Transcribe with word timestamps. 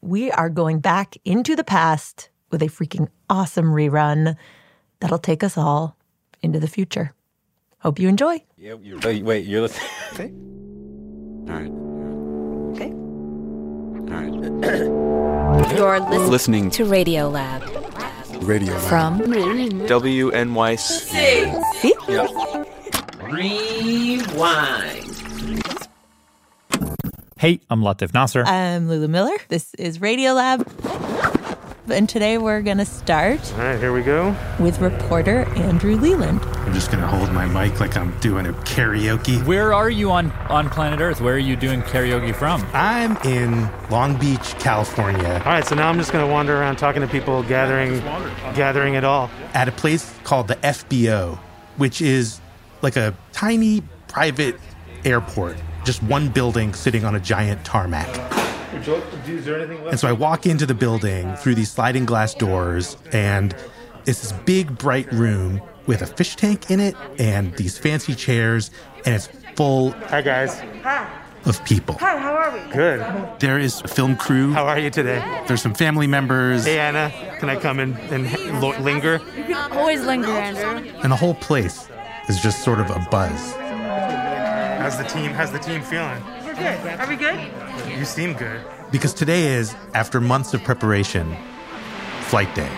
we 0.00 0.30
are 0.32 0.48
going 0.48 0.78
back 0.80 1.16
into 1.24 1.54
the 1.56 1.64
past 1.64 2.28
with 2.50 2.62
a 2.62 2.66
freaking 2.66 3.08
awesome 3.28 3.66
rerun 3.66 4.36
that'll 5.00 5.18
take 5.18 5.42
us 5.44 5.56
all 5.58 5.96
into 6.42 6.58
the 6.58 6.66
future. 6.68 7.12
Hope 7.78 7.98
you 7.98 8.08
enjoy. 8.08 8.42
Yeah, 8.56 8.74
you're, 8.82 8.98
wait, 9.00 9.22
wait, 9.24 9.46
you're 9.46 9.62
listening. 9.62 9.88
Okay. 10.12 10.32
All 11.48 11.56
right. 11.56 11.70
Okay. 12.74 12.92
All 14.12 14.20
right. 14.20 14.34
You're 15.76 16.00
listening, 16.00 16.30
Listening 16.30 16.70
to 16.70 16.84
Radiolab 16.84 17.62
Radio 18.46 18.74
Lab. 18.74 18.82
from 18.88 19.20
WNYC. 19.20 20.78
See? 21.80 21.94
Hey, 27.40 27.60
I'm 27.70 27.80
Latif 27.80 28.12
Nasser. 28.12 28.44
I'm 28.44 28.86
Lulu 28.86 29.08
Miller. 29.08 29.34
This 29.48 29.72
is 29.76 29.98
Radiolab. 29.98 30.66
And 31.90 32.06
today 32.06 32.36
we're 32.36 32.60
going 32.60 32.76
to 32.76 32.84
start 32.84 33.40
All 33.54 33.60
right, 33.60 33.78
here 33.78 33.94
we 33.94 34.02
go. 34.02 34.36
with 34.58 34.78
reporter 34.78 35.46
Andrew 35.56 35.96
Leland. 35.96 36.42
I'm 36.42 36.74
just 36.74 36.90
gonna 36.92 37.06
hold 37.06 37.32
my 37.32 37.46
mic 37.46 37.80
like 37.80 37.96
I'm 37.96 38.16
doing 38.20 38.46
a 38.46 38.52
karaoke. 38.52 39.42
Where 39.46 39.72
are 39.72 39.88
you 39.88 40.10
on, 40.12 40.30
on 40.50 40.68
planet 40.68 41.00
Earth? 41.00 41.22
Where 41.22 41.34
are 41.34 41.38
you 41.38 41.56
doing 41.56 41.80
karaoke 41.80 42.34
from? 42.36 42.62
I'm 42.74 43.16
in 43.24 43.68
Long 43.88 44.18
Beach, 44.18 44.54
California, 44.58 45.42
All 45.46 45.52
right, 45.52 45.64
so 45.64 45.74
now 45.74 45.88
I'm 45.88 45.96
just 45.96 46.12
going 46.12 46.24
to 46.24 46.30
wander 46.30 46.54
around 46.54 46.76
talking 46.76 47.00
to 47.00 47.08
people, 47.08 47.42
gathering, 47.44 48.00
gathering 48.54 48.94
it 48.94 49.02
all. 49.04 49.30
at 49.54 49.66
a 49.66 49.72
place 49.72 50.14
called 50.24 50.46
the 50.46 50.56
FBO, 50.56 51.38
which 51.78 52.02
is 52.02 52.38
like 52.82 52.96
a 52.96 53.14
tiny 53.32 53.82
private 54.08 54.56
airport, 55.04 55.56
just 55.84 56.02
one 56.02 56.28
building 56.28 56.74
sitting 56.74 57.04
on 57.04 57.14
a 57.14 57.20
giant 57.20 57.64
tarmac. 57.64 58.08
Is 58.74 59.44
there 59.44 59.58
anything 59.58 59.86
And 59.88 59.98
so 59.98 60.08
I 60.08 60.12
walk 60.12 60.46
into 60.46 60.66
the 60.66 60.74
building 60.74 61.34
through 61.36 61.56
these 61.56 61.70
sliding 61.70 62.06
glass 62.06 62.34
doors, 62.34 62.96
and 63.12 63.54
it's 64.06 64.20
this 64.20 64.32
big, 64.44 64.78
bright 64.78 65.10
room 65.12 65.60
with 65.86 66.02
a 66.02 66.06
fish 66.06 66.36
tank 66.36 66.70
in 66.70 66.80
it 66.80 66.94
and 67.18 67.54
these 67.56 67.78
fancy 67.78 68.14
chairs, 68.14 68.70
and 69.04 69.14
it's 69.14 69.28
full 69.56 69.90
Hi, 70.08 70.22
guys. 70.22 70.60
Hi 70.82 71.20
of 71.46 71.64
people. 71.64 71.96
Hi, 71.98 72.16
how 72.18 72.34
are 72.34 72.52
we? 72.52 72.72
Good. 72.72 73.00
There 73.40 73.58
is 73.58 73.80
a 73.82 73.88
film 73.88 74.16
crew. 74.16 74.52
How 74.52 74.66
are 74.66 74.78
you 74.78 74.90
today? 74.90 75.42
There's 75.46 75.62
some 75.62 75.74
family 75.74 76.06
members. 76.06 76.64
Hey, 76.64 76.78
Anna, 76.78 77.10
can 77.38 77.48
I 77.48 77.56
come 77.56 77.80
in 77.80 77.96
and 78.10 78.60
lo- 78.60 78.78
linger? 78.80 79.20
Always 79.72 80.04
linger, 80.04 80.28
Andrew. 80.28 80.92
And 81.02 81.10
the 81.10 81.16
whole 81.16 81.34
place 81.34 81.88
is 82.28 82.40
just 82.40 82.62
sort 82.62 82.80
of 82.80 82.90
a 82.90 82.98
buzz. 83.10 83.54
How's 84.80 84.96
the 84.96 85.04
team? 85.04 85.32
How's 85.32 85.52
the 85.52 85.58
team 85.58 85.82
feeling? 85.82 86.22
We're 86.42 86.54
good. 86.54 86.98
Are 87.00 87.06
we 87.06 87.16
good? 87.16 87.38
You 87.98 88.06
seem 88.06 88.32
good. 88.32 88.64
Because 88.90 89.12
today 89.12 89.48
is, 89.48 89.74
after 89.92 90.22
months 90.22 90.54
of 90.54 90.64
preparation, 90.64 91.36
flight 92.22 92.54
day. 92.54 92.70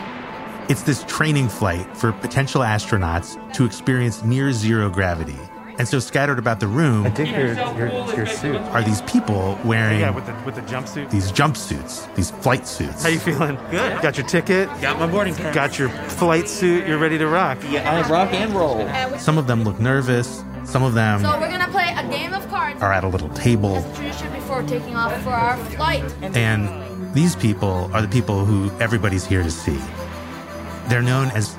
It's 0.69 0.83
this 0.83 1.05
training 1.05 1.49
flight 1.49 1.97
for 1.97 2.13
potential 2.13 2.63
astronauts 2.63 3.37
to 3.55 3.65
experience 3.65 4.25
near 4.25 4.51
zero 4.53 4.91
gravity. 4.91 5.39
And 5.79 5.87
so 5.87 6.01
scattered 6.01 6.41
about 6.41 6.59
the 6.61 6.67
room 6.67 7.07
I 7.07 7.11
think 7.11 7.31
your 7.31 7.55
your 7.79 7.89
your 8.17 8.27
suit. 8.27 8.57
are 8.57 8.83
these 8.83 9.01
people 9.03 9.59
wearing 9.65 10.01
Yeah, 10.01 10.11
with 10.11 10.27
the 10.27 10.35
with 10.45 10.55
the 10.57 10.61
jumpsuit. 10.63 11.09
these 11.11 11.31
jumpsuits, 11.33 12.13
these 12.15 12.31
flight 12.31 12.67
suits. 12.67 13.03
How 13.05 13.09
you 13.11 13.19
feeling? 13.19 13.57
Good. 13.71 14.03
Got 14.03 14.19
your 14.19 14.27
ticket? 14.27 14.69
Got 14.81 14.99
my 14.99 15.07
boarding 15.07 15.35
pass. 15.35 15.55
Got 15.55 15.79
your 15.79 15.89
flight 15.89 16.49
suit? 16.49 16.87
You're 16.87 16.99
ready 16.99 17.17
to 17.19 17.27
rock. 17.27 17.59
Yeah, 17.71 17.91
I 17.91 18.09
rock 18.09 18.33
and 18.35 18.53
roll. 18.55 18.87
Some 19.19 19.39
of 19.39 19.47
them 19.47 19.65
look 19.65 19.81
nervous, 19.81 20.45
some 20.65 20.83
of 20.83 20.93
them 20.95 21.21
So 21.23 21.41
we're 21.41 21.51
gonna 21.51 21.69
play 21.69 21.82
are 22.83 22.93
at 22.93 23.05
a 23.05 23.09
little 23.09 23.29
table. 23.31 23.77
As 23.77 23.97
tradition 23.97 24.33
before 24.33 24.63
taking 24.65 24.97
off 24.97 25.23
for 25.23 25.31
our 25.31 25.57
flight. 25.71 26.03
And 26.37 27.15
these 27.15 27.37
people 27.37 27.89
are 27.95 28.03
the 28.03 28.09
people 28.09 28.45
who 28.45 28.71
everybody's 28.81 29.25
here 29.25 29.43
to 29.43 29.51
see. 29.51 29.79
They're 30.89 31.03
known 31.03 31.29
as 31.31 31.57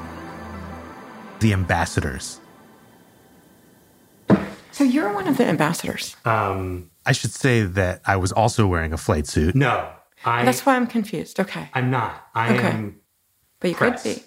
the 1.40 1.54
ambassadors. 1.54 2.40
So 4.72 4.84
you're 4.84 5.14
one 5.14 5.28
of 5.28 5.38
the 5.38 5.46
ambassadors. 5.46 6.16
Um, 6.26 6.90
I 7.06 7.12
should 7.12 7.32
say 7.32 7.62
that 7.62 8.02
I 8.06 8.16
was 8.18 8.32
also 8.32 8.68
wearing 8.68 8.92
a 8.92 8.98
flight 8.98 9.28
suit. 9.28 9.56
no, 9.56 9.90
I 10.26 10.44
That's 10.46 10.66
why 10.66 10.76
I'm 10.76 10.88
confused. 10.88 11.40
Okay. 11.40 11.70
I'm 11.74 11.92
not. 11.92 12.28
I 12.34 12.56
Okay. 12.56 12.70
am. 12.70 13.00
But 13.60 13.70
you 13.70 13.76
Press. 13.76 14.04
could 14.04 14.16
be. 14.16 14.24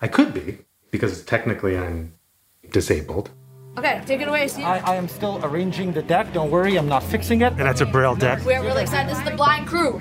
I 0.00 0.08
could 0.08 0.32
be 0.34 0.58
because 0.90 1.22
technically 1.24 1.76
I'm 1.76 2.14
disabled. 2.70 3.30
Okay, 3.78 4.02
take 4.06 4.20
it 4.20 4.26
away, 4.26 4.48
Steve. 4.48 4.64
I, 4.64 4.78
I 4.78 4.94
am 4.96 5.06
still 5.06 5.38
arranging 5.44 5.92
the 5.92 6.02
deck. 6.02 6.32
Don't 6.32 6.50
worry, 6.50 6.76
I'm 6.76 6.88
not 6.88 7.04
fixing 7.04 7.42
it. 7.42 7.52
And 7.52 7.60
that's 7.60 7.80
a 7.80 7.86
braille 7.86 8.16
deck. 8.16 8.44
We're 8.44 8.60
really 8.60 8.82
excited. 8.82 9.08
This 9.08 9.18
is 9.18 9.24
the 9.24 9.36
blind 9.36 9.68
crew. 9.68 10.00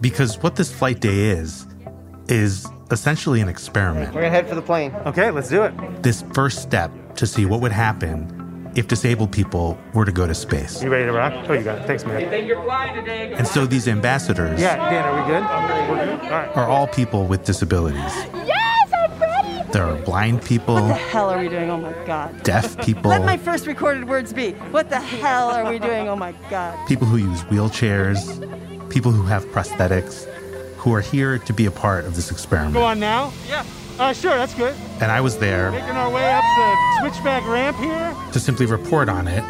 Because 0.00 0.42
what 0.42 0.56
this 0.56 0.72
flight 0.72 1.00
day 1.00 1.26
is, 1.28 1.66
is 2.28 2.66
essentially 2.90 3.42
an 3.42 3.48
experiment. 3.50 4.14
We're 4.14 4.22
gonna 4.22 4.30
head 4.30 4.48
for 4.48 4.54
the 4.54 4.62
plane. 4.62 4.94
Okay, 5.04 5.30
let's 5.30 5.50
do 5.50 5.64
it. 5.64 6.02
This 6.02 6.24
first 6.32 6.62
step 6.62 6.90
to 7.16 7.26
see 7.26 7.44
what 7.44 7.60
would 7.60 7.72
happen 7.72 8.72
if 8.74 8.88
disabled 8.88 9.30
people 9.32 9.78
were 9.92 10.06
to 10.06 10.12
go 10.12 10.26
to 10.26 10.34
space. 10.34 10.82
You 10.82 10.88
ready 10.88 11.04
to 11.04 11.12
rock? 11.12 11.32
Oh, 11.48 11.52
you 11.52 11.62
got 11.62 11.78
it. 11.78 11.86
Thanks, 11.86 12.06
man. 12.06 12.22
You 12.22 12.28
think 12.28 12.48
you're 12.48 12.62
flying 12.64 12.94
today. 12.94 13.34
And 13.34 13.46
so 13.46 13.66
these 13.66 13.86
ambassadors 13.86 14.60
Yeah, 14.60 14.76
Dan, 14.90 15.04
are 15.04 15.20
we 15.20 15.28
good? 15.28 15.90
We're 15.90 16.16
good. 16.16 16.24
All 16.24 16.38
right. 16.38 16.56
are 16.56 16.68
all 16.68 16.86
people 16.86 17.26
with 17.26 17.44
disabilities. 17.44 18.00
Yes, 18.00 18.30
I'm 18.32 18.48
ready. 18.48 18.63
There 19.74 19.82
are 19.84 19.96
blind 20.02 20.40
people, 20.44 20.76
What 20.76 20.86
the 20.86 20.94
hell 20.94 21.28
are 21.28 21.40
we 21.40 21.48
doing? 21.48 21.68
Oh 21.68 21.78
my 21.78 21.92
god. 22.06 22.44
deaf 22.44 22.78
people, 22.86 23.10
Let 23.10 23.24
my 23.24 23.36
first 23.36 23.66
recorded 23.66 24.08
words 24.08 24.32
be. 24.32 24.52
What 24.70 24.88
the 24.88 25.00
hell 25.00 25.50
are 25.50 25.68
we 25.68 25.80
doing? 25.80 26.08
Oh 26.08 26.14
my 26.14 26.30
god. 26.48 26.78
people 26.86 27.08
who 27.08 27.16
use 27.16 27.42
wheelchairs, 27.50 28.22
people 28.88 29.10
who 29.10 29.24
have 29.24 29.44
prosthetics, 29.46 30.26
who 30.76 30.94
are 30.94 31.00
here 31.00 31.38
to 31.40 31.52
be 31.52 31.66
a 31.66 31.72
part 31.72 32.04
of 32.04 32.14
this 32.14 32.30
experiment. 32.30 32.74
Go 32.74 32.84
on 32.84 33.00
now? 33.00 33.32
Yeah. 33.48 33.64
Uh, 33.98 34.12
sure, 34.12 34.36
that's 34.36 34.54
good. 34.54 34.76
And 35.00 35.10
I 35.10 35.20
was 35.20 35.38
there 35.38 35.72
Making 35.72 35.90
our 35.96 36.08
way 36.12 36.32
up 36.32 36.44
the 36.44 37.00
switchback 37.00 37.44
ramp 37.48 37.76
here. 37.78 38.14
to 38.32 38.38
simply 38.38 38.66
report 38.66 39.08
on 39.08 39.26
it. 39.26 39.42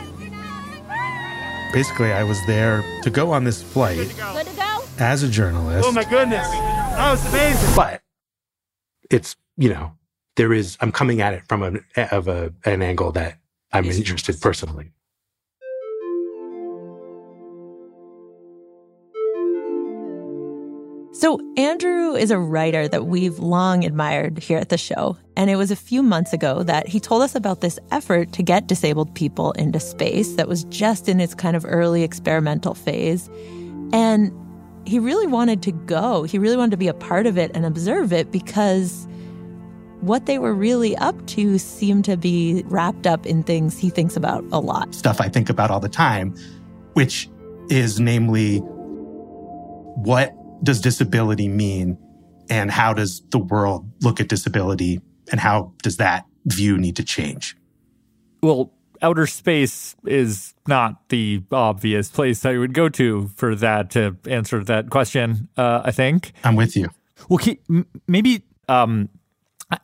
Basically, 1.75 2.13
I 2.13 2.25
was 2.25 2.39
there 2.47 2.83
to 3.03 3.11
go 3.11 3.31
on 3.31 3.45
this 3.45 3.63
flight 3.63 3.99
Good 3.99 4.47
to 4.47 4.57
go? 4.57 4.85
as 4.99 5.23
a 5.23 5.29
journalist. 5.29 5.87
Oh 5.87 5.93
my 5.93 6.05
goodness. 6.05 6.49
That 6.49 7.11
was 7.11 7.29
amazing. 7.29 7.77
but 7.77 8.01
it's 9.11 9.37
you 9.59 9.69
know 9.69 9.93
there 10.37 10.53
is 10.53 10.77
i'm 10.81 10.93
coming 10.93 11.21
at 11.21 11.35
it 11.35 11.43
from 11.49 11.63
an 11.63 11.85
of 12.11 12.29
a, 12.29 12.53
an 12.65 12.83
angle 12.83 13.13
that 13.13 13.39
i'm 13.73 13.85
interested 13.85 14.41
personally 14.41 14.93
So, 21.17 21.41
Andrew 21.57 22.17
is 22.17 22.33
a 22.33 22.39
writer 22.39 22.89
that 22.89 23.07
we've 23.07 23.39
long 23.39 23.85
admired 23.85 24.41
here 24.41 24.59
at 24.59 24.69
the 24.69 24.77
show. 24.77 25.17
And 25.37 25.49
it 25.49 25.55
was 25.55 25.71
a 25.71 25.77
few 25.77 26.03
months 26.03 26.33
ago 26.33 26.65
that 26.65 26.89
he 26.89 26.99
told 26.99 27.23
us 27.23 27.37
about 27.37 27.61
this 27.61 27.79
effort 27.93 28.33
to 28.33 28.43
get 28.43 28.67
disabled 28.67 29.15
people 29.15 29.53
into 29.53 29.79
space 29.79 30.35
that 30.35 30.49
was 30.49 30.65
just 30.65 31.09
in 31.09 31.21
its 31.21 31.33
kind 31.33 31.55
of 31.55 31.65
early 31.69 32.03
experimental 32.03 32.75
phase. 32.75 33.31
And 33.93 34.33
he 34.87 34.99
really 34.99 35.29
wanted 35.29 35.63
to 35.63 35.73
go. 35.73 36.25
He 36.25 36.37
really 36.37 36.57
wanted 36.57 36.73
to 36.73 36.77
be 36.77 36.89
a 36.89 36.95
part 36.95 37.27
of 37.27 37.39
it 37.39 37.53
and 37.55 37.65
observe 37.65 38.13
it 38.13 38.33
because 38.33 39.07
what 40.07 40.27
they 40.27 40.39
were 40.39 40.55
really 40.55 40.97
up 40.99 41.27
to 41.27 41.59
seemed 41.59 42.05
to 42.05 42.17
be 42.17 42.63
wrapped 42.67 43.07
up 43.07 43.25
in 43.27 43.43
things 43.43 43.79
he 43.79 43.91
thinks 43.91 44.17
about 44.17 44.45
a 44.53 44.61
lot. 44.61 44.95
stuff 44.95 45.21
i 45.21 45.29
think 45.29 45.49
about 45.49 45.71
all 45.71 45.81
the 45.81 45.89
time 45.89 46.35
which 46.95 47.29
is 47.71 47.99
namely 47.99 48.59
what 48.59 50.33
does 50.63 50.81
disability 50.81 51.49
mean 51.49 51.97
and 52.51 52.71
how 52.71 52.93
does 52.93 53.23
the 53.31 53.39
world 53.39 53.89
look 54.03 54.21
at 54.21 54.29
disability 54.29 55.01
and 55.31 55.41
how 55.41 55.73
does 55.83 55.97
that 55.97 56.25
view 56.47 56.77
need 56.77 56.97
to 56.97 57.03
change 57.05 57.57
Well, 58.43 58.73
outer 59.01 59.27
space 59.27 59.97
is 60.07 60.55
not 60.69 61.09
the 61.09 61.43
obvious 61.51 62.11
place 62.11 62.45
I 62.45 62.59
would 62.59 62.75
go 62.75 62.89
to 62.91 63.29
for 63.37 63.55
that 63.57 63.91
to 63.91 64.17
answer 64.29 64.63
that 64.65 64.91
question. 64.91 65.49
Uh, 65.57 65.83
I 65.85 65.91
think 65.91 66.33
I'm 66.43 66.57
with 66.57 66.77
you. 66.77 66.89
Well, 67.29 67.41
maybe 68.07 68.45
um, 68.69 69.09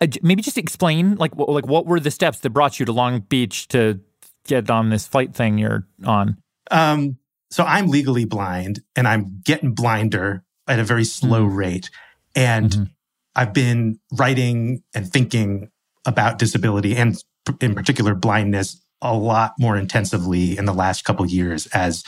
uh, 0.01 0.07
maybe 0.23 0.43
just 0.43 0.59
explain 0.59 1.17
like 1.17 1.35
what, 1.37 1.49
like 1.49 1.67
what 1.67 1.87
were 1.87 2.01
the 2.01 2.11
steps 2.11 2.41
that 2.41 2.51
brought 2.51 2.79
you 2.79 2.87
to 2.87 2.93
Long 2.93 3.21
Beach 3.21 3.69
to 3.69 4.01
get 4.47 4.71
on 4.71 4.91
this 4.91 5.07
flight 5.07 5.35
thing 5.35 5.59
you're 5.59 5.87
on? 6.05 6.39
Um, 6.71 7.19
so 7.51 7.65
I'm 7.65 7.89
legally 7.89 8.25
blind 8.25 8.83
and 8.95 9.09
I'm 9.09 9.41
getting 9.45 9.75
blinder 9.75 10.45
at 10.69 10.79
a 10.79 10.85
very 10.85 11.05
slow 11.05 11.45
rate. 11.45 11.91
And 12.37 12.91
I've 13.35 13.53
been 13.53 13.99
writing 14.13 14.83
and 14.95 15.11
thinking 15.11 15.71
about 16.07 16.39
disability 16.39 16.97
and 16.97 17.23
in 17.61 17.75
particular 17.75 18.15
blindness 18.15 18.81
a 19.03 19.15
lot 19.15 19.55
more 19.59 19.77
intensively 19.77 20.57
in 20.57 20.65
the 20.65 20.75
last 20.75 21.05
couple 21.05 21.27
years 21.27 21.67
as 21.69 22.05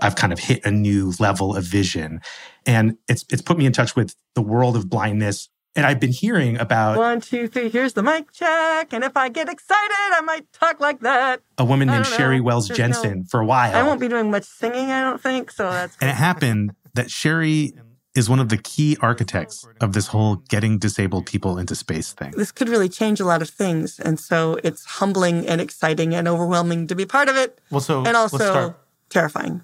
I've 0.00 0.14
kind 0.14 0.32
of 0.32 0.38
hit 0.38 0.64
a 0.64 0.70
new 0.70 1.12
level 1.18 1.56
of 1.56 1.64
vision. 1.64 2.20
And 2.64 2.98
it's 3.08 3.24
it's 3.30 3.42
put 3.42 3.58
me 3.58 3.66
in 3.66 3.72
touch 3.72 3.96
with 3.96 4.14
the 4.34 4.42
world 4.42 4.76
of 4.76 4.88
blindness. 4.88 5.48
And 5.76 5.84
I've 5.86 6.00
been 6.00 6.12
hearing 6.12 6.58
about 6.58 6.96
One, 6.96 7.20
two, 7.20 7.46
three, 7.48 7.68
here's 7.68 7.92
the 7.92 8.02
mic 8.02 8.32
check. 8.32 8.92
And 8.92 9.04
if 9.04 9.16
I 9.16 9.28
get 9.28 9.48
excited, 9.48 9.92
I 10.14 10.22
might 10.22 10.50
talk 10.52 10.80
like 10.80 11.00
that. 11.00 11.42
a 11.58 11.64
woman 11.64 11.88
named 11.88 12.04
know. 12.04 12.16
Sheri 12.16 12.40
Wells 12.40 12.68
There's 12.68 12.78
no- 12.78 12.84
Jensen 12.86 13.24
for 13.24 13.40
a 13.40 13.46
while. 13.46 13.74
I 13.76 13.82
won't 13.82 14.00
be 14.00 14.08
doing 14.08 14.30
much 14.30 14.44
singing, 14.44 14.90
I 14.90 15.02
don't 15.02 15.20
think. 15.20 15.50
So 15.50 15.70
that's 15.70 15.96
And 16.00 16.08
it 16.10 16.14
happened 16.16 16.74
that 16.94 17.06
Sheri 17.08 17.72
is 18.14 18.30
one 18.30 18.40
of 18.40 18.48
the 18.48 18.56
key 18.56 18.96
architects 19.02 19.66
of 19.82 19.92
this 19.92 20.06
whole 20.06 20.36
getting 20.48 20.78
disabled 20.78 21.26
people 21.26 21.58
into 21.58 21.74
space 21.74 22.14
thing. 22.14 22.32
this 22.34 22.50
could 22.50 22.70
really 22.70 22.88
change 22.88 23.20
a 23.20 23.26
lot 23.26 23.42
of 23.42 23.50
things. 23.50 24.00
And 24.00 24.18
so 24.18 24.58
it's 24.64 24.84
humbling 24.86 25.46
and 25.46 25.60
exciting 25.60 26.14
and 26.14 26.26
overwhelming 26.26 26.86
to 26.86 26.94
be 26.94 27.04
part 27.04 27.28
of 27.28 27.36
it. 27.36 27.60
Well, 27.70 27.82
so 27.82 28.04
and 28.06 28.16
also 28.16 28.74
terrifying. 29.10 29.60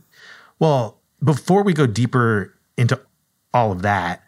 Well, 0.59 1.01
before 1.25 1.63
we 1.63 1.73
go 1.73 1.87
deeper 1.87 2.53
into 2.77 3.01
all 3.55 3.73
of 3.73 3.81
that, 3.83 4.23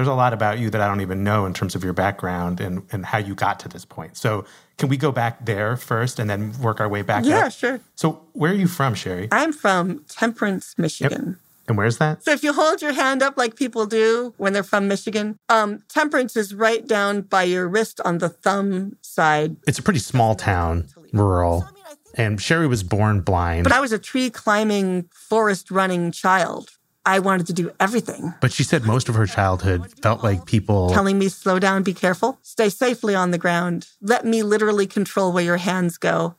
there's 0.00 0.08
a 0.08 0.14
lot 0.14 0.32
about 0.32 0.58
you 0.58 0.70
that 0.70 0.80
I 0.80 0.88
don't 0.88 1.02
even 1.02 1.22
know 1.22 1.44
in 1.44 1.52
terms 1.52 1.74
of 1.74 1.84
your 1.84 1.92
background 1.92 2.58
and, 2.58 2.86
and 2.90 3.04
how 3.04 3.18
you 3.18 3.34
got 3.34 3.60
to 3.60 3.68
this 3.68 3.84
point. 3.84 4.16
So, 4.16 4.46
can 4.78 4.88
we 4.88 4.96
go 4.96 5.12
back 5.12 5.44
there 5.44 5.76
first 5.76 6.18
and 6.18 6.30
then 6.30 6.58
work 6.58 6.80
our 6.80 6.88
way 6.88 7.02
back 7.02 7.26
Yeah, 7.26 7.48
up? 7.48 7.52
sure. 7.52 7.80
So, 7.96 8.22
where 8.32 8.50
are 8.50 8.54
you 8.54 8.66
from, 8.66 8.94
Sheri? 8.94 9.28
I'm 9.30 9.52
from 9.52 10.06
Temperance, 10.08 10.74
Michigan. 10.78 11.38
And 11.68 11.76
where's 11.76 11.98
that? 11.98 12.24
So 12.24 12.32
if 12.32 12.42
you 12.42 12.54
hold 12.54 12.80
your 12.80 12.94
hand 12.94 13.22
up 13.22 13.36
like 13.36 13.56
people 13.56 13.84
do 13.84 14.32
when 14.38 14.54
they're 14.54 14.62
from 14.62 14.88
Michigan, 14.88 15.36
um, 15.50 15.82
Temperance 15.90 16.34
is 16.34 16.54
right 16.54 16.86
down 16.86 17.20
by 17.20 17.42
your 17.42 17.68
wrist 17.68 18.00
on 18.02 18.18
the 18.18 18.30
thumb 18.30 18.96
side. 19.02 19.56
It's 19.66 19.78
a 19.78 19.82
pretty 19.82 20.00
small 20.00 20.34
town, 20.34 20.88
rural. 21.12 21.68
And 22.14 22.38
Sheri 22.38 22.70
was 22.70 22.82
born 22.82 23.20
blind. 23.20 23.64
But 23.64 23.72
I 23.72 23.80
was 23.80 23.92
a 23.92 23.98
tree 23.98 24.30
climbing, 24.30 25.10
forest 25.12 25.70
running 25.70 26.10
child. 26.10 26.70
I 27.06 27.18
wanted 27.18 27.46
to 27.46 27.52
do 27.54 27.72
everything. 27.80 28.34
But 28.40 28.52
she 28.52 28.62
said 28.62 28.84
most 28.84 29.08
of 29.08 29.14
her 29.14 29.26
childhood 29.26 29.90
felt 30.02 30.22
like 30.22 30.44
people 30.44 30.90
Telling 30.90 31.18
me, 31.18 31.28
slow 31.28 31.58
down, 31.58 31.82
be 31.82 31.94
careful, 31.94 32.38
stay 32.42 32.68
safely 32.68 33.14
on 33.14 33.30
the 33.30 33.38
ground. 33.38 33.88
Let 34.02 34.24
me 34.26 34.42
literally 34.42 34.86
control 34.86 35.32
where 35.32 35.44
your 35.44 35.56
hands 35.56 35.96
go. 35.96 36.34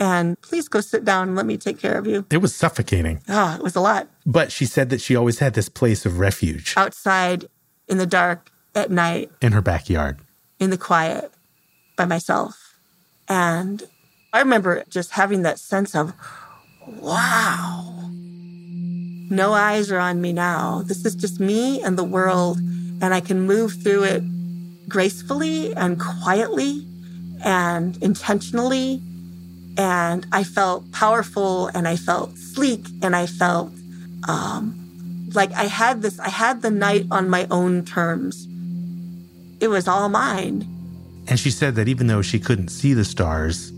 And 0.00 0.40
please 0.40 0.66
go 0.68 0.80
sit 0.80 1.04
down 1.04 1.28
and 1.28 1.36
let 1.36 1.44
me 1.46 1.56
take 1.58 1.78
care 1.78 1.96
of 1.98 2.06
you. 2.06 2.24
it 2.30 2.38
was 2.38 2.54
suffocating. 2.54 3.20
Ah, 3.28 3.56
it 3.56 3.62
was 3.62 3.76
a 3.76 3.80
lot. 3.80 4.08
But 4.26 4.50
she 4.50 4.64
said 4.64 4.88
that 4.90 5.00
she 5.00 5.14
always 5.14 5.38
had 5.38 5.54
this 5.54 5.68
place 5.68 6.04
of 6.06 6.18
refuge 6.18 6.74
Outside, 6.76 7.48
in 7.86 7.98
the 7.98 8.06
dark, 8.06 8.50
at 8.74 8.90
night, 8.90 9.30
in 9.42 9.52
her 9.52 9.60
backyard. 9.60 10.18
in 10.58 10.70
the 10.70 10.78
quiet 10.78 11.30
by 11.96 12.04
myself. 12.06 12.78
And 13.28 13.82
I 14.32 14.38
remember 14.40 14.84
just 14.88 15.10
having 15.12 15.42
that 15.42 15.58
sense 15.58 15.94
of, 15.94 16.14
wow, 16.86 18.10
no 19.30 19.52
eyes 19.52 19.90
are 19.90 19.98
on 19.98 20.20
me 20.20 20.32
now. 20.32 20.82
This 20.84 21.04
is 21.06 21.14
just 21.14 21.40
me 21.40 21.80
and 21.82 21.96
the 21.96 22.04
world, 22.04 22.58
and 22.58 23.14
I 23.14 23.20
can 23.20 23.42
move 23.42 23.74
through 23.82 24.02
it 24.04 24.22
gracefully 24.88 25.74
and 25.74 25.98
quietly 26.00 26.84
and 27.44 27.96
intentionally. 28.02 29.00
And 29.78 30.26
I 30.32 30.44
felt 30.44 30.90
powerful 30.92 31.68
and 31.68 31.88
I 31.88 31.96
felt 31.96 32.36
sleek 32.36 32.84
and 33.02 33.16
I 33.16 33.26
felt 33.26 33.72
um, 34.28 35.30
like 35.32 35.52
I 35.52 35.64
had 35.64 36.02
this, 36.02 36.18
I 36.18 36.28
had 36.28 36.60
the 36.60 36.70
night 36.70 37.06
on 37.10 37.30
my 37.30 37.46
own 37.50 37.84
terms. 37.84 38.46
It 39.60 39.68
was 39.68 39.88
all 39.88 40.08
mine. 40.08 40.66
And 41.28 41.38
she 41.38 41.50
said 41.50 41.76
that 41.76 41.88
even 41.88 42.08
though 42.08 42.22
she 42.22 42.40
couldn't 42.40 42.68
see 42.68 42.92
the 42.92 43.04
stars, 43.04 43.72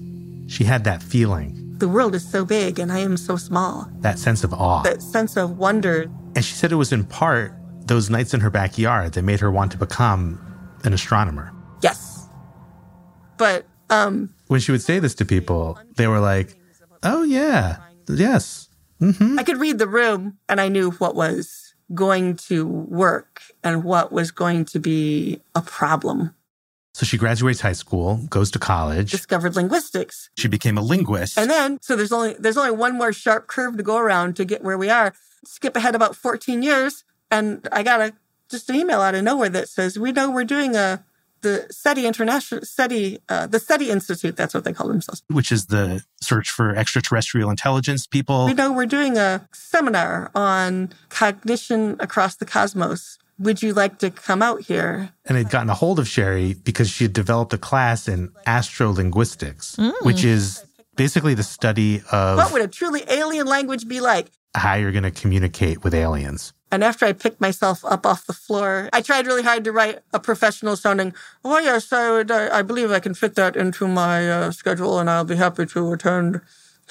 she 0.49 0.65
had 0.65 0.85
that 0.85 1.03
feeling, 1.03 1.62
The 1.82 1.88
world 1.88 2.14
is 2.14 2.25
so 2.25 2.44
big 2.44 2.79
and 2.79 2.93
I 2.93 3.00
am 3.00 3.17
so 3.17 3.34
small. 3.37 3.90
that 4.02 4.17
sense 4.17 4.44
of 4.44 4.52
awe. 4.55 4.82
That 4.82 5.02
sense 5.02 5.37
of 5.37 5.58
wonder. 5.58 6.08
And 6.37 6.44
she 6.44 6.55
said 6.55 6.70
it 6.70 6.76
was 6.76 6.93
in 6.93 7.02
part 7.02 7.52
those 7.87 8.08
nights 8.08 8.32
in 8.34 8.38
her 8.38 8.50
backyard 8.50 9.14
that 9.14 9.23
made 9.23 9.40
her 9.40 9.50
want 9.50 9.73
to 9.73 9.79
become 9.79 10.38
an 10.84 10.93
astronomer. 10.93 11.52
Yes. 11.82 12.29
But 13.37 13.67
um, 13.90 14.32
When 14.46 14.61
she 14.61 14.70
would 14.70 14.81
say 14.81 15.00
this 15.00 15.17
to 15.17 15.25
people, 15.25 15.76
they 15.96 16.06
were 16.06 16.20
like, 16.20 16.56
oh, 17.02 17.25
yeah, 17.25 17.79
yes. 18.08 18.69
hmm 19.00 19.37
I 19.37 19.43
could 19.43 19.58
read 19.58 19.81
the 19.81 19.88
room 19.88 20.38
and 20.49 20.61
I 20.61 20.69
knew 20.69 20.93
what 20.93 21.17
was 21.17 21.75
going 21.93 22.37
to 22.49 22.64
work 22.64 23.43
and 23.64 23.82
what 23.82 24.12
was 24.12 24.31
going 24.31 24.67
to 24.67 24.79
be 24.79 25.40
a 25.56 25.62
problem. 25.62 26.32
So 26.94 27.06
she 27.06 27.17
graduates 27.17 27.61
high 27.62 27.73
school, 27.73 28.17
goes 28.29 28.50
to 28.50 28.59
college. 28.59 29.11
Discovered 29.11 29.56
linguistics. 29.56 30.29
She 30.37 30.47
became 30.47 30.77
a 30.77 30.83
linguist. 30.83 31.39
And 31.39 31.50
then, 31.50 31.79
so 31.81 31.97
there's 31.97 32.12
only 32.12 32.35
there's 32.39 32.59
only 32.59 32.73
one 32.73 32.97
more 32.97 33.12
sharp 33.12 33.47
curve 33.47 33.77
to 33.79 33.83
go 33.83 33.97
around 33.97 34.37
to 34.37 34.44
get 34.44 34.62
where 34.62 34.77
we 34.77 34.91
are. 34.91 35.15
Skip 35.44 35.75
ahead 35.75 35.94
about 35.94 36.15
14 36.15 36.62
years, 36.62 37.03
and 37.31 37.67
I 37.73 37.83
got 37.83 38.00
a 38.00 38.12
just 38.50 38.69
an 38.69 38.77
email 38.77 39.00
out 39.00 39.15
of 39.15 39.25
nowhere 39.25 39.49
that 39.49 39.69
says 39.69 39.99
we 39.99 40.12
know 40.12 40.31
we're 40.31 40.44
doing 40.44 40.77
a 40.77 41.05
the 41.41 41.67
SETI 41.71 42.06
International 42.06 42.61
SETI 42.62 43.19
uh, 43.29 43.47
the 43.47 43.59
SETI 43.59 43.91
Institute. 43.91 44.37
That's 44.37 44.55
what 44.55 44.65
they 44.65 44.73
call 44.73 44.89
themselves. 44.89 45.23
which 45.29 45.50
is 45.50 45.67
the 45.67 46.05
search 46.21 46.50
for 46.50 46.77
extraterrestrial 46.77 47.50
intelligence 47.50 48.06
people. 48.06 48.47
We 48.47 48.55
know 48.55 48.73
we're 48.73 48.87
doing 48.87 49.17
a 49.17 49.49
seminar 49.53 50.31
on 50.35 50.93
cognition 51.09 51.97
across 52.00 52.37
the 52.37 52.44
cosmos. 52.44 53.19
Would 53.38 53.62
you 53.62 53.73
like 53.73 53.99
to 53.99 54.11
come 54.11 54.43
out 54.43 54.62
here? 54.62 55.11
And 55.26 55.37
they'd 55.37 55.50
gotten 55.50 55.70
a 55.70 55.75
hold 55.75 55.99
of 55.99 56.06
Sheri 56.06 56.62
because 56.62 56.88
she 56.90 57.05
had 57.05 57.12
developed 57.12 57.52
a 57.52 57.58
class 57.58 58.06
in 58.08 58.29
astrolinguistics, 58.46 59.76
Mm. 59.76 59.93
which 60.02 60.25
is 60.25 60.64
basically 60.96 61.34
the 61.34 61.43
study 61.43 62.02
of 62.12 62.37
What 62.38 62.52
would 62.52 62.62
a 62.62 62.69
truly 62.69 63.02
alien 63.08 63.46
language 63.46 63.88
be 63.88 64.01
like? 64.01 64.31
how 64.55 64.74
you're 64.74 64.93
going 64.93 65.03
to 65.03 65.10
communicate 65.10 65.82
with 65.82 65.94
aliens. 65.94 66.53
And 66.70 66.84
after 66.84 67.06
I 67.06 67.15
picked 67.15 67.41
myself 67.41 67.82
up 67.86 68.05
off 68.05 68.27
the 68.27 68.34
floor, 68.34 68.91
I 68.93 69.01
tried 69.01 69.27
really 69.27 69.43
hard 69.43 69.65
to 69.65 69.72
write 69.72 70.01
a 70.12 70.19
professional 70.20 70.77
sounding, 70.77 71.15
oh, 71.43 71.58
yes, 71.58 71.91
I, 71.91 72.10
would, 72.10 72.31
I, 72.31 72.58
I 72.58 72.62
believe 72.62 72.91
I 72.91 73.01
can 73.01 73.15
fit 73.15 73.34
that 73.36 73.56
into 73.56 73.89
my 73.89 74.31
uh, 74.31 74.51
schedule 74.51 74.98
and 74.98 75.08
I'll 75.08 75.24
be 75.24 75.36
happy 75.36 75.65
to 75.65 75.93
attend. 75.94 76.43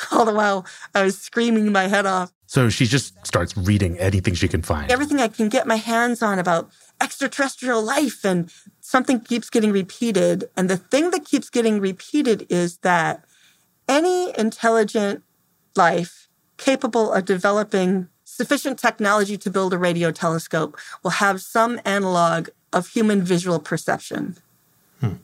All 0.12 0.26
the 0.26 0.34
while, 0.34 0.66
I 0.96 1.04
was 1.04 1.18
screaming 1.18 1.72
my 1.72 1.88
head 1.88 2.06
off. 2.06 2.32
So 2.48 2.70
she 2.70 2.86
just 2.86 3.26
starts 3.26 3.56
reading 3.56 3.98
anything 3.98 4.34
she 4.34 4.48
can 4.48 4.62
find. 4.62 4.92
Everything 4.92 5.22
I 5.22 5.30
can 5.30 5.48
get 5.48 5.68
my 5.68 5.78
hands 5.78 6.22
on 6.22 6.38
about 6.38 6.70
extraterrestrial 7.02 7.82
life 7.82 8.26
and 8.26 8.52
something 8.82 9.22
keeps 9.22 9.50
getting 9.50 9.72
repeated. 9.72 10.50
And 10.58 10.70
the 10.70 10.78
thing 10.78 11.12
that 11.12 11.26
keeps 11.26 11.50
getting 11.50 11.80
repeated 11.80 12.46
is 12.50 12.78
that 12.80 13.24
any 13.88 14.38
intelligent 14.38 15.24
life 15.76 16.28
capable 16.58 17.12
of 17.14 17.26
developing 17.26 18.10
sufficient 18.24 18.80
technology 18.80 19.38
to 19.38 19.50
build 19.50 19.74
a 19.74 19.78
radio 19.78 20.12
telescope 20.12 20.78
will 21.04 21.12
have 21.12 21.42
some 21.42 21.80
analog 21.86 22.50
of 22.72 22.88
human 22.90 23.22
visual 23.22 23.60
perception. 23.60 24.38
Hmm. 25.00 25.16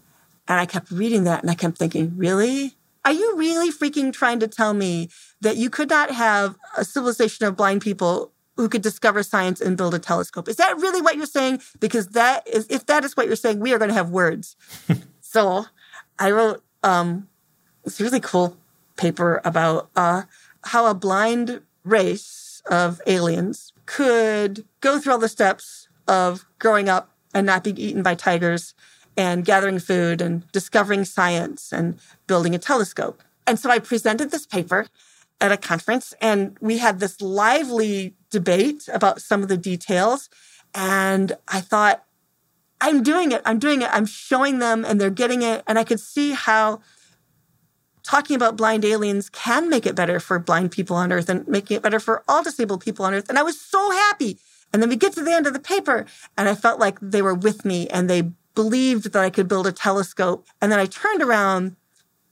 And 0.48 0.60
I 0.60 0.66
kept 0.66 0.92
reading 0.92 1.24
that 1.26 1.42
and 1.42 1.52
I 1.52 1.56
kept 1.56 1.78
thinking, 1.78 2.14
really? 2.18 2.76
Are 3.06 3.12
you 3.12 3.36
really 3.38 3.72
freaking 3.72 4.12
trying 4.12 4.40
to 4.40 4.48
tell 4.48 4.74
me 4.74 5.10
that 5.42 5.58
you 5.58 5.70
could 5.70 5.90
not 5.90 6.12
have 6.12 6.56
a 6.78 6.84
civilization 6.84 7.46
of 7.46 7.56
blind 7.56 7.82
people 7.82 8.32
who 8.56 8.68
could 8.68 8.82
discover 8.82 9.24
science 9.24 9.62
and 9.62 9.78
build 9.78 9.94
a 9.94 10.00
telescope? 10.00 10.50
Is 10.50 10.56
that 10.58 10.78
really 10.78 11.02
what 11.02 11.16
you're 11.16 11.26
saying? 11.26 11.62
Because 11.80 12.10
that 12.10 12.48
is, 12.48 12.68
if 12.70 12.86
that 12.88 13.06
is 13.06 13.16
what 13.16 13.28
you're 13.28 13.36
saying, 13.36 13.60
we 13.60 13.74
are 13.74 13.78
going 13.78 13.90
to 13.90 13.96
have 13.96 14.10
words. 14.10 14.56
so 15.22 15.66
I 16.20 16.32
wrote 16.32 16.64
um, 16.84 17.28
this 17.84 18.02
really 18.02 18.20
cool 18.20 18.58
paper 18.98 19.42
about 19.46 19.90
uh, 19.96 20.24
how 20.64 20.88
a 20.88 20.94
blind 20.94 21.62
race 21.84 22.62
of 22.70 23.00
aliens 23.08 23.72
could 23.86 24.66
go 24.82 25.00
through 25.00 25.14
all 25.14 25.20
the 25.20 25.30
steps 25.30 25.88
of 26.08 26.46
growing 26.60 26.90
up 26.90 27.12
and 27.34 27.46
not 27.46 27.64
being 27.64 27.78
eaten 27.78 28.04
by 28.04 28.16
tigers 28.16 28.74
and 29.18 29.44
gathering 29.44 29.80
food 29.80 30.22
and 30.22 30.50
discovering 30.52 31.04
science 31.04 31.74
and 31.74 32.00
building 32.28 32.54
a 32.54 32.60
telescope. 32.60 33.24
And 33.48 33.60
so 33.60 33.70
I 33.70 33.80
presented 33.80 34.30
this 34.30 34.46
paper 34.46 34.88
at 35.42 35.52
a 35.52 35.58
conference 35.58 36.14
and 36.22 36.58
we 36.62 36.78
had 36.78 37.00
this 37.00 37.20
lively 37.20 38.16
debate 38.30 38.88
about 38.94 39.22
some 39.22 39.42
of 39.42 39.50
the 39.50 39.58
details. 39.58 40.30
And 40.74 41.36
I 41.48 41.62
thought, 41.62 42.04
I'm 42.80 43.02
doing 43.02 43.32
it. 43.32 43.42
I'm 43.44 43.58
doing 43.58 43.82
it. 43.82 43.90
I'm 43.92 44.06
showing 44.06 44.60
them 44.60 44.86
and 44.86 45.02
they're 45.02 45.10
getting 45.10 45.42
it. 45.42 45.64
And 45.66 45.80
I 45.80 45.84
could 45.84 46.00
see 46.00 46.32
how 46.34 46.82
talking 48.04 48.36
about 48.36 48.56
blind 48.56 48.86
aliens 48.86 49.30
can 49.30 49.70
make 49.70 49.86
it 49.86 49.96
better 49.96 50.20
for 50.20 50.38
blind 50.40 50.72
people 50.72 50.96
on 50.96 51.12
Earth 51.12 51.28
and 51.28 51.48
making 51.48 51.78
it 51.78 51.84
better 51.84 52.00
for 52.00 52.24
all 52.28 52.44
disabled 52.44 52.82
people 52.82 53.04
on 53.06 53.14
Earth. 53.14 53.30
And 53.30 53.40
I 53.40 53.44
was 53.44 53.60
so 53.60 53.92
happy. 53.92 54.38
And 54.72 54.82
then 54.82 54.90
we 54.90 54.96
get 54.96 55.14
to 55.14 55.24
the 55.24 55.34
end 55.34 55.48
of 55.48 55.54
the 55.54 55.60
paper 55.60 56.06
and 56.38 56.48
I 56.48 56.56
felt 56.56 56.80
like 56.80 57.00
they 57.02 57.22
were 57.22 57.34
with 57.34 57.66
me 57.66 57.88
and 57.88 58.10
they 58.10 58.32
believed 58.58 59.14
that 59.14 59.24
I 59.24 59.30
could 59.30 59.48
build 59.48 59.68
a 59.68 59.72
telescope. 59.72 60.48
And 60.60 60.72
then 60.72 60.80
I 60.80 60.88
turned 60.88 61.22
around. 61.22 61.76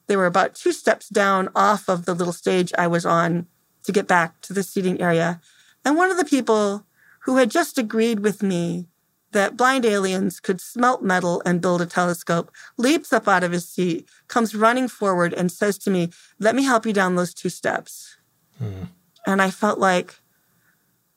They 0.07 0.15
were 0.17 0.25
about 0.25 0.55
two 0.55 0.71
steps 0.71 1.07
down 1.07 1.49
off 1.55 1.87
of 1.87 2.05
the 2.05 2.15
little 2.15 2.33
stage 2.33 2.73
I 2.75 2.87
was 2.87 3.05
on 3.05 3.45
to 3.83 3.91
get 3.91 4.07
back 4.07 4.41
to 4.41 4.51
the 4.51 4.63
seating 4.63 4.99
area. 4.99 5.39
And 5.85 5.95
one 5.95 6.09
of 6.09 6.17
the 6.17 6.25
people 6.25 6.87
who 7.25 7.37
had 7.37 7.51
just 7.51 7.77
agreed 7.77 8.21
with 8.21 8.41
me 8.41 8.87
that 9.33 9.55
blind 9.55 9.85
aliens 9.85 10.39
could 10.39 10.59
smelt 10.59 11.03
metal 11.03 11.43
and 11.45 11.61
build 11.61 11.81
a 11.81 11.85
telescope, 11.85 12.51
leaps 12.75 13.13
up 13.13 13.27
out 13.27 13.43
of 13.43 13.51
his 13.51 13.69
seat, 13.69 14.09
comes 14.27 14.55
running 14.55 14.87
forward, 14.87 15.31
and 15.31 15.51
says 15.51 15.77
to 15.77 15.91
me, 15.91 16.09
Let 16.39 16.55
me 16.55 16.63
help 16.63 16.87
you 16.87 16.93
down 16.93 17.15
those 17.15 17.35
two 17.35 17.49
steps. 17.49 18.17
Hmm. 18.57 18.85
And 19.27 19.43
I 19.43 19.51
felt 19.51 19.77
like, 19.77 20.15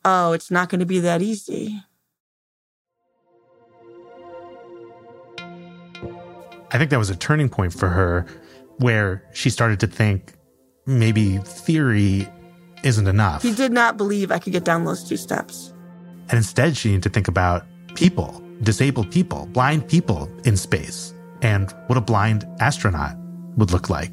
oh, 0.05 0.33
it's 0.33 0.51
not 0.51 0.69
going 0.69 0.81
to 0.81 0.85
be 0.85 0.99
that 0.99 1.23
easy. 1.23 1.81
I 6.71 6.77
think 6.77 6.91
that 6.91 6.99
was 6.99 7.09
a 7.09 7.15
turning 7.15 7.49
point 7.49 7.73
for 7.73 7.89
her 7.89 8.25
where 8.77 9.23
she 9.33 9.49
started 9.49 9.79
to 9.81 9.87
think 9.87 10.33
maybe 10.85 11.37
theory 11.39 12.27
isn't 12.83 13.07
enough. 13.07 13.41
He 13.41 13.53
did 13.53 13.71
not 13.71 13.97
believe 13.97 14.31
I 14.31 14.39
could 14.39 14.53
get 14.53 14.63
down 14.63 14.85
those 14.85 15.03
two 15.03 15.17
steps. 15.17 15.73
And 16.29 16.37
instead, 16.37 16.77
she 16.77 16.89
needed 16.89 17.03
to 17.03 17.09
think 17.09 17.27
about 17.27 17.65
people, 17.95 18.41
disabled 18.61 19.11
people, 19.11 19.47
blind 19.47 19.87
people 19.87 20.29
in 20.45 20.55
space, 20.55 21.13
and 21.41 21.73
what 21.87 21.97
a 21.97 22.01
blind 22.01 22.45
astronaut 22.59 23.17
would 23.57 23.71
look 23.71 23.89
like 23.89 24.11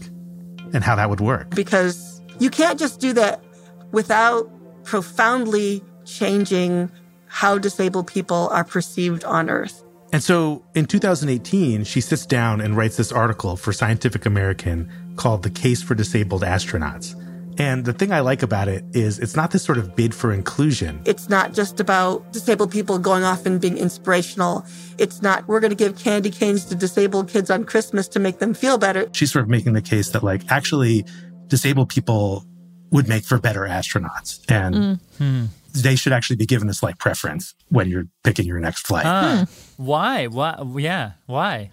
and 0.73 0.83
how 0.83 0.97
that 0.97 1.11
would 1.11 1.21
work. 1.21 1.55
Because 1.55 2.23
you 2.39 2.51
can't 2.51 2.79
just 2.79 3.01
do 3.01 3.13
that 3.13 3.43
without 3.93 4.51
profoundly 4.85 5.85
changing 6.05 6.91
how 7.27 7.59
disabled 7.59 8.07
people 8.07 8.49
are 8.51 8.65
perceived 8.65 9.25
on 9.25 9.51
Earth. 9.51 9.83
And 10.13 10.23
so 10.23 10.65
in 10.75 10.87
2018, 10.87 11.85
she 11.85 12.01
sits 12.01 12.27
down 12.27 12.61
and 12.61 12.77
writes 12.77 12.97
this 12.97 13.13
article 13.13 13.57
for 13.57 13.73
Scientific 13.73 14.25
American 14.25 14.91
called 15.17 15.43
The 15.43 15.51
Case 15.51 15.83
for 15.83 15.95
Disabled 15.95 16.43
Astronauts. 16.43 17.15
And 17.59 17.85
the 17.87 17.93
thing 17.93 18.13
I 18.13 18.21
like 18.21 18.43
about 18.43 18.69
it 18.69 18.85
is 18.93 19.19
it's 19.19 19.35
not 19.35 19.51
this 19.51 19.65
sort 19.65 19.79
of 19.79 19.97
bid 19.97 20.15
for 20.15 20.33
inclusion. 20.33 21.01
It's 21.07 21.29
not 21.29 21.55
just 21.55 21.81
about 21.81 22.33
disabled 22.33 22.71
people 22.71 22.99
going 22.99 23.25
off 23.25 23.47
and 23.47 23.61
being 23.61 23.79
inspirational. 23.79 24.67
It's 24.99 25.23
not, 25.23 25.49
we're 25.49 25.61
going 25.61 25.71
to 25.71 25.77
give 25.77 25.99
candy 25.99 26.31
canes 26.31 26.67
to 26.67 26.75
disabled 26.75 27.29
kids 27.29 27.51
on 27.51 27.65
Christmas 27.65 28.09
to 28.09 28.19
make 28.19 28.41
them 28.41 28.53
feel 28.53 28.77
better. 28.77 29.09
She's 29.13 29.33
sort 29.33 29.45
of 29.45 29.49
making 29.49 29.73
the 29.73 29.83
case 29.83 30.11
that, 30.11 30.23
like, 30.23 30.43
actually, 30.51 31.07
disabled 31.47 31.89
people 31.89 32.45
would 32.91 33.09
make 33.09 33.25
for 33.25 33.39
better 33.39 33.63
astronauts. 33.63 34.41
And 34.51 35.01
Mm. 35.19 35.49
They 35.83 35.97
should 35.97 36.13
actually 36.13 36.37
be 36.37 36.47
given 36.47 36.69
this, 36.69 36.83
like, 36.83 36.99
preference 36.99 37.55
when 37.69 37.89
you're 37.89 38.07
picking 38.25 38.47
your 38.47 38.61
next 38.61 38.87
flight. 38.87 39.07
Ah, 39.07 39.47
Why? 39.77 40.27
Why? 40.27 40.63
Yeah. 40.77 41.13
Why? 41.27 41.71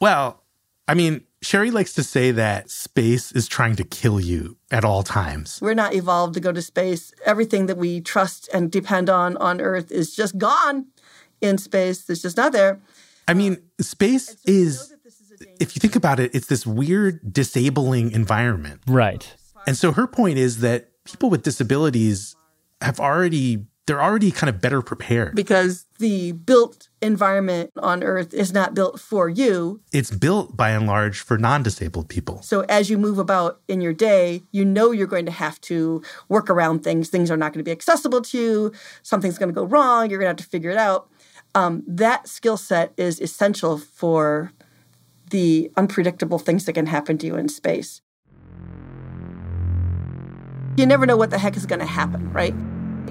Well, 0.00 0.42
I 0.86 0.94
mean, 0.94 1.22
Sheri 1.42 1.72
likes 1.72 1.92
to 1.94 2.02
say 2.02 2.30
that 2.30 2.70
space 2.70 3.32
is 3.32 3.48
trying 3.48 3.76
to 3.76 3.84
kill 3.84 4.20
you 4.20 4.56
at 4.70 4.84
all 4.84 5.02
times. 5.02 5.58
We're 5.60 5.74
not 5.74 5.94
evolved 5.94 6.34
to 6.34 6.40
go 6.40 6.52
to 6.52 6.62
space. 6.62 7.12
Everything 7.24 7.66
that 7.66 7.76
we 7.76 8.00
trust 8.00 8.48
and 8.52 8.70
depend 8.70 9.10
on 9.10 9.36
on 9.36 9.60
Earth 9.60 9.92
is 9.92 10.14
just 10.14 10.38
gone 10.38 10.86
in 11.40 11.58
space. 11.58 12.08
It's 12.08 12.22
just 12.22 12.36
not 12.36 12.52
there. 12.52 12.80
I 13.28 13.34
mean, 13.34 13.62
space 13.80 14.36
is, 14.44 14.94
if 15.60 15.74
you 15.76 15.80
think 15.80 15.96
about 15.96 16.20
it, 16.20 16.34
it's 16.34 16.46
this 16.46 16.66
weird 16.66 17.32
disabling 17.32 18.12
environment. 18.12 18.80
Right. 18.86 19.30
And 19.66 19.76
so 19.76 19.92
her 19.92 20.06
point 20.06 20.38
is 20.38 20.60
that 20.60 20.90
people 21.04 21.30
with 21.30 21.42
disabilities 21.42 22.36
have 22.80 23.00
already, 23.00 23.64
they're 23.86 24.02
already 24.02 24.30
kind 24.30 24.48
of 24.48 24.60
better 24.60 24.82
prepared. 24.82 25.34
Because 25.34 25.86
the 25.98 26.32
built 26.32 26.88
environment 27.00 27.70
on 27.76 28.02
Earth 28.02 28.32
is 28.34 28.52
not 28.52 28.74
built 28.74 29.00
for 29.00 29.28
you. 29.28 29.80
It's 29.92 30.10
built 30.10 30.56
by 30.56 30.70
and 30.70 30.86
large 30.86 31.20
for 31.20 31.38
non 31.38 31.62
disabled 31.62 32.08
people. 32.08 32.42
So 32.42 32.62
as 32.62 32.90
you 32.90 32.98
move 32.98 33.18
about 33.18 33.60
in 33.68 33.80
your 33.80 33.92
day, 33.92 34.42
you 34.52 34.64
know 34.64 34.90
you're 34.90 35.06
going 35.06 35.26
to 35.26 35.32
have 35.32 35.60
to 35.62 36.02
work 36.28 36.50
around 36.50 36.82
things. 36.82 37.08
Things 37.08 37.30
are 37.30 37.36
not 37.36 37.52
going 37.52 37.64
to 37.64 37.68
be 37.68 37.72
accessible 37.72 38.22
to 38.22 38.38
you. 38.38 38.72
Something's 39.02 39.38
going 39.38 39.50
to 39.50 39.54
go 39.54 39.64
wrong. 39.64 40.10
You're 40.10 40.18
going 40.18 40.34
to 40.34 40.40
have 40.40 40.46
to 40.46 40.50
figure 40.50 40.70
it 40.70 40.78
out. 40.78 41.08
Um, 41.54 41.84
that 41.86 42.28
skill 42.28 42.56
set 42.56 42.92
is 42.96 43.20
essential 43.20 43.78
for 43.78 44.52
the 45.30 45.70
unpredictable 45.76 46.38
things 46.38 46.64
that 46.64 46.72
can 46.74 46.86
happen 46.86 47.18
to 47.18 47.26
you 47.26 47.36
in 47.36 47.48
space. 47.48 48.00
You 50.76 50.86
never 50.86 51.06
know 51.06 51.16
what 51.16 51.30
the 51.30 51.38
heck 51.38 51.56
is 51.56 51.66
going 51.66 51.78
to 51.78 51.86
happen, 51.86 52.32
right? 52.32 52.52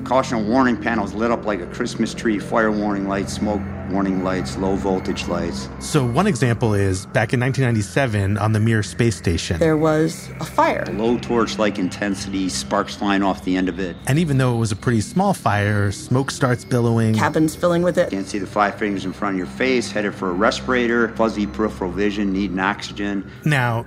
Caution 0.04 0.50
warning 0.50 0.76
panels 0.76 1.14
lit 1.14 1.32
up 1.32 1.46
like 1.46 1.62
a 1.62 1.66
Christmas 1.68 2.14
tree, 2.14 2.38
fire 2.38 2.74
warning 2.74 3.08
lights, 3.08 3.32
smoke 3.32 3.62
warning 3.90 4.22
lights, 4.22 4.58
low 4.58 4.76
voltage 4.76 5.30
lights. 5.30 5.70
So, 5.80 6.06
one 6.06 6.28
example 6.28 6.74
is 6.74 7.06
back 7.06 7.32
in 7.32 7.40
1997 7.40 8.38
on 8.38 8.52
the 8.52 8.60
Mir 8.60 8.84
space 8.84 9.16
station. 9.16 9.60
There 9.60 9.78
was 9.78 10.30
a 10.42 10.46
fire. 10.46 10.84
Low 10.92 11.18
torch 11.20 11.58
like 11.58 11.80
intensity, 11.80 12.50
sparks 12.50 12.96
flying 12.96 13.24
off 13.24 13.46
the 13.46 13.56
end 13.56 13.70
of 13.70 13.80
it. 13.80 13.96
And 14.08 14.20
even 14.20 14.40
though 14.40 14.56
it 14.56 14.60
was 14.60 14.74
a 14.74 14.76
pretty 14.76 15.00
small 15.00 15.34
fire, 15.34 15.90
smoke 15.94 16.32
starts 16.32 16.66
billowing. 16.66 17.16
Cabins 17.16 17.56
filling 17.56 17.82
with 17.82 17.98
it. 17.98 18.10
Can't 18.10 18.28
see 18.28 18.40
the 18.40 18.48
five 18.48 18.76
fingers 18.78 19.06
in 19.06 19.14
front 19.14 19.36
of 19.36 19.38
your 19.38 19.48
face, 19.48 19.90
headed 19.90 20.14
for 20.14 20.32
a 20.32 20.34
respirator, 20.34 21.16
fuzzy 21.16 21.48
peripheral 21.48 21.92
vision, 21.92 22.34
needing 22.34 22.60
oxygen. 22.60 23.32
Now, 23.46 23.86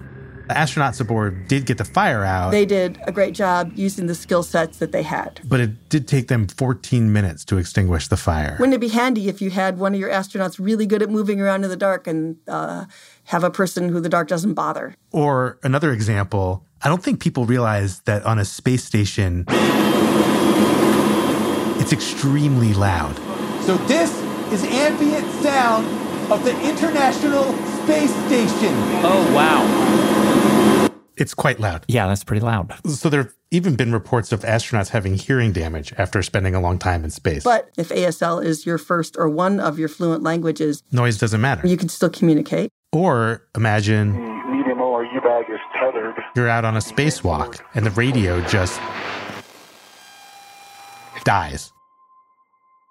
the 0.49 0.55
astronauts 0.55 1.01
aboard 1.01 1.49
did 1.49 1.67
get 1.67 1.79
the 1.79 1.85
fire 1.85 2.25
out. 2.25 2.51
They 2.51 2.67
did 2.67 2.99
a 3.07 3.13
great 3.13 3.35
job 3.35 3.73
using 3.75 4.07
the 4.07 4.15
skill 4.15 4.43
sets 4.43 4.79
that 4.79 4.93
they 4.93 5.03
had. 5.03 5.41
But 5.45 5.61
it 5.61 5.89
did 5.89 6.07
take 6.07 6.29
them 6.29 6.47
14 6.47 7.13
minutes 7.13 7.45
to 7.47 7.59
extinguish 7.59 8.09
the 8.09 8.17
fire. 8.17 8.57
Wouldn't 8.61 8.75
it 8.75 8.81
be 8.81 8.89
handy 8.89 9.29
if 9.29 9.43
you 9.43 9.51
had 9.51 9.79
one 9.79 9.95
of 9.95 10.01
your 10.01 10.11
astronauts 10.11 10.59
really 10.59 10.87
good 10.87 11.03
at 11.03 11.11
moving 11.11 11.41
around 11.41 11.65
in 11.65 11.71
the 11.71 11.77
dark 11.77 12.07
and 12.07 12.37
uh, 12.47 12.85
have 13.25 13.43
a 13.43 13.51
person 13.51 13.89
who 13.89 14.01
the 14.01 14.09
dark 14.09 14.29
doesn't 14.29 14.55
bother? 14.55 14.95
Or 15.11 15.59
another 15.63 15.93
example, 15.93 16.65
I 16.83 16.89
don't 16.89 17.03
think 17.03 17.21
people 17.21 17.47
realize 17.47 18.01
that 18.01 18.25
on 18.25 18.39
a 18.39 18.45
space 18.45 18.85
station, 18.85 19.45
it's 21.81 21.93
extremely 21.93 22.73
loud. 22.73 23.17
So 23.63 23.77
this 23.89 24.13
is 24.53 24.63
ambient 24.65 25.29
sound 25.43 25.87
of 26.31 26.45
the 26.45 26.53
International 26.69 27.53
Space 27.83 28.15
Station. 28.27 28.75
Oh, 29.03 29.33
wow. 29.35 30.06
It's 31.17 31.35
quite 31.35 31.59
loud. 31.59 31.85
Yeah, 31.89 32.07
that's 32.07 32.25
pretty 32.25 32.45
loud. 32.45 32.75
So 32.87 33.09
there 33.09 33.23
have 33.23 33.33
even 33.51 33.75
been 33.75 33.93
reports 33.93 34.33
of 34.33 34.41
astronauts 34.41 34.89
having 34.89 35.15
hearing 35.15 35.53
damage 35.53 35.95
after 35.97 36.23
spending 36.23 36.55
a 36.55 36.61
long 36.61 36.79
time 36.79 37.05
in 37.05 37.11
space. 37.11 37.43
But 37.45 37.71
if 37.79 37.89
ASL 37.89 38.45
is 38.45 38.67
your 38.67 38.77
first 38.77 39.17
or 39.17 39.29
one 39.29 39.59
of 39.59 39.79
your 39.79 39.89
fluent 39.89 40.23
languages, 40.23 40.83
noise 40.93 41.19
doesn't 41.19 41.41
matter. 41.41 41.67
You 41.67 41.77
can 41.77 41.89
still 41.89 42.11
communicate. 42.11 42.71
Or 42.93 43.43
imagine 43.57 44.13
the 44.13 44.53
medium 44.53 44.79
ORU 44.79 45.23
bag 45.23 45.47
is 45.51 45.59
tethered. 45.75 46.15
You're 46.35 46.49
out 46.49 46.65
on 46.65 46.77
a 46.77 46.81
spacewalk 46.81 47.61
and 47.75 47.87
the 47.87 47.91
radio 47.91 48.41
just 48.43 48.81
dies. 51.25 51.73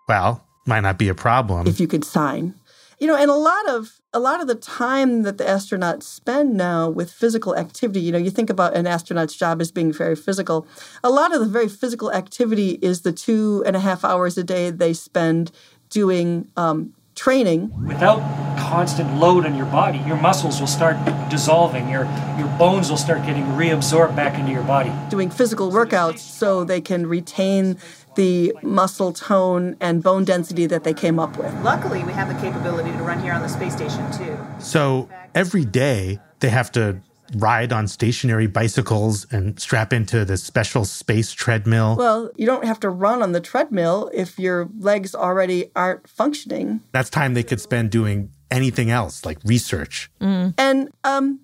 Well, 0.07 0.45
might 0.65 0.81
not 0.81 0.97
be 0.97 1.09
a 1.09 1.15
problem. 1.15 1.67
If 1.67 1.79
you 1.79 1.87
could 1.87 2.03
sign. 2.03 2.55
You 2.99 3.07
know, 3.07 3.15
and 3.15 3.29
a 3.29 3.35
lot 3.35 3.69
of 3.69 3.99
a 4.13 4.19
lot 4.19 4.39
of 4.39 4.47
the 4.47 4.55
time 4.55 5.23
that 5.23 5.37
the 5.37 5.43
astronauts 5.43 6.03
spend 6.03 6.55
now 6.55 6.89
with 6.89 7.11
physical 7.11 7.55
activity, 7.55 7.99
you 7.99 8.11
know, 8.11 8.17
you 8.17 8.31
think 8.31 8.49
about 8.49 8.75
an 8.75 8.87
astronaut's 8.87 9.35
job 9.35 9.59
as 9.59 9.71
being 9.71 9.91
very 9.91 10.15
physical. 10.15 10.65
A 11.03 11.09
lot 11.09 11.33
of 11.33 11.41
the 11.41 11.47
very 11.47 11.67
physical 11.67 12.11
activity 12.13 12.79
is 12.81 13.01
the 13.01 13.11
two 13.11 13.61
and 13.65 13.75
a 13.75 13.79
half 13.79 14.05
hours 14.05 14.37
a 14.37 14.43
day 14.43 14.69
they 14.69 14.93
spend 14.93 15.51
doing 15.89 16.47
um, 16.55 16.93
training. 17.15 17.71
Without 17.85 18.19
constant 18.57 19.17
load 19.17 19.45
on 19.45 19.55
your 19.55 19.65
body, 19.67 19.99
your 19.99 20.17
muscles 20.17 20.59
will 20.59 20.67
start 20.67 20.97
dissolving. 21.29 21.89
Your 21.89 22.05
your 22.37 22.47
bones 22.57 22.89
will 22.89 22.97
start 22.97 23.25
getting 23.25 23.43
reabsorbed 23.43 24.15
back 24.15 24.39
into 24.39 24.51
your 24.51 24.63
body. 24.63 24.91
Doing 25.09 25.29
physical 25.29 25.71
workouts 25.71 26.19
so 26.19 26.63
they 26.63 26.81
can 26.81 27.07
retain 27.07 27.77
the 28.15 28.53
muscle 28.61 29.13
tone 29.13 29.75
and 29.79 30.01
bone 30.01 30.23
density 30.23 30.65
that 30.67 30.83
they 30.83 30.93
came 30.93 31.19
up 31.19 31.37
with. 31.37 31.53
Luckily, 31.61 32.03
we 32.03 32.13
have 32.13 32.27
the 32.27 32.39
capability 32.41 32.91
to 32.91 33.03
run 33.03 33.19
here 33.19 33.33
on 33.33 33.41
the 33.41 33.49
space 33.49 33.73
station 33.73 34.11
too. 34.11 34.37
So 34.59 35.09
every 35.33 35.65
day 35.65 36.19
they 36.39 36.49
have 36.49 36.71
to 36.73 37.01
ride 37.35 37.73
on 37.73 37.87
stationary 37.87 38.47
bicycles 38.47 39.25
and 39.31 39.59
strap 39.59 39.91
into 39.91 40.25
this 40.25 40.43
special 40.43 40.85
space 40.85 41.31
treadmill. 41.31 41.95
Well, 41.97 42.29
you 42.35 42.45
don't 42.45 42.65
have 42.65 42.79
to 42.81 42.89
run 42.89 43.23
on 43.23 43.31
the 43.31 43.41
treadmill 43.41 44.11
if 44.13 44.37
your 44.37 44.69
legs 44.77 45.15
already 45.15 45.71
aren't 45.75 46.07
functioning. 46.07 46.81
That's 46.91 47.09
time 47.09 47.33
they 47.33 47.43
could 47.43 47.59
spend 47.59 47.89
doing 47.89 48.31
anything 48.51 48.91
else 48.91 49.25
like 49.25 49.39
research. 49.43 50.11
Mm. 50.21 50.53
And 50.57 50.89
um 51.03 51.39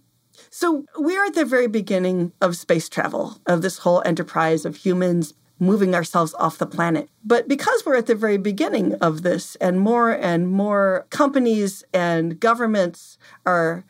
so 0.53 0.85
we're 0.97 1.25
at 1.25 1.33
the 1.33 1.45
very 1.45 1.67
beginning 1.67 2.33
of 2.41 2.57
space 2.57 2.89
travel, 2.89 3.39
of 3.45 3.61
this 3.61 3.79
whole 3.79 4.01
enterprise 4.05 4.65
of 4.65 4.75
humans 4.75 5.33
moving 5.61 5.93
ourselves 5.95 6.33
off 6.33 6.57
the 6.57 6.65
planet. 6.65 7.07
But 7.23 7.47
because 7.47 7.83
we're 7.85 7.95
at 7.95 8.07
the 8.07 8.15
very 8.15 8.37
beginning 8.37 8.95
of 8.95 9.21
this, 9.21 9.55
and 9.57 9.79
more 9.79 10.09
and 10.11 10.49
more 10.49 11.05
companies 11.11 11.83
and 11.93 12.39
governments 12.39 13.17
are 13.45 13.85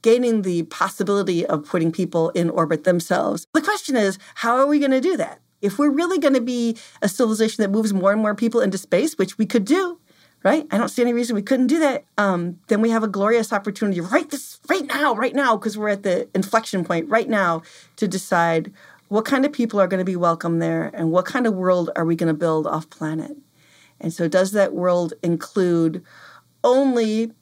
gaining 0.00 0.42
the 0.42 0.62
possibility 0.64 1.44
of 1.44 1.66
putting 1.66 1.90
people 1.90 2.30
in 2.30 2.48
orbit 2.48 2.84
themselves. 2.84 3.48
The 3.52 3.60
question 3.60 3.96
is, 3.96 4.16
how 4.36 4.56
are 4.56 4.66
we 4.66 4.78
going 4.78 4.92
to 4.92 5.00
do 5.00 5.16
that? 5.16 5.40
If 5.60 5.76
we're 5.76 5.90
really 5.90 6.18
going 6.18 6.34
to 6.34 6.40
be 6.40 6.76
a 7.02 7.08
civilization 7.08 7.62
that 7.62 7.70
moves 7.70 7.92
more 7.92 8.12
and 8.12 8.22
more 8.22 8.36
people 8.36 8.60
into 8.60 8.78
space, 8.78 9.18
which 9.18 9.38
we 9.38 9.44
could 9.44 9.64
do, 9.64 9.98
right? 10.44 10.66
I 10.70 10.78
don't 10.78 10.88
see 10.88 11.02
any 11.02 11.12
reason 11.12 11.34
we 11.34 11.42
couldn't 11.42 11.66
do 11.66 11.80
that. 11.80 12.04
Um, 12.16 12.60
then 12.68 12.80
we 12.80 12.90
have 12.90 13.02
a 13.02 13.08
glorious 13.08 13.52
opportunity 13.52 14.00
right 14.00 14.30
this 14.30 14.60
right 14.68 14.86
now, 14.86 15.14
right 15.14 15.34
now, 15.34 15.56
because 15.56 15.76
we're 15.76 15.88
at 15.88 16.04
the 16.04 16.28
inflection 16.34 16.84
point 16.84 17.08
right 17.08 17.28
now 17.28 17.62
to 17.96 18.06
decide 18.06 18.72
what 19.08 19.24
kind 19.24 19.44
of 19.44 19.52
people 19.52 19.80
are 19.80 19.88
going 19.88 19.98
to 19.98 20.04
be 20.04 20.16
welcome 20.16 20.58
there 20.58 20.90
and 20.94 21.10
what 21.10 21.24
kind 21.24 21.46
of 21.46 21.54
world 21.54 21.90
are 21.96 22.04
we 22.04 22.14
going 22.14 22.32
to 22.32 22.38
build 22.38 22.66
off 22.66 22.88
planet. 22.90 23.36
And 24.00 24.12
so, 24.12 24.28
does 24.28 24.52
that 24.52 24.74
world 24.74 25.14
include 25.22 26.04
only 26.62 27.32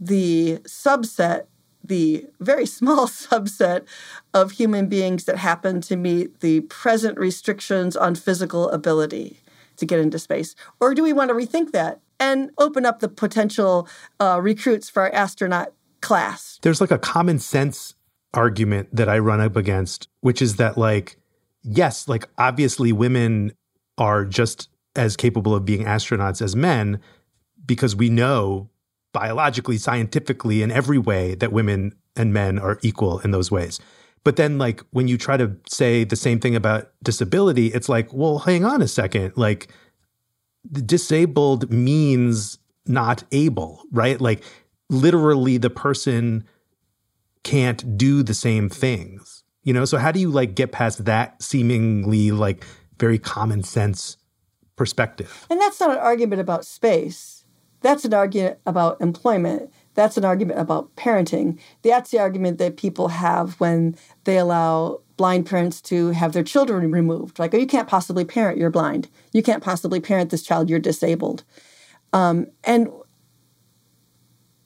the 0.00 0.60
subset, 0.64 1.46
the 1.84 2.26
very 2.40 2.66
small 2.78 3.06
subset 3.06 3.86
of 4.32 4.52
human 4.52 4.86
beings 4.88 5.24
that 5.24 5.36
happen 5.36 5.80
to 5.82 5.96
meet 5.96 6.40
the 6.40 6.60
present 6.62 7.18
restrictions 7.18 7.96
on 7.96 8.14
physical 8.14 8.70
ability 8.70 9.40
to 9.76 9.86
get 9.86 10.00
into 10.00 10.18
space? 10.18 10.54
Or 10.80 10.94
do 10.94 11.02
we 11.02 11.12
want 11.12 11.28
to 11.30 11.34
rethink 11.34 11.72
that 11.72 12.00
and 12.18 12.50
open 12.58 12.86
up 12.86 13.00
the 13.00 13.08
potential 13.08 13.88
uh, 14.20 14.40
recruits 14.42 14.88
for 14.88 15.02
our 15.02 15.12
astronaut 15.12 15.72
class? 16.00 16.58
There's 16.62 16.80
like 16.80 16.90
a 16.90 16.98
common 16.98 17.38
sense 17.38 17.94
argument 18.34 18.88
that 18.92 19.08
I 19.08 19.18
run 19.18 19.40
up 19.40 19.56
against, 19.56 20.08
which 20.20 20.42
is 20.42 20.56
that, 20.56 20.76
like, 20.76 21.16
yes, 21.62 22.08
like, 22.08 22.28
obviously 22.38 22.92
women 22.92 23.52
are 23.96 24.24
just 24.24 24.68
as 24.96 25.16
capable 25.16 25.54
of 25.54 25.64
being 25.64 25.84
astronauts 25.84 26.42
as 26.42 26.56
men 26.56 27.00
because 27.64 27.96
we 27.96 28.10
know 28.10 28.70
biologically, 29.12 29.78
scientifically, 29.78 30.62
in 30.62 30.70
every 30.70 30.98
way 30.98 31.34
that 31.36 31.52
women 31.52 31.94
and 32.16 32.32
men 32.32 32.58
are 32.58 32.78
equal 32.82 33.20
in 33.20 33.30
those 33.30 33.50
ways. 33.50 33.80
But 34.24 34.36
then, 34.36 34.58
like, 34.58 34.82
when 34.90 35.08
you 35.08 35.16
try 35.16 35.36
to 35.36 35.56
say 35.66 36.04
the 36.04 36.16
same 36.16 36.40
thing 36.40 36.54
about 36.54 36.90
disability, 37.02 37.68
it's 37.68 37.88
like, 37.88 38.12
well, 38.12 38.40
hang 38.40 38.64
on 38.64 38.82
a 38.82 38.88
second. 38.88 39.32
Like, 39.36 39.68
disabled 40.70 41.70
means 41.70 42.58
not 42.86 43.24
able, 43.32 43.82
right? 43.90 44.20
Like, 44.20 44.44
literally, 44.90 45.56
the 45.56 45.70
person 45.70 46.44
can't 47.42 47.96
do 47.96 48.22
the 48.22 48.34
same 48.34 48.68
things, 48.68 49.44
you 49.62 49.72
know? 49.72 49.84
So, 49.84 49.98
how 49.98 50.12
do 50.12 50.20
you, 50.20 50.30
like, 50.30 50.54
get 50.54 50.72
past 50.72 51.04
that 51.04 51.42
seemingly, 51.42 52.30
like, 52.30 52.64
very 52.98 53.18
common 53.18 53.62
sense 53.62 54.16
perspective? 54.76 55.46
And 55.50 55.60
that's 55.60 55.80
not 55.80 55.90
an 55.90 55.98
argument 55.98 56.40
about 56.40 56.64
space. 56.64 57.44
That's 57.80 58.04
an 58.04 58.14
argument 58.14 58.58
about 58.66 59.00
employment. 59.00 59.72
That's 59.94 60.16
an 60.16 60.24
argument 60.24 60.58
about 60.58 60.94
parenting. 60.96 61.58
That's 61.82 62.10
the 62.10 62.18
argument 62.18 62.58
that 62.58 62.76
people 62.76 63.08
have 63.08 63.54
when 63.60 63.96
they 64.24 64.38
allow 64.38 65.00
blind 65.16 65.46
parents 65.46 65.80
to 65.82 66.10
have 66.10 66.32
their 66.32 66.42
children 66.42 66.90
removed. 66.90 67.38
Like, 67.38 67.54
oh, 67.54 67.58
you 67.58 67.66
can't 67.66 67.88
possibly 67.88 68.24
parent, 68.24 68.58
you're 68.58 68.70
blind. 68.70 69.08
You 69.32 69.42
can't 69.42 69.62
possibly 69.62 70.00
parent 70.00 70.30
this 70.30 70.42
child, 70.42 70.70
you're 70.70 70.78
disabled. 70.78 71.44
Um, 72.12 72.46
and 72.64 72.88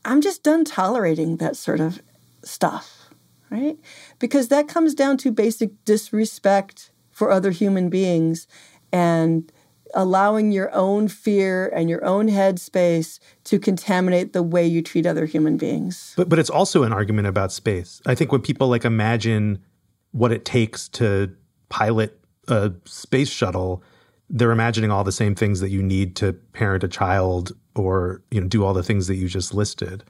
I'm 0.05 0.21
just 0.21 0.43
done 0.43 0.64
tolerating 0.64 1.38
that 1.38 1.57
sort 1.57 1.81
of 1.81 2.02
stuff, 2.44 3.11
right? 3.50 3.78
Because 4.18 4.49
that 4.49 4.68
comes 4.68 4.94
down 4.94 5.16
to 5.18 5.30
basic 5.30 5.84
disrespect 5.84 6.90
for 7.11 7.30
other 7.30 7.50
human 7.50 7.90
beings 7.90 8.46
and 8.92 9.52
allowing 9.94 10.52
your 10.52 10.75
own 10.75 11.08
fear 11.08 11.68
and 11.75 11.90
your 11.90 12.04
own 12.04 12.28
headspace 12.28 13.18
to 13.44 13.58
contaminate 13.58 14.32
the 14.32 14.42
way 14.42 14.66
you 14.66 14.82
treat 14.82 15.06
other 15.06 15.26
human 15.26 15.56
beings. 15.56 16.14
But 16.16 16.28
but 16.28 16.38
it's 16.38 16.50
also 16.50 16.82
an 16.82 16.92
argument 16.92 17.28
about 17.28 17.52
space. 17.52 18.00
I 18.06 18.14
think 18.14 18.32
when 18.32 18.40
people 18.40 18.68
like 18.68 18.84
imagine 18.84 19.62
what 20.12 20.32
it 20.32 20.44
takes 20.44 20.88
to 20.88 21.34
pilot 21.68 22.18
a 22.49 22.72
space 22.84 23.30
shuttle, 23.30 23.82
they're 24.28 24.50
imagining 24.50 24.90
all 24.90 25.04
the 25.04 25.12
same 25.12 25.35
things 25.35 25.61
that 25.61 25.70
you 25.70 25.83
need 25.83 26.16
to 26.16 26.33
parent 26.33 26.85
a 26.85 26.88
child 26.88 27.52
or, 27.74 28.22
you 28.31 28.40
know, 28.40 28.48
do 28.48 28.64
all 28.64 28.74
the 28.74 28.83
things 28.83 29.07
that 29.07 29.16
you 29.16 29.28
just 29.28 29.55
listed. 29.55 30.05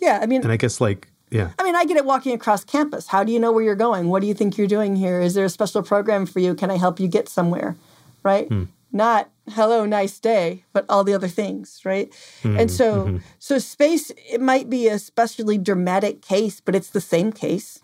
Yeah, 0.00 0.20
I 0.22 0.26
mean 0.26 0.42
And 0.42 0.52
I 0.52 0.56
guess 0.56 0.80
like 0.80 1.08
yeah. 1.30 1.50
I 1.58 1.64
mean, 1.64 1.74
I 1.74 1.84
get 1.84 1.96
it 1.96 2.04
walking 2.04 2.32
across 2.32 2.64
campus. 2.64 3.08
How 3.08 3.24
do 3.24 3.32
you 3.32 3.40
know 3.40 3.52
where 3.52 3.64
you're 3.64 3.74
going? 3.74 4.08
What 4.08 4.20
do 4.20 4.28
you 4.28 4.34
think 4.34 4.56
you're 4.56 4.66
doing 4.66 4.96
here? 4.96 5.20
Is 5.20 5.34
there 5.34 5.44
a 5.44 5.50
special 5.50 5.82
program 5.82 6.26
for 6.26 6.40
you? 6.40 6.54
Can 6.54 6.70
I 6.70 6.76
help 6.76 7.00
you 7.00 7.08
get 7.08 7.28
somewhere? 7.28 7.76
Right? 8.22 8.48
Hmm. 8.48 8.64
Not 8.92 9.30
hello, 9.50 9.84
nice 9.84 10.18
day, 10.18 10.64
but 10.72 10.84
all 10.88 11.04
the 11.04 11.14
other 11.14 11.28
things, 11.28 11.80
right? 11.84 12.12
Hmm, 12.42 12.58
And 12.58 12.70
so 12.70 13.06
mhm. 13.06 13.22
so 13.38 13.58
space 13.58 14.10
it 14.30 14.40
might 14.40 14.70
be 14.70 14.88
a 14.88 14.94
especially 14.94 15.58
dramatic 15.58 16.22
case, 16.22 16.60
but 16.60 16.74
it's 16.74 16.90
the 16.90 17.00
same 17.00 17.32
case. 17.32 17.80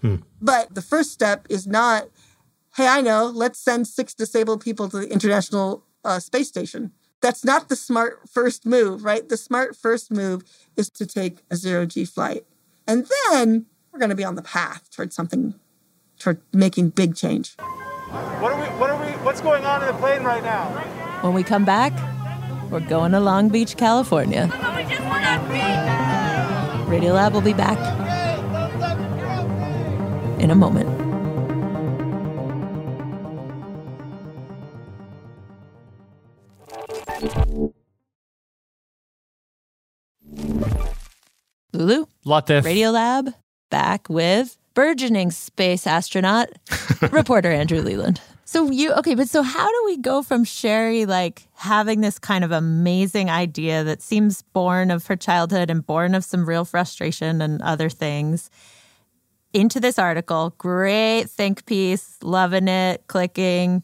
Hmm. 0.00 0.16
But 0.40 0.74
the 0.74 0.82
first 0.82 1.10
step 1.12 1.46
is 1.50 1.66
not, 1.66 2.08
hey, 2.76 2.86
I 2.86 3.00
know, 3.00 3.26
let's 3.26 3.58
send 3.58 3.86
six 3.88 4.14
disabled 4.14 4.60
people 4.62 4.88
to 4.90 4.98
the 4.98 5.10
International 5.10 5.82
uh, 6.04 6.20
Space 6.20 6.48
Station. 6.48 6.92
That's 7.24 7.42
not 7.42 7.70
the 7.70 7.74
smart 7.74 8.28
first 8.28 8.66
move, 8.66 9.02
right? 9.02 9.26
The 9.26 9.38
smart 9.38 9.74
first 9.74 10.10
move 10.10 10.44
is 10.76 10.90
to 10.90 11.06
take 11.06 11.38
a 11.50 11.56
zero 11.56 11.86
G 11.86 12.04
flight. 12.04 12.44
And 12.86 13.06
then 13.30 13.64
we're 13.90 13.98
going 13.98 14.10
to 14.10 14.14
be 14.14 14.24
on 14.24 14.34
the 14.34 14.42
path 14.42 14.90
towards 14.90 15.16
something, 15.16 15.54
toward 16.18 16.42
making 16.52 16.90
big 16.90 17.16
change. 17.16 17.54
What 17.56 18.52
are 18.52 18.60
we? 18.60 18.66
What 18.78 18.90
are 18.90 19.00
we? 19.00 19.12
What's 19.24 19.40
going 19.40 19.64
on 19.64 19.80
in 19.80 19.86
the 19.86 19.94
plane 19.94 20.22
right 20.22 20.42
now? 20.42 20.66
When 21.22 21.32
we 21.32 21.42
come 21.42 21.64
back, 21.64 21.94
we're 22.70 22.80
going 22.80 23.12
to 23.12 23.20
Long 23.20 23.48
Beach, 23.48 23.78
California. 23.78 24.48
Radiolab 26.88 27.32
will 27.32 27.40
be 27.40 27.54
back 27.54 27.78
in 30.38 30.50
a 30.50 30.54
moment. 30.54 31.03
Lulu, 41.72 42.06
Radiolab, 42.64 43.34
back 43.70 44.08
with 44.08 44.56
burgeoning 44.74 45.30
space 45.30 45.86
astronaut, 45.86 46.48
reporter 47.10 47.50
Andrew 47.50 47.80
Leland. 47.80 48.20
So 48.44 48.70
you 48.70 48.92
okay, 48.92 49.14
but 49.14 49.28
so 49.28 49.42
how 49.42 49.66
do 49.68 49.82
we 49.86 49.96
go 49.96 50.22
from 50.22 50.44
Sheri 50.44 51.06
like 51.06 51.48
having 51.54 52.02
this 52.02 52.18
kind 52.18 52.44
of 52.44 52.52
amazing 52.52 53.30
idea 53.30 53.82
that 53.84 54.02
seems 54.02 54.42
born 54.42 54.90
of 54.90 55.06
her 55.06 55.16
childhood 55.16 55.70
and 55.70 55.84
born 55.84 56.14
of 56.14 56.24
some 56.24 56.46
real 56.46 56.64
frustration 56.64 57.40
and 57.40 57.62
other 57.62 57.88
things 57.88 58.50
into 59.54 59.80
this 59.80 59.98
article, 59.98 60.54
great 60.58 61.24
think 61.30 61.64
piece, 61.64 62.18
loving 62.22 62.68
it, 62.68 63.06
clicking 63.06 63.82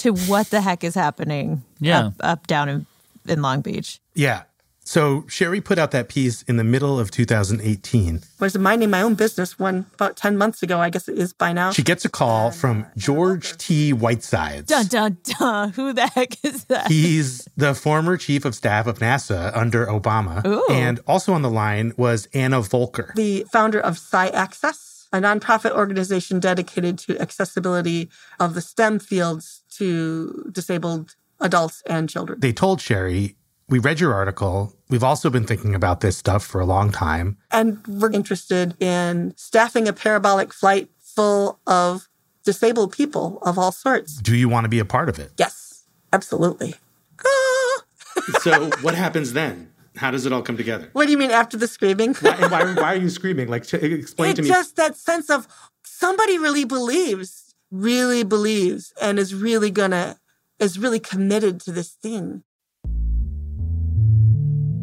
to 0.00 0.10
what 0.12 0.50
the 0.50 0.60
heck 0.60 0.84
is 0.84 0.94
happening 0.94 1.62
Yeah. 1.80 2.06
up, 2.06 2.12
up 2.20 2.46
down 2.46 2.68
in, 2.68 2.86
in 3.28 3.42
Long 3.42 3.60
Beach. 3.60 4.00
Yeah. 4.14 4.42
So 4.82 5.22
Sheri 5.28 5.62
put 5.64 5.78
out 5.78 5.92
that 5.92 6.08
piece 6.08 6.42
in 6.42 6.56
the 6.56 6.64
middle 6.64 6.98
of 6.98 7.12
2018. 7.12 8.22
was 8.40 8.58
minding 8.58 8.90
my 8.90 9.02
own 9.02 9.14
business 9.14 9.56
one 9.56 9.86
about 9.94 10.16
10 10.16 10.36
months 10.36 10.64
ago, 10.64 10.80
I 10.80 10.90
guess 10.90 11.06
it 11.08 11.16
is 11.16 11.32
by 11.32 11.52
now. 11.52 11.70
She 11.70 11.82
gets 11.84 12.04
a 12.04 12.08
call 12.08 12.50
from 12.50 12.86
George 12.96 13.56
T. 13.56 13.90
Whitesides. 13.92 14.66
Dun 14.66 14.86
dun 14.86 15.18
dun. 15.38 15.70
Who 15.74 15.92
the 15.92 16.08
heck 16.08 16.44
is 16.44 16.64
that? 16.64 16.88
He's 16.88 17.46
the 17.56 17.72
former 17.74 18.16
chief 18.16 18.44
of 18.44 18.54
staff 18.56 18.88
of 18.88 18.98
NASA 18.98 19.56
under 19.56 19.86
Obama. 19.86 20.44
Ooh. 20.44 20.66
And 20.70 20.98
also 21.06 21.34
on 21.34 21.42
the 21.42 21.50
line 21.50 21.92
was 21.96 22.26
Anna 22.34 22.60
Voelker. 22.60 23.14
the 23.14 23.46
founder 23.52 23.78
of 23.78 23.96
SciAccess, 23.96 24.89
a 25.12 25.20
nonprofit 25.20 25.72
organization 25.72 26.40
dedicated 26.40 26.98
to 26.98 27.18
accessibility 27.20 28.10
of 28.38 28.54
the 28.54 28.60
STEM 28.60 28.98
fields 28.98 29.62
to 29.70 30.48
disabled 30.52 31.16
adults 31.40 31.82
and 31.86 32.08
children. 32.08 32.40
They 32.40 32.52
told 32.52 32.78
Sheri, 32.80 33.36
We 33.68 33.78
read 33.78 34.00
your 34.00 34.14
article. 34.14 34.74
We've 34.88 35.04
also 35.04 35.30
been 35.30 35.46
thinking 35.46 35.74
about 35.74 36.00
this 36.00 36.16
stuff 36.16 36.44
for 36.44 36.60
a 36.60 36.66
long 36.66 36.90
time. 36.90 37.38
And 37.50 37.84
we're 37.86 38.12
interested 38.12 38.80
in 38.82 39.34
staffing 39.36 39.88
a 39.88 39.92
parabolic 39.92 40.52
flight 40.52 40.90
full 41.00 41.60
of 41.66 42.08
disabled 42.44 42.92
people 42.92 43.38
of 43.42 43.58
all 43.58 43.72
sorts. 43.72 44.16
Do 44.16 44.36
you 44.36 44.48
want 44.48 44.64
to 44.64 44.68
be 44.68 44.78
a 44.78 44.84
part 44.84 45.08
of 45.08 45.18
it? 45.18 45.32
Yes, 45.38 45.84
absolutely. 46.12 46.74
so, 48.40 48.70
what 48.82 48.94
happens 48.94 49.32
then? 49.32 49.72
How 50.00 50.10
does 50.10 50.24
it 50.24 50.32
all 50.32 50.40
come 50.40 50.56
together? 50.56 50.88
What 50.94 51.04
do 51.04 51.12
you 51.12 51.18
mean 51.18 51.30
after 51.30 51.58
the 51.58 51.68
screaming? 51.68 52.14
Why, 52.14 52.48
why, 52.48 52.72
why 52.72 52.94
are 52.94 52.96
you 52.96 53.10
screaming? 53.10 53.48
Like, 53.48 53.66
t- 53.66 53.76
explain 53.76 54.30
it's 54.30 54.38
to 54.38 54.42
me. 54.42 54.48
just 54.48 54.76
that 54.76 54.96
sense 54.96 55.28
of 55.28 55.46
somebody 55.84 56.38
really 56.38 56.64
believes, 56.64 57.54
really 57.70 58.22
believes, 58.22 58.94
and 59.02 59.18
is 59.18 59.34
really 59.34 59.70
gonna, 59.70 60.18
is 60.58 60.78
really 60.78 61.00
committed 61.00 61.60
to 61.60 61.72
this 61.72 61.90
thing. 61.90 62.44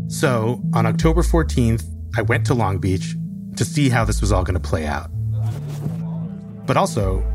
So, 0.08 0.62
on 0.76 0.86
October 0.86 1.24
14th, 1.24 1.84
I 2.16 2.22
went 2.22 2.46
to 2.46 2.54
Long 2.54 2.78
Beach 2.78 3.16
to 3.56 3.66
see 3.66 3.90
how 3.90 4.06
this 4.06 4.22
was 4.22 4.32
all 4.32 4.44
going 4.44 4.54
to 4.54 4.70
play 4.70 4.86
out. 4.86 5.10
But 6.68 6.78
also, 6.78 7.26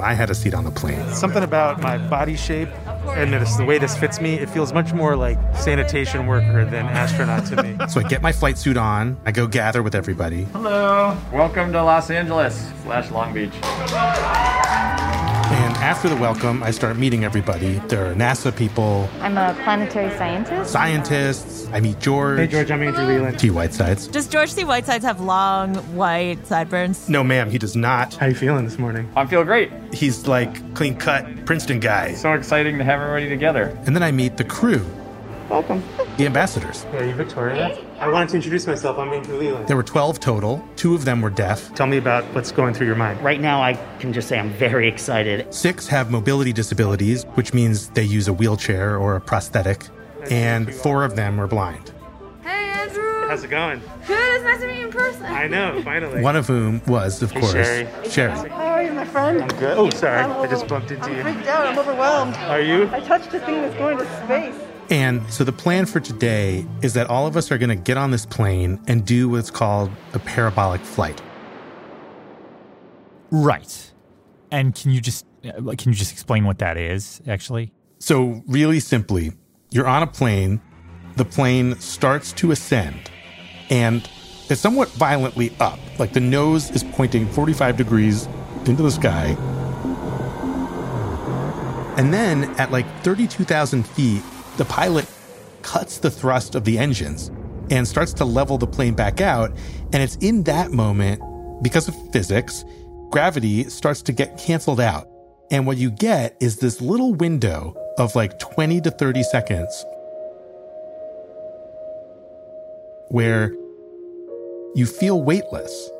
I 0.00 0.14
had 0.14 0.30
a 0.30 0.34
seat 0.34 0.54
on 0.54 0.64
the 0.64 0.70
plane. 0.70 1.08
Something 1.14 1.42
about 1.42 1.80
my 1.80 1.98
body 1.98 2.36
shape 2.36 2.68
and 3.08 3.32
this, 3.32 3.56
the 3.56 3.64
way 3.64 3.78
this 3.78 3.96
fits 3.96 4.20
me, 4.20 4.34
it 4.34 4.48
feels 4.50 4.72
much 4.72 4.92
more 4.92 5.16
like 5.16 5.38
sanitation 5.56 6.26
worker 6.26 6.64
than 6.64 6.86
astronaut 6.86 7.46
to 7.46 7.62
me. 7.62 7.76
So 7.88 8.00
I 8.00 8.04
get 8.04 8.22
my 8.22 8.32
flight 8.32 8.58
suit 8.58 8.76
on, 8.76 9.18
I 9.24 9.32
go 9.32 9.46
gather 9.46 9.82
with 9.82 9.94
everybody. 9.94 10.44
Hello. 10.44 11.16
Welcome 11.32 11.72
to 11.72 11.82
Los 11.82 12.10
Angeles 12.10 12.70
slash 12.82 13.10
Long 13.10 13.32
Beach. 13.34 13.54
And 15.80 15.88
after 15.88 16.10
the 16.10 16.16
welcome, 16.16 16.62
I 16.62 16.72
start 16.72 16.98
meeting 16.98 17.24
everybody. 17.24 17.78
There 17.88 18.04
are 18.10 18.14
NASA 18.14 18.54
people, 18.54 19.08
I'm 19.22 19.38
a 19.38 19.54
planetary 19.64 20.14
scientist. 20.18 20.70
scientists. 20.70 21.70
I 21.72 21.80
meet 21.80 21.98
George. 22.00 22.38
Hey, 22.38 22.48
George, 22.48 22.70
I'm 22.70 22.82
Andrew 22.82 23.02
Leland. 23.06 23.38
T. 23.38 23.48
Whitesides. 23.48 24.06
Does 24.08 24.28
George 24.28 24.50
C. 24.50 24.64
Whitesides 24.64 25.06
have 25.06 25.22
long, 25.22 25.76
white 25.96 26.46
sideburns? 26.46 27.08
No, 27.08 27.24
ma'am, 27.24 27.48
he 27.50 27.56
does 27.56 27.76
not. 27.76 28.12
How 28.16 28.26
are 28.26 28.28
you 28.28 28.34
feeling 28.34 28.66
this 28.66 28.78
morning? 28.78 29.10
I'm 29.16 29.26
feeling 29.26 29.46
great. 29.46 29.72
He's 29.94 30.26
like 30.26 30.74
clean 30.74 30.96
cut 30.96 31.46
Princeton 31.46 31.80
guy. 31.80 32.12
So 32.12 32.34
exciting 32.34 32.76
to 32.76 32.84
have 32.84 33.00
everybody 33.00 33.30
together. 33.30 33.74
And 33.86 33.96
then 33.96 34.02
I 34.02 34.12
meet 34.12 34.36
the 34.36 34.44
crew, 34.44 34.84
Welcome. 35.50 35.82
the 36.16 36.26
ambassadors. 36.26 36.84
Are 36.92 37.04
you 37.04 37.12
Victoria? 37.12 37.76
I 37.98 38.08
wanted 38.08 38.28
to 38.28 38.36
introduce 38.36 38.68
myself. 38.68 38.98
I'm 38.98 39.12
Andrew 39.12 39.36
Leland. 39.36 39.66
There 39.66 39.76
were 39.76 39.82
12 39.82 40.20
total. 40.20 40.64
Two 40.76 40.94
of 40.94 41.04
them 41.04 41.20
were 41.20 41.28
deaf. 41.28 41.74
Tell 41.74 41.88
me 41.88 41.96
about 41.96 42.22
what's 42.36 42.52
going 42.52 42.72
through 42.72 42.86
your 42.86 42.94
mind. 42.94 43.20
Right 43.20 43.40
now, 43.40 43.60
I 43.60 43.74
can 43.98 44.12
just 44.12 44.28
say 44.28 44.38
I'm 44.38 44.50
very 44.50 44.86
excited. 44.86 45.52
Six 45.52 45.88
have 45.88 46.08
mobility 46.08 46.52
disabilities, 46.52 47.24
which 47.34 47.52
means 47.52 47.88
they 47.90 48.04
use 48.04 48.28
a 48.28 48.32
wheelchair 48.32 48.96
or 48.96 49.16
a 49.16 49.20
prosthetic. 49.20 49.88
And 50.30 50.72
four 50.72 51.02
of 51.04 51.16
them 51.16 51.40
are 51.40 51.48
blind. 51.48 51.92
Hey, 52.44 52.66
Andrew. 52.70 53.26
How's 53.28 53.42
it 53.42 53.50
going? 53.50 53.80
Good. 54.06 54.34
It's 54.36 54.44
nice 54.44 54.60
to 54.60 54.66
meet 54.68 54.78
you 54.78 54.86
in 54.86 54.92
person. 54.92 55.24
I 55.24 55.48
know, 55.48 55.82
finally. 55.82 56.22
One 56.22 56.36
of 56.36 56.46
whom 56.46 56.80
was, 56.86 57.22
of 57.22 57.32
Hey, 57.32 57.40
course, 57.40 57.54
Sheri. 57.54 57.88
Sheri. 58.04 58.48
How 58.50 58.66
are 58.66 58.82
you, 58.84 58.92
my 58.92 59.04
friend? 59.04 59.42
I'm 59.42 59.48
good. 59.58 59.76
Oh, 59.76 59.90
sorry. 59.90 60.20
I'm 60.20 60.30
I 60.30 60.46
just 60.46 60.68
bumped 60.68 60.92
into 60.92 61.10
you. 61.10 61.16
I'm 61.22 61.34
freaked 61.34 61.48
out. 61.48 61.66
I'm 61.66 61.76
overwhelmed. 61.78 62.36
Are 62.36 62.60
you? 62.60 62.88
I 62.92 63.00
touched 63.00 63.34
a 63.34 63.40
thing 63.40 63.62
that's 63.62 63.74
going 63.76 63.98
to 63.98 64.24
space. 64.24 64.54
And 64.90 65.32
so 65.32 65.44
the 65.44 65.52
plan 65.52 65.86
for 65.86 66.00
today 66.00 66.66
is 66.82 66.94
that 66.94 67.08
all 67.08 67.28
of 67.28 67.36
us 67.36 67.52
are 67.52 67.58
going 67.58 67.70
to 67.70 67.76
get 67.76 67.96
on 67.96 68.10
this 68.10 68.26
plane 68.26 68.80
and 68.88 69.06
do 69.06 69.28
what's 69.28 69.50
called 69.50 69.90
a 70.14 70.18
parabolic 70.18 70.80
flight. 70.80 71.22
Right. 73.30 73.92
And 74.50 74.74
can 74.74 74.90
you 74.90 75.00
just 75.00 75.24
uh, 75.44 75.74
can 75.78 75.92
you 75.92 75.94
just 75.94 76.12
explain 76.12 76.44
what 76.44 76.58
that 76.58 76.76
is 76.76 77.22
actually? 77.28 77.72
So, 78.00 78.42
really 78.48 78.80
simply, 78.80 79.32
you're 79.70 79.86
on 79.86 80.02
a 80.02 80.06
plane, 80.06 80.60
the 81.16 81.24
plane 81.24 81.78
starts 81.80 82.32
to 82.32 82.50
ascend, 82.50 83.10
and 83.68 84.08
it's 84.48 84.60
somewhat 84.60 84.88
violently 84.90 85.54
up. 85.60 85.78
Like 85.98 86.12
the 86.12 86.20
nose 86.20 86.70
is 86.70 86.82
pointing 86.82 87.26
45 87.28 87.76
degrees 87.76 88.26
into 88.64 88.82
the 88.82 88.90
sky. 88.90 89.36
And 91.96 92.12
then 92.12 92.44
at 92.58 92.72
like 92.72 92.86
32,000 93.04 93.86
feet, 93.86 94.22
the 94.60 94.66
pilot 94.66 95.06
cuts 95.62 96.00
the 96.00 96.10
thrust 96.10 96.54
of 96.54 96.64
the 96.64 96.76
engines 96.76 97.30
and 97.70 97.88
starts 97.88 98.12
to 98.12 98.26
level 98.26 98.58
the 98.58 98.66
plane 98.66 98.92
back 98.92 99.22
out. 99.22 99.50
And 99.90 100.02
it's 100.02 100.16
in 100.16 100.42
that 100.42 100.70
moment, 100.70 101.22
because 101.62 101.88
of 101.88 101.94
physics, 102.12 102.62
gravity 103.08 103.64
starts 103.70 104.02
to 104.02 104.12
get 104.12 104.36
canceled 104.36 104.78
out. 104.78 105.08
And 105.50 105.66
what 105.66 105.78
you 105.78 105.90
get 105.90 106.36
is 106.40 106.58
this 106.58 106.82
little 106.82 107.14
window 107.14 107.74
of 107.96 108.14
like 108.14 108.38
20 108.38 108.82
to 108.82 108.90
30 108.90 109.22
seconds 109.22 109.86
where 113.08 113.54
you 114.74 114.84
feel 114.84 115.22
weightless, 115.22 115.90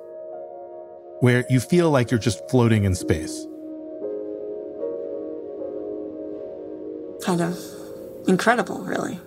where 1.21 1.47
you 1.49 1.61
feel 1.61 1.91
like 1.91 2.11
you're 2.11 2.21
just 2.21 2.47
floating 2.51 2.85
in 2.85 2.95
space. 2.95 3.47
Of 7.27 7.80
incredible, 8.27 8.85
really. 8.85 9.19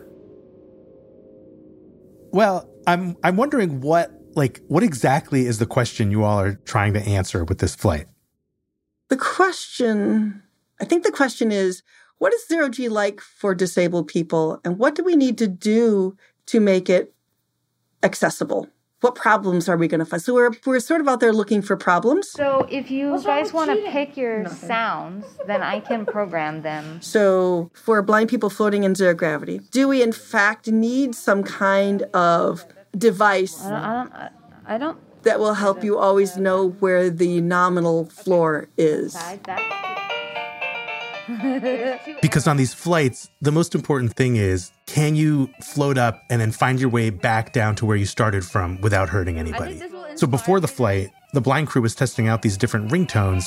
Well, 2.32 2.69
I'm 2.88 3.15
I'm 3.23 3.36
wondering 3.36 3.82
what 3.82 4.12
like 4.36 4.62
what 4.67 4.84
exactly 4.84 5.45
is 5.45 5.60
the 5.60 5.65
question 5.65 6.12
you 6.12 6.23
all 6.23 6.39
are 6.39 6.56
trying 6.65 6.93
to 6.93 7.01
answer 7.01 7.43
with 7.43 7.60
this 7.60 7.75
flight? 7.75 8.08
The 9.10 9.17
question, 9.17 10.41
I 10.82 10.86
think 10.86 11.03
the 11.03 11.12
question 11.12 11.51
is 11.51 11.84
what 12.17 12.34
is 12.34 12.47
zero 12.47 12.69
G 12.69 12.89
like 12.89 13.21
for 13.21 13.53
disabled 13.53 14.08
people, 14.08 14.60
and 14.63 14.77
what 14.79 14.95
do 14.95 15.03
we 15.03 15.15
need 15.15 15.38
to 15.39 15.47
do 15.47 16.17
to 16.47 16.60
make 16.60 16.89
it 16.89 17.13
accessible? 18.01 18.67
What 19.03 19.15
problems 19.15 19.67
are 19.67 19.75
we 19.75 19.89
going 19.89 19.99
to 19.99 20.05
find? 20.05 20.21
So 20.21 20.33
we're, 20.33 20.51
we're 20.65 20.79
sort 20.79 21.01
of 21.01 21.09
out 21.09 21.19
there 21.19 21.33
looking 21.33 21.61
for 21.61 21.75
problems. 21.75 22.29
So 22.29 22.65
if 22.71 22.89
you 22.89 23.11
What's 23.11 23.25
guys 23.25 23.51
want 23.51 23.69
to 23.69 23.91
pick 23.91 24.15
your 24.15 24.47
sounds, 24.47 25.25
then 25.45 25.61
I 25.61 25.81
can 25.81 26.05
program 26.05 26.61
them. 26.61 27.01
So, 27.13 27.69
for 27.73 28.01
blind 28.01 28.29
people 28.29 28.49
floating 28.49 28.83
in 28.85 28.95
zero 28.95 29.13
gravity, 29.13 29.59
do 29.71 29.87
we 29.89 30.01
in 30.01 30.13
fact 30.13 30.67
need 30.67 31.15
some 31.15 31.43
kind 31.43 32.03
of 32.13 32.65
device 32.97 33.61
I 33.65 33.69
don't. 33.69 33.83
I 33.83 33.93
don't, 33.93 34.13
I- 34.13 34.29
I 34.65 34.77
don't 34.77 34.97
that 35.23 35.39
will 35.39 35.53
help 35.53 35.83
you 35.83 35.97
always 35.97 36.37
know 36.37 36.69
where 36.79 37.09
the 37.09 37.39
nominal 37.41 38.05
floor 38.05 38.67
is? 38.77 39.15
Because 42.21 42.45
on 42.47 42.57
these 42.57 42.73
flights, 42.73 43.29
the 43.41 43.51
most 43.51 43.73
important 43.73 44.13
thing 44.15 44.35
is 44.35 44.71
can 44.93 45.15
you 45.15 45.49
float 45.60 45.97
up 45.97 46.23
and 46.29 46.39
then 46.39 46.51
find 46.51 46.79
your 46.79 46.88
way 46.88 47.10
back 47.10 47.51
down 47.51 47.73
to 47.73 47.84
where 47.84 47.97
you 47.97 48.06
started 48.06 48.45
from 48.45 48.79
without 48.82 49.10
hurting 49.10 49.39
anybody? 49.39 49.82
So 50.13 50.27
before 50.27 50.60
the 50.60 50.67
flight, 50.67 51.10
the 51.34 51.41
blind 51.41 51.67
crew 51.67 51.82
was 51.82 51.95
testing 51.95 52.27
out 52.27 52.43
these 52.43 52.58
different 52.58 52.91
ringtones 52.91 53.45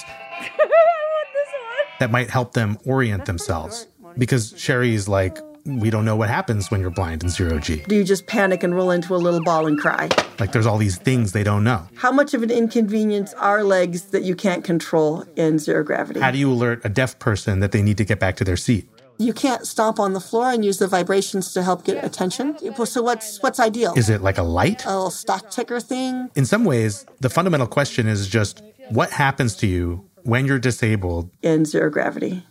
that 2.01 2.11
might 2.11 2.31
help 2.31 2.55
them 2.55 2.79
orient 2.85 3.27
themselves. 3.27 3.87
Because 4.19 4.55
Sheri's 4.57 5.07
like, 5.07 5.39
we 5.65 5.89
don't 5.89 6.05
know 6.05 6.17
what 6.17 6.29
happens 6.29 6.69
when 6.73 6.81
you're 6.81 6.91
blind 6.91 7.23
in 7.23 7.29
zero 7.29 7.61
G. 7.61 7.85
Do 7.87 7.95
you 7.95 8.03
just 8.03 8.27
panic 8.27 8.65
and 8.65 8.75
roll 8.75 8.91
into 8.91 9.15
a 9.15 9.19
little 9.19 9.43
ball 9.45 9.69
and 9.69 9.79
cry? 9.79 10.09
Like 10.41 10.51
there's 10.51 10.67
all 10.67 10.79
these 10.79 10.99
things 10.99 11.31
they 11.31 11.45
don't 11.45 11.63
know. 11.63 11.87
How 11.95 12.11
much 12.11 12.35
of 12.35 12.43
an 12.43 12.51
inconvenience 12.51 13.35
are 13.35 13.63
legs 13.63 14.07
that 14.07 14.25
you 14.25 14.35
can't 14.35 14.65
control 14.65 15.25
in 15.37 15.61
zero 15.61 15.85
gravity? 15.85 16.19
How 16.19 16.33
do 16.33 16.39
you 16.39 16.51
alert 16.51 16.81
a 16.83 16.89
deaf 16.89 17.21
person 17.21 17.61
that 17.61 17.71
they 17.71 17.83
need 17.83 17.99
to 17.99 18.05
get 18.05 18.19
back 18.19 18.35
to 18.39 18.45
their 18.45 18.57
seat? 18.57 18.89
You 19.19 19.33
can't 19.33 19.67
stomp 19.67 19.99
on 19.99 20.13
the 20.13 20.21
floor 20.21 20.51
and 20.51 20.65
use 20.65 20.79
the 20.79 20.87
vibrations 20.87 21.53
to 21.55 21.63
help 21.63 21.85
get 21.85 22.05
attention. 22.05 22.57
So 22.87 23.03
what's 23.03 23.43
what's 23.43 23.59
ideal? 23.59 23.95
Is 23.97 24.11
it 24.11 24.23
like 24.23 24.39
a 24.39 24.43
light? 24.43 24.85
a 24.85 24.89
little 24.89 25.11
stock 25.11 25.51
ticker 25.51 25.81
thing? 25.81 26.31
In 26.35 26.45
some 26.45 26.65
ways, 26.65 27.07
the 27.21 27.31
fundamental 27.31 27.67
question 27.67 28.07
is 28.07 28.29
just 28.29 28.63
what 28.91 29.11
happens 29.11 29.57
to 29.57 29.67
you 29.67 30.05
when 30.23 30.47
you're 30.47 30.59
disabled 30.59 31.31
in 31.43 31.65
zero 31.65 31.91
gravity. 31.91 32.45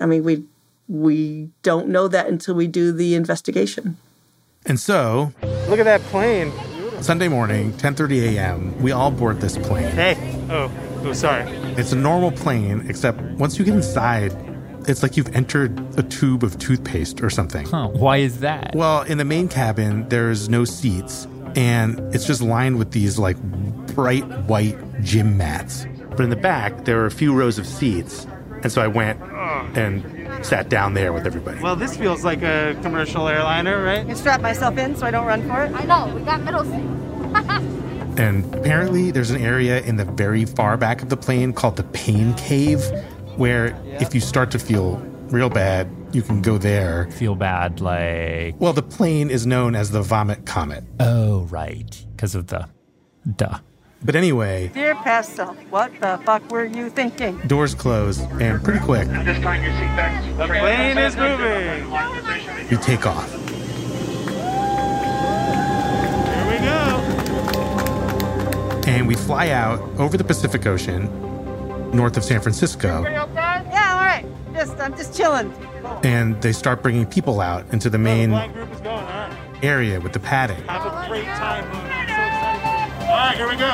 I 0.00 0.06
mean, 0.06 0.24
we 0.24 0.44
we 0.88 1.50
don't 1.62 1.88
know 1.88 2.08
that 2.08 2.28
until 2.28 2.54
we 2.54 2.66
do 2.66 2.92
the 2.92 3.14
investigation. 3.14 3.96
And 4.66 4.78
so, 4.78 5.32
Look 5.68 5.78
at 5.78 5.84
that 5.84 6.00
plane. 6.02 6.52
Sunday 7.00 7.28
morning, 7.28 7.72
10:30 7.74 8.36
a.m., 8.36 8.82
we 8.82 8.90
all 8.92 9.10
board 9.10 9.40
this 9.40 9.56
plane. 9.58 9.90
Hey. 9.92 10.16
Oh, 10.50 10.70
oh, 11.04 11.12
sorry. 11.12 11.44
It's 11.76 11.92
a 11.92 11.96
normal 11.96 12.32
plane, 12.32 12.86
except 12.88 13.20
once 13.38 13.58
you 13.58 13.64
get 13.64 13.74
inside, 13.74 14.32
it's 14.88 15.02
like 15.02 15.16
you've 15.16 15.34
entered 15.34 15.78
a 15.98 16.02
tube 16.02 16.42
of 16.42 16.58
toothpaste 16.58 17.22
or 17.22 17.30
something. 17.30 17.66
Huh, 17.66 17.88
why 17.88 18.18
is 18.18 18.40
that? 18.40 18.74
Well, 18.74 19.02
in 19.02 19.18
the 19.18 19.24
main 19.24 19.48
cabin, 19.48 20.08
there's 20.08 20.48
no 20.48 20.64
seats, 20.64 21.26
and 21.54 21.98
it's 22.14 22.26
just 22.26 22.40
lined 22.42 22.78
with 22.78 22.92
these 22.92 23.18
like 23.18 23.36
bright 23.94 24.24
white 24.46 24.78
gym 25.02 25.36
mats. 25.36 25.86
But 26.10 26.20
in 26.20 26.30
the 26.30 26.36
back, 26.36 26.84
there 26.84 27.00
are 27.00 27.06
a 27.06 27.10
few 27.10 27.34
rows 27.34 27.58
of 27.58 27.66
seats, 27.66 28.26
and 28.62 28.72
so 28.72 28.82
I 28.82 28.86
went 28.88 29.20
and 29.76 30.44
sat 30.44 30.68
down 30.68 30.94
there 30.94 31.12
with 31.12 31.26
everybody. 31.26 31.60
Well, 31.60 31.76
this 31.76 31.96
feels 31.96 32.24
like 32.24 32.42
a 32.42 32.78
commercial 32.82 33.28
airliner, 33.28 33.82
right? 33.82 34.00
I 34.00 34.04
can 34.04 34.16
strap 34.16 34.40
myself 34.40 34.78
in 34.78 34.96
so 34.96 35.06
I 35.06 35.10
don't 35.10 35.26
run 35.26 35.46
for 35.48 35.64
it. 35.64 35.72
I 35.72 35.84
know. 35.84 36.14
We 36.14 36.22
got 36.22 36.42
middle 36.42 36.64
seats. 36.64 37.74
And 38.18 38.52
apparently, 38.52 39.12
there's 39.12 39.30
an 39.30 39.40
area 39.40 39.80
in 39.82 39.96
the 39.96 40.04
very 40.04 40.44
far 40.44 40.76
back 40.76 41.02
of 41.02 41.08
the 41.08 41.16
plane 41.16 41.52
called 41.52 41.76
the 41.76 41.84
pain 41.84 42.34
cave, 42.34 42.82
where 43.38 43.74
if 44.00 44.14
you 44.14 44.20
start 44.20 44.50
to 44.52 44.58
feel 44.58 44.96
real 45.30 45.48
bad, 45.50 45.88
you 46.12 46.22
can 46.22 46.42
go 46.42 46.58
there. 46.58 47.10
Feel 47.12 47.34
bad, 47.34 47.80
like. 47.80 48.54
Well, 48.60 48.72
the 48.72 48.82
plane 48.82 49.30
is 49.30 49.46
known 49.46 49.74
as 49.74 49.90
the 49.90 50.02
Vomit 50.02 50.44
Comet. 50.46 50.84
Oh, 51.00 51.42
right. 51.50 52.04
Because 52.16 52.34
of 52.34 52.46
the 52.48 52.68
duh. 53.36 53.58
But 54.02 54.14
anyway, 54.14 54.70
Dear 54.74 54.94
past 54.94 55.34
self, 55.34 55.56
what 55.70 55.90
the 56.00 56.20
fuck 56.24 56.48
were 56.52 56.64
you 56.64 56.88
thinking? 56.88 57.36
doors 57.48 57.74
close, 57.74 58.20
and 58.40 58.62
pretty 58.62 58.78
quick, 58.78 59.08
This 59.08 59.40
time 59.40 59.60
your 59.62 59.72
seatbelts. 59.72 60.36
The 60.38 60.46
plane 60.46 60.98
is 60.98 61.16
moving. 61.16 61.90
we 62.70 62.76
take 62.76 63.04
off. 63.06 63.28
Here 66.28 66.46
we 66.52 66.58
go. 66.64 67.02
And 68.86 69.08
we 69.08 69.16
fly 69.16 69.50
out 69.50 69.80
over 69.98 70.16
the 70.16 70.22
Pacific 70.24 70.64
Ocean, 70.66 71.08
north 71.92 72.16
of 72.16 72.24
San 72.24 72.40
Francisco, 72.40 73.02
Yeah, 73.02 73.22
all 73.22 74.04
right. 74.04 74.24
Just 74.54 74.78
I'm 74.80 74.96
just 74.96 75.16
chilling. 75.16 75.52
and 76.04 76.40
they 76.42 76.52
start 76.52 76.82
bringing 76.82 77.06
people 77.06 77.40
out 77.40 77.64
into 77.72 77.88
the 77.90 77.98
main 77.98 78.30
group 78.52 78.72
is 78.72 78.80
going 78.80 78.96
on. 79.04 79.36
area 79.62 80.00
with 80.00 80.12
the 80.12 80.20
padding. 80.20 80.62
Have 80.66 80.86
a 80.86 81.08
great 81.08 81.24
time. 81.24 81.97
Right, 83.18 83.36
here 83.36 83.48
we 83.48 83.56
go. 83.56 83.70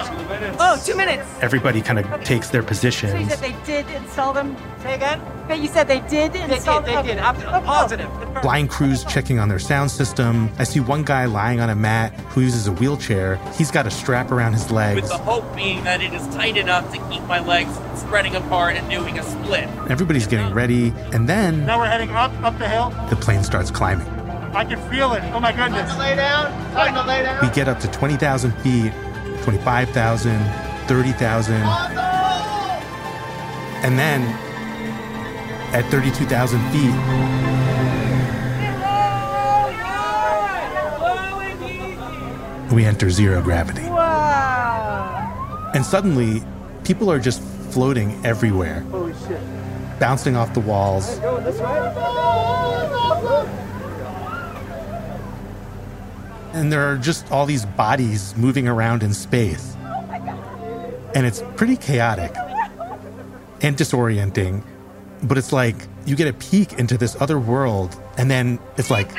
Oh, 0.59 0.81
two 0.85 0.97
minutes. 0.97 1.29
Everybody 1.41 1.83
kind 1.83 1.99
of 1.99 2.25
takes 2.25 2.49
their 2.51 2.63
So 2.75 2.89
you 2.89 3.29
said 3.29 3.39
they 3.39 3.57
did 3.65 3.89
install 3.91 4.33
them? 4.33 4.57
Say 4.83 4.95
again? 4.95 5.21
Okay, 5.45 5.57
you 5.57 5.69
said 5.69 5.89
they 5.89 6.01
did 6.01 6.35
install 6.35 6.81
them. 6.81 6.85
They 6.95 6.95
did, 6.95 7.05
they 7.05 7.15
did. 7.15 7.19
I'm 7.19 7.37
Oh, 7.55 7.65
positive. 7.65 8.11
Blind 8.43 8.71
crews 8.71 9.05
checking 9.05 9.39
on 9.39 9.49
their 9.49 9.59
sound 9.59 9.91
system. 9.91 10.51
I 10.59 10.65
see 10.65 10.81
one 10.81 11.03
guy 11.05 11.27
lying 11.27 11.61
on 11.61 11.71
a 11.71 11.75
mat 11.75 12.13
who 12.31 12.41
uses 12.41 12.67
a 12.67 12.73
wheelchair. 12.73 13.37
He's 13.55 13.71
got 13.71 13.87
a 13.87 13.91
strap 13.91 14.31
around 14.31 14.55
his 14.55 14.71
legs. 14.71 15.03
With 15.03 15.11
the 15.11 15.19
hope 15.19 15.55
being 15.55 15.85
that 15.85 16.01
it 16.03 16.13
is 16.13 16.27
tight 16.35 16.57
enough 16.57 16.91
to 16.93 16.99
keep 17.11 17.23
my 17.25 17.41
legs 17.41 17.71
spreading 18.01 18.35
apart 18.37 18.77
and 18.77 18.89
doing 18.91 19.19
a 19.19 19.23
split. 19.23 19.69
Everybody's 19.91 20.27
getting 20.27 20.53
ready, 20.55 20.93
and 21.13 21.29
then 21.29 21.67
Now 21.67 21.79
we're 21.79 21.87
heading 21.87 22.11
up, 22.11 22.33
up 22.43 22.59
the 22.59 22.69
hill. 22.69 22.91
the 23.11 23.17
plane 23.17 23.43
starts 23.45 23.71
climbing. 23.71 24.07
I 24.55 24.65
can 24.65 24.79
feel 24.91 25.13
it. 25.15 25.23
Oh 25.35 25.41
my 25.41 25.51
goodness. 25.51 25.97
Lay 25.99 26.15
down. 26.15 26.45
Time 26.73 26.95
to 26.95 27.03
lay 27.03 27.23
down. 27.25 27.45
We 27.47 27.53
get 27.53 27.67
up 27.67 27.81
to 27.81 27.89
20,000 27.91 28.53
feet, 28.59 28.93
25,000, 29.45 30.39
30,000. 30.89 31.55
And 33.85 33.99
then 33.99 34.23
at 35.75 35.85
32,000 35.91 36.61
feet, 36.73 36.95
we 42.75 42.85
enter 42.85 43.11
zero 43.11 43.41
gravity. 43.43 43.83
Wow. 43.83 45.71
And 45.75 45.85
suddenly, 45.85 46.43
people 46.85 47.11
are 47.11 47.19
just 47.19 47.43
floating 47.71 48.25
everywhere, 48.25 48.81
Holy 48.91 49.13
shit. 49.27 49.41
bouncing 50.01 50.37
off 50.37 50.55
the 50.55 50.61
walls. 50.61 51.19
Way? 51.21 53.64
And 56.55 56.73
there 56.73 56.91
are 56.91 56.97
just 56.97 57.31
all 57.33 57.47
these 57.47 57.67
bodies 57.67 58.35
moving 58.37 58.69
around 58.69 59.03
in 59.03 59.13
space. 59.13 59.75
And 61.15 61.27
it's 61.27 61.43
pretty 61.57 61.77
chaotic 61.77 62.33
and 63.61 63.77
disorienting. 63.77 64.65
But 65.25 65.37
it's 65.37 65.53
like 65.53 65.75
you 66.07 66.15
get 66.15 66.29
a 66.29 66.33
peek 66.33 66.75
into 66.75 66.97
this 66.97 67.21
other 67.21 67.41
world, 67.41 68.01
and 68.17 68.31
then 68.31 68.61
it's 68.77 68.91
like. 68.91 69.11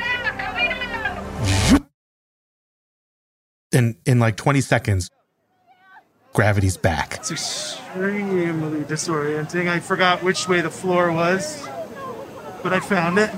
And 3.74 3.96
in 4.06 4.20
like 4.20 4.38
20 4.38 4.62
seconds, 4.62 5.10
gravity's 6.32 6.78
back. 6.78 7.16
It's 7.16 7.32
extremely 7.32 8.82
disorienting. 8.82 9.68
I 9.68 9.82
forgot 9.82 10.24
which 10.24 10.48
way 10.48 10.62
the 10.62 10.70
floor 10.70 11.12
was, 11.12 11.68
but 12.64 12.72
I 12.72 12.80
found 12.80 13.18
it. 13.18 13.30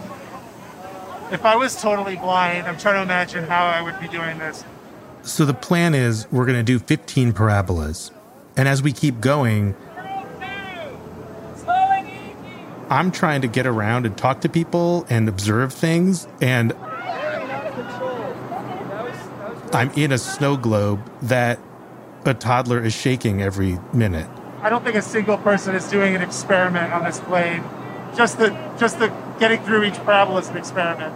If 1.30 1.44
I 1.44 1.58
was 1.58 1.80
totally 1.82 2.16
blind, 2.16 2.68
I'm 2.68 2.78
trying 2.78 2.96
to 2.96 3.02
imagine 3.02 3.44
how 3.44 3.66
I 3.66 3.82
would 3.82 4.00
be 4.00 4.08
doing 4.08 4.38
this. 4.38 4.63
So 5.24 5.44
the 5.46 5.54
plan 5.54 5.94
is 5.94 6.26
we're 6.32 6.46
going 6.46 6.58
to 6.58 6.63
do 6.63 6.80
15 6.80 7.34
parabolas. 7.34 8.12
And 8.56 8.68
as 8.68 8.82
we 8.82 8.94
keep 8.94 9.20
going, 9.20 9.76
I'm 12.90 13.12
trying 13.12 13.42
to 13.42 13.48
get 13.48 13.68
around 13.68 14.06
and 14.06 14.18
talk 14.18 14.40
to 14.42 14.50
people 14.50 15.06
and 15.10 15.28
observe 15.28 15.74
things. 15.74 16.28
And 16.40 16.72
I'm 19.74 19.92
in 19.92 20.13
a 20.13 20.18
snow 20.18 20.56
globe 20.56 21.02
that 21.24 21.60
a 22.24 22.34
toddler 22.34 22.82
is 22.82 22.94
shaking 22.94 23.42
every 23.42 23.80
minute. 23.92 24.30
I 24.62 24.70
don't 24.70 24.84
think 24.84 24.96
a 24.96 25.02
single 25.02 25.38
person 25.38 25.76
is 25.76 25.90
doing 25.90 26.16
an 26.16 26.22
experiment 26.22 26.94
on 26.94 27.04
this 27.04 27.20
plane. 27.20 27.63
Just 28.18 28.40
the 28.40 28.50
just 28.80 28.98
the 28.98 29.08
getting 29.40 29.62
through 29.62 29.84
each 29.84 29.94
parabola 29.98 30.40
is 30.40 30.50
an 30.50 30.58
experiment. 30.58 31.14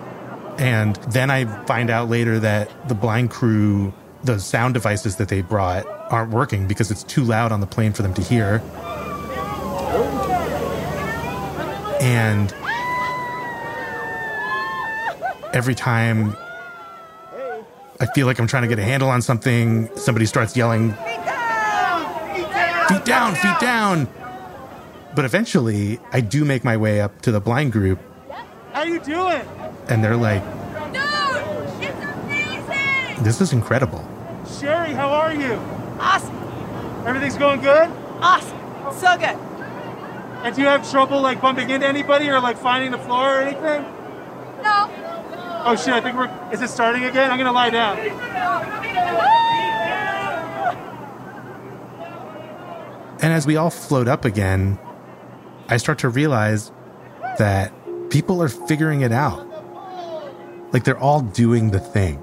And 0.60 0.96
then 0.98 1.32
I 1.32 1.46
find 1.66 1.90
out 1.90 2.10
later 2.10 2.40
that 2.40 2.88
the 2.88 2.94
blind 2.94 3.32
crew, 3.32 3.92
the 4.24 4.40
sound 4.40 4.76
devices 4.76 5.16
that 5.16 5.28
they 5.28 5.42
brought 5.42 5.88
aren't 6.12 6.32
working 6.32 6.68
because 6.68 6.92
it's 6.92 7.02
too 7.04 7.24
loud 7.24 7.52
on 7.52 7.60
the 7.60 7.66
plane 7.66 7.94
for 7.94 8.04
them 8.04 8.14
to 8.14 8.22
hear. 8.22 8.62
And 12.00 12.54
every 15.54 15.74
time 15.74 16.36
I 18.00 18.06
feel 18.14 18.28
like 18.28 18.40
I'm 18.40 18.48
trying 18.48 18.64
to 18.64 18.70
get 18.70 18.78
a 18.78 18.84
handle 18.84 19.10
on 19.10 19.24
something, 19.24 19.90
somebody 19.96 20.28
starts 20.28 20.56
yelling, 20.56 20.92
feet 22.88 23.06
down, 23.06 23.34
feet 23.36 23.60
down. 23.60 24.08
But 25.13 25.26
eventually, 25.26 26.00
I 26.12 26.21
do 26.21 26.45
make 26.45 26.63
my 26.63 26.78
way 26.78 27.02
up 27.02 27.21
to 27.24 27.32
the 27.32 27.41
blind 27.41 27.71
group, 27.74 28.00
How 28.74 28.84
you 28.84 29.00
doing? 29.00 29.41
and 29.89 30.04
they're 30.04 30.15
like, 30.15 30.41
Dude, 30.93 31.84
it's 31.84 32.06
amazing! 32.06 33.24
this 33.24 33.41
is 33.41 33.52
incredible. 33.52 34.08
Sheri, 34.45 34.93
how 34.93 35.10
are 35.10 35.34
you? 35.34 35.54
Awesome. 36.00 36.36
Everything's 37.06 37.36
going 37.38 37.62
good? 37.62 37.89
Awesome. 38.21 38.58
So 38.93 39.17
good. 39.17 39.38
And 40.45 40.56
do 40.56 40.62
you 40.62 40.67
have 40.67 40.89
trouble 40.89 41.21
like 41.21 41.41
bumping 41.41 41.69
into 41.69 41.86
anybody 41.86 42.30
or 42.30 42.39
like 42.39 42.58
finding 42.58 42.91
the 42.91 42.97
floor 42.97 43.38
or 43.38 43.41
anything? 43.41 43.82
No. 44.63 44.89
Oh 45.65 45.76
shit, 45.76 45.93
I 45.93 46.02
think 46.02 46.15
we're 46.17 46.32
is 46.52 46.62
it 46.62 46.69
starting 46.69 47.04
again? 47.04 47.30
I'm 47.32 47.38
gonna 47.38 47.52
lie 47.52 47.69
down. 47.69 47.97
And 53.24 53.32
as 53.34 53.45
we 53.45 53.56
all 53.56 53.69
float 53.69 54.08
up 54.08 54.26
again, 54.26 54.80
I 55.71 55.77
start 55.77 55.99
to 55.99 56.10
realize 56.10 56.69
that 57.38 57.71
people 58.10 58.43
are 58.43 58.49
figuring 58.49 59.01
it 59.01 59.13
out. 59.13 59.47
Like 60.73 60.84
they're 60.84 60.99
all 60.99 61.21
doing 61.21 61.71
the 61.71 61.79
thing. 61.79 62.21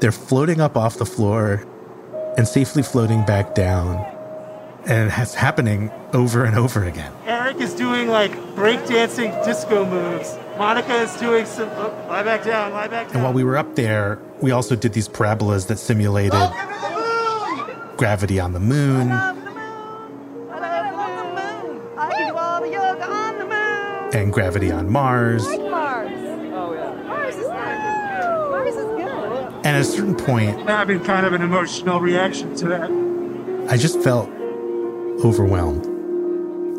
They're 0.00 0.12
floating 0.12 0.60
up 0.60 0.76
off 0.76 0.98
the 0.98 1.06
floor 1.06 1.66
and 2.36 2.46
safely 2.46 2.82
floating 2.82 3.24
back 3.24 3.54
down. 3.54 4.04
And 4.84 5.10
it's 5.16 5.32
happening 5.32 5.90
over 6.12 6.44
and 6.44 6.56
over 6.56 6.84
again. 6.84 7.10
Eric 7.24 7.56
is 7.56 7.72
doing 7.72 8.08
like 8.08 8.32
breakdancing 8.54 9.42
disco 9.46 9.86
moves. 9.86 10.36
Monica 10.58 10.94
is 10.96 11.16
doing 11.16 11.46
some 11.46 11.70
oh, 11.70 12.06
lie 12.06 12.22
back 12.22 12.44
down, 12.44 12.72
lie 12.72 12.86
back 12.86 13.06
down. 13.06 13.16
And 13.16 13.24
while 13.24 13.32
we 13.32 13.44
were 13.44 13.56
up 13.56 13.76
there, 13.76 14.20
we 14.42 14.50
also 14.50 14.76
did 14.76 14.92
these 14.92 15.08
parabolas 15.08 15.68
that 15.68 15.78
simulated 15.78 16.38
gravity 17.96 18.38
on 18.38 18.52
the 18.52 18.60
moon 18.60 19.08
and 24.12 24.32
gravity 24.32 24.70
on 24.70 24.90
Mars. 24.90 25.46
Like 25.46 25.60
Mars. 25.60 26.10
Oh, 26.52 26.72
yeah. 26.74 27.02
Mars 27.06 27.34
is 27.34 27.46
good. 27.46 27.50
Mars 28.50 28.74
is 28.74 28.84
good. 28.84 29.54
And 29.64 29.66
at 29.66 29.80
a 29.80 29.84
certain 29.84 30.16
point, 30.16 30.58
I'm 30.60 30.66
having 30.66 31.04
kind 31.04 31.26
of 31.26 31.32
an 31.32 31.42
emotional 31.42 32.00
reaction 32.00 32.54
to 32.56 32.68
that. 32.68 32.90
I 33.70 33.76
just 33.76 34.00
felt 34.00 34.28
overwhelmed. 35.24 35.86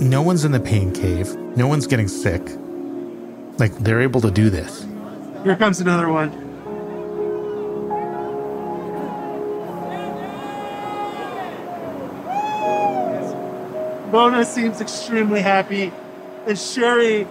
No 0.02 0.22
one's 0.22 0.46
in 0.46 0.52
the 0.52 0.60
pain 0.60 0.94
cave. 0.94 1.36
No 1.56 1.68
one's 1.68 1.86
getting 1.86 2.08
sick. 2.08 2.42
Like 3.60 3.76
they're 3.80 4.02
able 4.02 4.22
to 4.22 4.32
do 4.32 4.50
this. 4.50 4.88
Here 5.44 5.56
comes 5.56 5.82
another 5.82 6.10
one. 6.10 6.32
Mona 14.12 14.44
seems 14.44 14.82
extremely 14.82 15.42
happy, 15.42 15.94
and 16.47 16.58
Sheri 16.58 17.28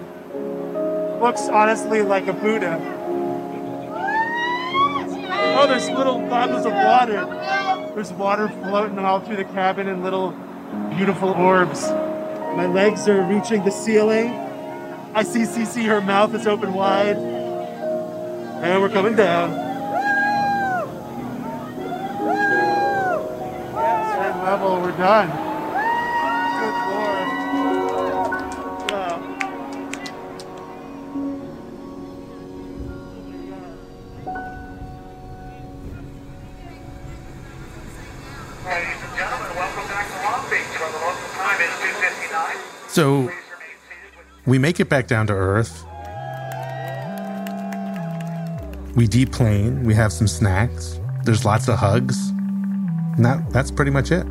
looks 1.21 1.49
honestly 1.49 2.03
like 2.03 2.27
a 2.27 2.33
Buddha. 2.33 2.79
Oh, 5.61 5.67
there's 5.67 5.89
little 5.91 6.21
goggles 6.29 6.67
of 6.67 6.73
water. 6.73 7.25
There's 7.95 8.13
water 8.13 8.49
floating 8.49 8.99
all 8.99 9.21
through 9.21 9.37
the 9.37 9.45
cabin 9.45 9.89
in 9.89 10.03
little 10.03 10.31
beautiful 10.97 11.31
orbs. 11.31 11.89
My 11.89 12.67
legs 12.67 13.09
are 13.09 13.23
reaching 13.23 13.65
the 13.65 13.71
ceiling. 13.71 14.29
I 15.15 15.23
see 15.23 15.41
Cece, 15.41 15.85
her 15.87 16.01
mouth 16.01 16.35
is 16.35 16.47
open 16.47 16.75
wide. 16.75 17.17
And 17.17 18.83
we're 18.83 18.89
coming 18.89 19.17
down. 19.17 19.67
Level, 24.45 24.81
we're 24.81 24.93
done. 24.93 25.48
Ladies 38.69 39.03
and 39.03 39.17
gentlemen, 39.17 39.57
welcome 39.57 39.89
back 39.89 40.07
to 40.09 40.17
Long 40.25 40.51
Beach, 40.51 40.61
where 40.79 40.93
the 40.93 40.99
local 40.99 41.29
time 41.37 41.59
is 41.59 41.71
2.59. 41.71 42.91
So 42.91 43.31
we 44.45 44.59
make 44.59 44.79
it 44.79 44.91
back 44.91 45.07
down 45.07 45.27
to 45.29 45.33
Earth. 45.33 45.87
We 48.95 49.07
deplane. 49.07 49.85
We 49.85 49.95
have 49.95 50.13
some 50.13 50.29
snacks. 50.29 51.01
There's 51.25 51.47
lots 51.47 51.67
of 51.67 51.79
hugs. 51.79 52.29
And 52.29 53.25
that, 53.25 53.51
that's 53.51 53.71
pretty 53.71 53.91
much 53.91 54.11
it. 54.11 54.27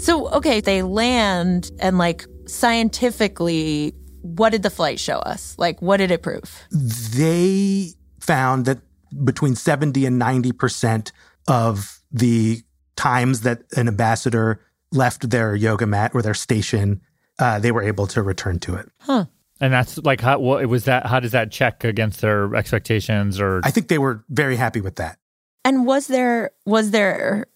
So, 0.00 0.28
okay, 0.30 0.60
they 0.60 0.82
land 0.82 1.70
and 1.78 1.96
like 1.96 2.26
scientifically, 2.46 3.94
what 4.22 4.50
did 4.50 4.62
the 4.62 4.70
flight 4.70 4.98
show 4.98 5.18
us? 5.18 5.54
Like, 5.58 5.80
what 5.82 5.98
did 5.98 6.10
it 6.10 6.22
prove? 6.22 6.62
They 6.70 7.94
found 8.20 8.66
that 8.66 8.78
between 9.24 9.54
70 9.54 10.06
and 10.06 10.20
90% 10.20 11.12
of 11.48 12.00
the 12.12 12.62
times 12.96 13.42
that 13.42 13.62
an 13.76 13.88
ambassador 13.88 14.60
left 14.92 15.30
their 15.30 15.54
yoga 15.54 15.86
mat 15.86 16.12
or 16.14 16.22
their 16.22 16.34
station, 16.34 17.00
uh, 17.38 17.58
they 17.58 17.72
were 17.72 17.82
able 17.82 18.06
to 18.08 18.22
return 18.22 18.58
to 18.60 18.74
it. 18.74 18.88
Huh. 19.00 19.26
And 19.60 19.72
that's 19.72 19.98
like 19.98 20.20
how 20.20 20.38
what 20.38 20.64
was 20.66 20.84
that? 20.84 21.06
How 21.06 21.20
does 21.20 21.32
that 21.32 21.52
check 21.52 21.84
against 21.84 22.22
their 22.22 22.54
expectations? 22.54 23.40
Or 23.40 23.60
I 23.62 23.70
think 23.70 23.88
they 23.88 23.98
were 23.98 24.24
very 24.30 24.56
happy 24.56 24.80
with 24.80 24.96
that. 24.96 25.18
And 25.64 25.86
was 25.86 26.06
there 26.06 26.52
was 26.64 26.92
there 26.92 27.46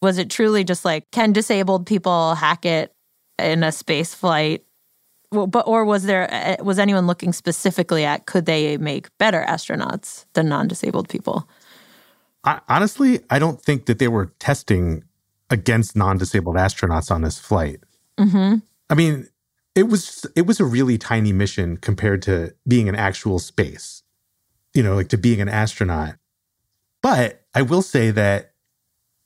was 0.00 0.16
it 0.16 0.30
truly 0.30 0.64
just 0.64 0.86
like 0.86 1.10
can 1.10 1.32
disabled 1.32 1.86
people 1.86 2.34
hack 2.34 2.64
it 2.64 2.94
in 3.38 3.62
a 3.62 3.72
space 3.72 4.14
flight? 4.14 4.64
Well, 5.32 5.46
but 5.46 5.66
or 5.68 5.84
was 5.84 6.04
there 6.04 6.32
uh, 6.32 6.62
was 6.64 6.78
anyone 6.78 7.06
looking 7.06 7.32
specifically 7.32 8.04
at 8.04 8.26
could 8.26 8.46
they 8.46 8.76
make 8.78 9.16
better 9.18 9.44
astronauts 9.48 10.24
than 10.32 10.48
non-disabled 10.48 11.08
people? 11.08 11.48
I, 12.42 12.60
honestly, 12.68 13.20
I 13.30 13.38
don't 13.38 13.60
think 13.60 13.86
that 13.86 13.98
they 13.98 14.08
were 14.08 14.32
testing 14.38 15.04
against 15.48 15.94
non-disabled 15.94 16.56
astronauts 16.56 17.10
on 17.10 17.22
this 17.22 17.38
flight. 17.38 17.80
Mm-hmm. 18.18 18.56
I 18.88 18.94
mean, 18.94 19.28
it 19.74 19.84
was 19.84 20.26
it 20.34 20.46
was 20.46 20.58
a 20.58 20.64
really 20.64 20.98
tiny 20.98 21.32
mission 21.32 21.76
compared 21.76 22.22
to 22.22 22.54
being 22.66 22.88
an 22.88 22.96
actual 22.96 23.38
space. 23.38 24.02
You 24.74 24.82
know, 24.82 24.96
like 24.96 25.08
to 25.08 25.18
being 25.18 25.40
an 25.40 25.48
astronaut. 25.48 26.16
But 27.02 27.44
I 27.54 27.62
will 27.62 27.82
say 27.82 28.10
that 28.10 28.52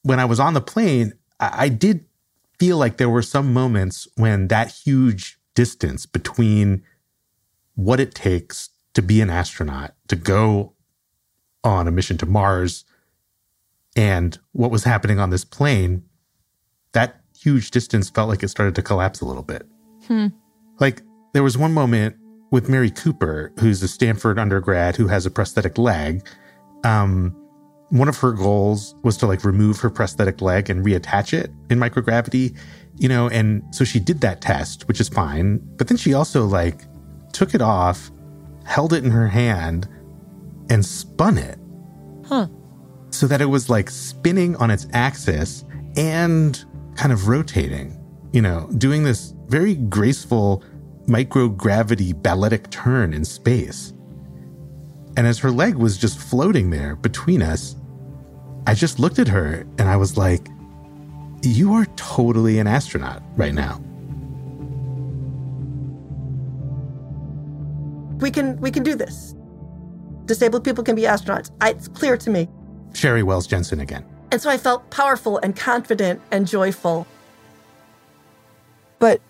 when 0.03 0.21
I 0.21 0.27
was 0.27 0.39
on 0.39 0.55
the 0.55 0.61
plane, 0.61 1.15
I, 1.41 1.65
I 1.65 1.69
did 1.71 2.05
feel 2.59 2.77
like 2.77 2.99
there 2.99 3.09
were 3.09 3.23
some 3.23 3.53
moments 3.53 4.07
when 4.17 4.49
that 4.49 4.71
huge 4.71 5.39
distance 5.55 6.07
between 6.07 6.83
what 7.75 8.01
it 8.01 8.15
takes 8.15 8.71
to 8.95 9.03
be 9.03 9.21
an 9.21 9.31
astronaut, 9.31 9.95
to 10.09 10.17
go 10.17 10.75
on 11.63 11.89
a 11.89 11.91
mission 11.91 12.17
to 12.19 12.27
Mars, 12.27 12.85
and 13.97 14.39
what 14.53 14.71
was 14.71 14.85
happening 14.85 15.19
on 15.19 15.31
this 15.31 15.45
plane, 15.45 16.05
that 16.93 17.21
huge 17.39 17.71
distance 17.71 18.11
felt 18.11 18.29
like 18.29 18.43
it 18.43 18.49
started 18.49 18.75
to 18.75 18.83
collapse 18.83 19.21
a 19.21 19.25
little 19.25 19.43
bit. 19.43 19.67
Hmm. 20.07 20.29
Like 20.81 21.03
there 21.33 21.43
was 21.43 21.59
one 21.59 21.73
moment 21.73 22.17
with 22.51 22.69
Mary 22.69 22.91
Cooper, 22.91 23.53
who's 23.59 23.83
a 23.83 23.89
Stanford 23.89 24.39
undergrad 24.39 24.97
who 24.97 25.09
has 25.09 25.27
a 25.27 25.31
prosthetic 25.31 25.79
leg. 25.79 26.27
Um, 26.85 27.37
one 27.91 28.09
of 28.09 28.19
her 28.19 28.33
goals 28.33 28.95
was 29.03 29.17
to 29.19 29.27
like 29.27 29.45
remove 29.45 29.81
her 29.81 29.91
prosthetic 29.91 30.41
leg 30.41 30.71
and 30.71 30.85
reattach 30.85 31.33
it 31.33 31.51
in 31.71 31.79
microgravity, 31.79 32.57
you 32.97 33.09
know, 33.09 33.29
and 33.29 33.63
so 33.75 33.85
she 33.85 33.99
did 34.01 34.21
that 34.21 34.41
test, 34.41 34.87
which 34.89 35.01
is 35.01 35.09
fine. 35.09 35.59
But 35.77 35.89
then 35.89 35.97
she 35.97 36.15
also 36.15 36.45
like 36.47 36.83
took 37.33 37.55
it 37.55 37.63
off, 37.63 38.11
held 38.65 38.93
it 38.93 39.05
in 39.05 39.11
her 39.11 39.29
hand, 39.29 39.89
and 40.71 40.85
spun 40.85 41.37
it 41.39 41.59
Huh. 42.27 42.47
so 43.11 43.27
that 43.27 43.41
it 43.41 43.47
was 43.47 43.69
like 43.69 43.91
spinning 43.91 44.57
on 44.57 44.71
its 44.71 44.87
axis 44.93 45.65
and 45.97 46.65
kind 46.97 47.13
of 47.13 47.29
rotating, 47.29 48.01
you 48.33 48.41
know, 48.41 48.69
doing 48.79 49.03
this 49.05 49.35
very 49.49 49.75
graceful 49.75 50.63
microgravity 51.07 52.21
balletic 52.23 52.71
turn 52.71 53.13
in 53.13 53.25
space. 53.25 53.93
And 55.17 55.27
as 55.27 55.39
her 55.41 55.51
leg 55.51 55.75
was 55.77 55.97
just 55.99 56.19
floating 56.19 56.71
there 56.71 56.97
between 56.97 57.43
us, 57.43 57.77
I 58.67 58.75
just 58.75 58.99
looked 58.99 59.19
at 59.19 59.29
her 59.29 59.67
and 59.79 59.89
I 59.89 59.97
was 59.97 60.17
like, 60.17 60.49
You 61.45 61.75
are 61.75 61.87
totally 61.97 62.59
an 62.59 62.67
astronaut 62.67 63.23
right 63.37 63.53
now. 63.53 63.81
We 68.21 68.31
can 68.31 68.59
we 68.61 68.71
can 68.71 68.83
do 68.83 68.95
this. 68.95 69.35
Disabled 70.25 70.65
people 70.65 70.83
can 70.83 70.97
be 70.97 71.03
astronauts. 71.03 71.51
I, 71.61 71.71
it's 71.71 71.89
clear 71.89 72.17
to 72.17 72.31
me. 72.31 72.49
Sheri 72.93 73.23
Wells 73.23 73.47
Jensen 73.47 73.81
again. 73.81 74.07
And 74.33 74.41
so 74.41 74.49
I 74.49 74.57
felt 74.57 74.89
powerful 74.91 75.39
and 75.39 75.55
confident 75.55 76.23
and 76.31 76.47
joyful. 76.47 77.07
But 78.99 79.21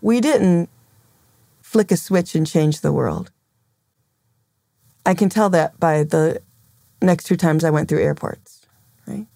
we 0.00 0.20
didn't 0.20 0.70
flick 1.60 1.90
a 1.90 1.96
switch 1.96 2.34
and 2.34 2.46
change 2.46 2.80
the 2.80 2.92
world. 2.92 3.32
I 5.04 5.14
can 5.14 5.28
tell 5.28 5.50
that 5.50 5.80
by 5.80 6.04
the 6.04 6.40
next 7.02 7.24
two 7.24 7.36
times 7.36 7.64
I 7.64 7.70
went 7.70 7.88
through 7.88 8.02
airports, 8.02 8.66
right? 9.06 9.26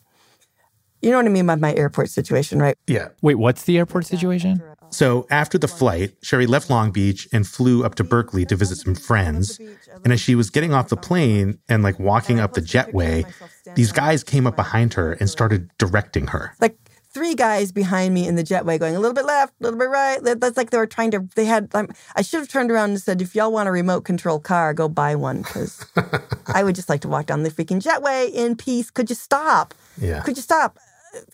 You 1.04 1.10
know 1.10 1.18
what 1.18 1.26
I 1.26 1.28
mean 1.28 1.46
by 1.46 1.56
my 1.56 1.74
airport 1.74 2.08
situation, 2.08 2.58
right? 2.58 2.78
Yeah. 2.86 3.08
Wait, 3.20 3.34
what's 3.34 3.64
the 3.64 3.76
airport 3.76 4.06
situation? 4.06 4.62
So 4.88 5.26
after 5.28 5.58
the 5.58 5.68
flight, 5.68 6.18
Sheri 6.22 6.48
left 6.48 6.70
Long 6.70 6.92
Beach 6.92 7.28
and 7.30 7.46
flew 7.46 7.84
up 7.84 7.94
to 7.96 8.04
Berkeley 8.04 8.46
to 8.46 8.56
visit 8.56 8.78
some 8.78 8.94
friends. 8.94 9.60
And 10.02 10.14
as 10.14 10.20
she 10.20 10.34
was 10.34 10.48
getting 10.48 10.72
off 10.72 10.88
the 10.88 10.96
plane 10.96 11.58
and 11.68 11.82
like 11.82 11.98
walking 11.98 12.40
up 12.40 12.54
the 12.54 12.62
jetway, 12.62 13.30
these 13.74 13.92
guys 13.92 14.24
came 14.24 14.46
up 14.46 14.56
behind 14.56 14.94
her 14.94 15.12
and 15.12 15.28
started 15.28 15.68
directing 15.76 16.28
her. 16.28 16.54
Like 16.58 16.78
three 17.12 17.34
guys 17.34 17.70
behind 17.70 18.14
me 18.14 18.26
in 18.26 18.36
the 18.36 18.42
jetway 18.42 18.78
going 18.78 18.96
a 18.96 18.98
little 18.98 19.14
bit 19.14 19.26
left, 19.26 19.52
a 19.60 19.64
little 19.64 19.78
bit 19.78 19.88
right. 19.88 20.18
That's 20.22 20.56
like 20.56 20.70
they 20.70 20.78
were 20.78 20.86
trying 20.86 21.10
to, 21.10 21.28
they 21.34 21.44
had, 21.44 21.68
um, 21.74 21.88
I 22.16 22.22
should 22.22 22.40
have 22.40 22.48
turned 22.48 22.70
around 22.70 22.90
and 22.90 23.00
said, 23.00 23.20
if 23.20 23.34
y'all 23.34 23.52
want 23.52 23.68
a 23.68 23.72
remote 23.72 24.06
control 24.06 24.40
car, 24.40 24.72
go 24.72 24.88
buy 24.88 25.14
one 25.16 25.42
because 25.42 25.84
I 26.46 26.64
would 26.64 26.74
just 26.74 26.88
like 26.88 27.02
to 27.02 27.08
walk 27.08 27.26
down 27.26 27.42
the 27.42 27.50
freaking 27.50 27.82
jetway 27.82 28.30
in 28.32 28.56
peace. 28.56 28.90
Could 28.90 29.10
you 29.10 29.16
stop? 29.16 29.74
Yeah. 30.00 30.22
Could 30.22 30.36
you 30.36 30.42
stop? 30.42 30.78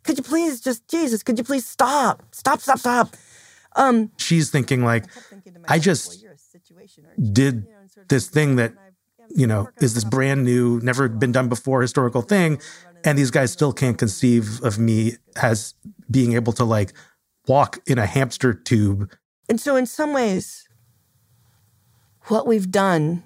Could 0.03 0.19
you 0.19 0.25
please 0.25 0.61
just, 0.61 0.87
Jesus, 0.89 1.23
could 1.23 1.39
you 1.39 1.45
please 1.45 1.67
stop? 1.67 2.23
Stop, 2.33 2.61
stop, 2.61 2.79
stop. 2.79 3.17
Um, 3.77 4.11
She's 4.17 4.51
thinking 4.51 4.85
like, 4.85 5.07
I 5.69 5.79
just 5.79 6.25
did 7.33 7.67
this 8.09 8.29
thing 8.29 8.57
that, 8.57 8.75
you 9.29 9.47
know, 9.47 9.69
is 9.81 9.95
this 9.95 10.05
brand 10.05 10.45
new, 10.45 10.81
never 10.81 11.09
been 11.09 11.33
done 11.33 11.49
before 11.49 11.81
historical 11.81 12.23
thing. 12.23 12.61
And 13.05 13.17
these 13.17 13.31
guys 13.31 13.53
still 13.53 13.73
can't 13.73 13.97
conceive 13.97 14.63
of 14.63 14.79
me 14.79 15.17
as 15.41 15.75
being 16.11 16.35
able 16.35 16.53
to 16.55 16.65
like 16.65 16.93
walk 17.47 17.79
in 17.87 17.99
a 17.99 18.07
hamster 18.07 18.53
tube. 18.53 19.11
And 19.49 19.61
so, 19.61 19.77
in 19.77 19.87
some 19.87 20.13
ways, 20.13 20.69
what 22.25 22.47
we've 22.47 22.71
done 22.71 23.25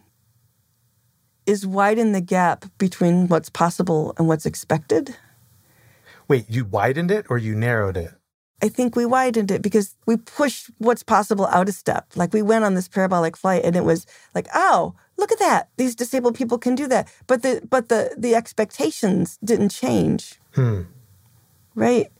is 1.47 1.67
widen 1.67 2.13
the 2.13 2.21
gap 2.21 2.65
between 2.79 3.29
what's 3.29 3.51
possible 3.51 4.15
and 4.17 4.29
what's 4.29 4.47
expected. 4.47 5.17
Wait, 6.29 6.47
you 6.49 6.65
widened 6.65 7.11
it 7.11 7.27
or 7.29 7.39
you 7.39 7.55
narrowed 7.55 7.97
it? 7.97 8.13
I 8.63 8.69
think 8.69 8.97
we 8.97 9.05
widened 9.05 9.51
it 9.51 9.61
because 9.61 9.95
we 10.07 10.17
pushed 10.17 10.71
what's 10.79 11.03
possible 11.03 11.47
out 11.49 11.69
a 11.69 11.73
step. 11.73 12.07
Like 12.15 12.33
we 12.33 12.41
went 12.41 12.65
on 12.65 12.75
this 12.75 12.89
parabolic 12.89 13.37
flight 13.37 13.63
and 13.65 13.77
it 13.77 13.85
was 13.85 14.07
like, 14.35 14.49
oh, 14.55 14.95
look 15.19 15.31
at 15.33 15.39
that. 15.39 15.69
These 15.77 15.95
disabled 15.95 16.35
people 16.35 16.57
can 16.57 16.75
do 16.75 16.87
that. 16.89 17.13
But 17.27 17.43
the 17.43 17.61
but 17.69 17.89
the 17.89 18.15
the 18.17 18.35
expectations 18.35 19.39
didn't 19.45 19.69
change. 19.69 20.41
Hmm. 20.55 20.83
right? 21.75 22.11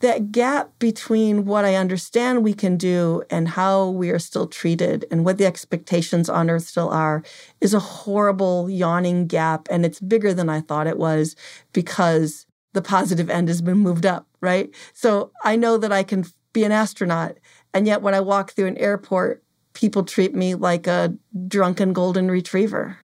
That 0.00 0.32
gap 0.32 0.70
between 0.78 1.44
what 1.44 1.66
I 1.66 1.74
understand 1.74 2.42
we 2.42 2.54
can 2.54 2.78
do 2.78 3.22
and 3.28 3.48
how 3.48 3.90
we 3.90 4.08
are 4.08 4.18
still 4.18 4.46
treated 4.46 5.04
and 5.10 5.26
what 5.26 5.36
the 5.36 5.44
expectations 5.44 6.30
on 6.30 6.48
earth 6.48 6.62
still 6.62 6.88
are 6.88 7.22
is 7.60 7.74
a 7.74 7.80
horrible, 7.80 8.70
yawning 8.70 9.26
gap. 9.26 9.68
And 9.70 9.84
it's 9.84 10.00
bigger 10.00 10.32
than 10.32 10.48
I 10.48 10.62
thought 10.62 10.86
it 10.86 10.96
was 10.96 11.36
because 11.74 12.46
the 12.72 12.82
positive 12.82 13.30
end 13.30 13.48
has 13.48 13.62
been 13.62 13.78
moved 13.78 14.06
up, 14.06 14.26
right? 14.40 14.74
So 14.92 15.32
I 15.44 15.56
know 15.56 15.76
that 15.78 15.92
I 15.92 16.02
can 16.02 16.24
be 16.52 16.64
an 16.64 16.72
astronaut. 16.72 17.36
And 17.74 17.86
yet 17.86 18.02
when 18.02 18.14
I 18.14 18.20
walk 18.20 18.52
through 18.52 18.66
an 18.66 18.78
airport, 18.78 19.42
people 19.72 20.04
treat 20.04 20.34
me 20.34 20.54
like 20.54 20.86
a 20.86 21.14
drunken 21.46 21.92
golden 21.92 22.30
retriever. 22.30 22.98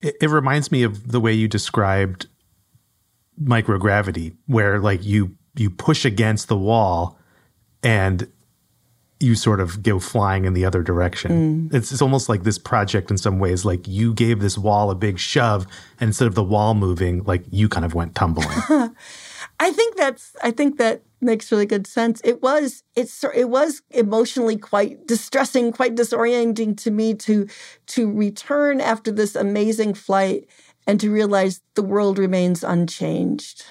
It, 0.00 0.16
it 0.20 0.30
reminds 0.30 0.72
me 0.72 0.82
of 0.82 1.12
the 1.12 1.20
way 1.20 1.32
you 1.32 1.48
described 1.48 2.26
microgravity, 3.42 4.36
where 4.46 4.78
like 4.78 5.04
you 5.04 5.36
you 5.56 5.70
push 5.70 6.04
against 6.04 6.48
the 6.48 6.56
wall 6.56 7.18
and 7.82 8.30
you 9.24 9.34
sort 9.34 9.60
of 9.60 9.82
go 9.82 9.98
flying 9.98 10.44
in 10.44 10.52
the 10.52 10.64
other 10.64 10.82
direction. 10.82 11.68
Mm. 11.70 11.74
It's, 11.74 11.90
it's 11.90 12.02
almost 12.02 12.28
like 12.28 12.42
this 12.42 12.58
project 12.58 13.10
in 13.10 13.18
some 13.18 13.38
ways, 13.38 13.64
like 13.64 13.88
you 13.88 14.14
gave 14.14 14.40
this 14.40 14.58
wall 14.58 14.90
a 14.90 14.94
big 14.94 15.18
shove, 15.18 15.66
and 15.98 16.08
instead 16.08 16.28
of 16.28 16.34
the 16.34 16.44
wall 16.44 16.74
moving, 16.74 17.24
like 17.24 17.44
you 17.50 17.68
kind 17.68 17.84
of 17.84 17.94
went 17.94 18.14
tumbling. 18.14 18.46
I 19.60 19.72
think 19.72 19.96
that's 19.96 20.36
I 20.42 20.50
think 20.50 20.78
that 20.78 21.02
makes 21.20 21.50
really 21.50 21.66
good 21.66 21.86
sense. 21.86 22.20
It 22.24 22.42
was 22.42 22.82
it's 22.94 23.24
it 23.34 23.48
was 23.48 23.82
emotionally 23.90 24.56
quite 24.56 25.06
distressing, 25.06 25.72
quite 25.72 25.94
disorienting 25.94 26.76
to 26.82 26.90
me 26.90 27.14
to 27.14 27.48
to 27.86 28.12
return 28.12 28.80
after 28.80 29.10
this 29.10 29.34
amazing 29.34 29.94
flight 29.94 30.46
and 30.86 31.00
to 31.00 31.10
realize 31.10 31.60
the 31.74 31.82
world 31.82 32.18
remains 32.18 32.62
unchanged. 32.62 33.64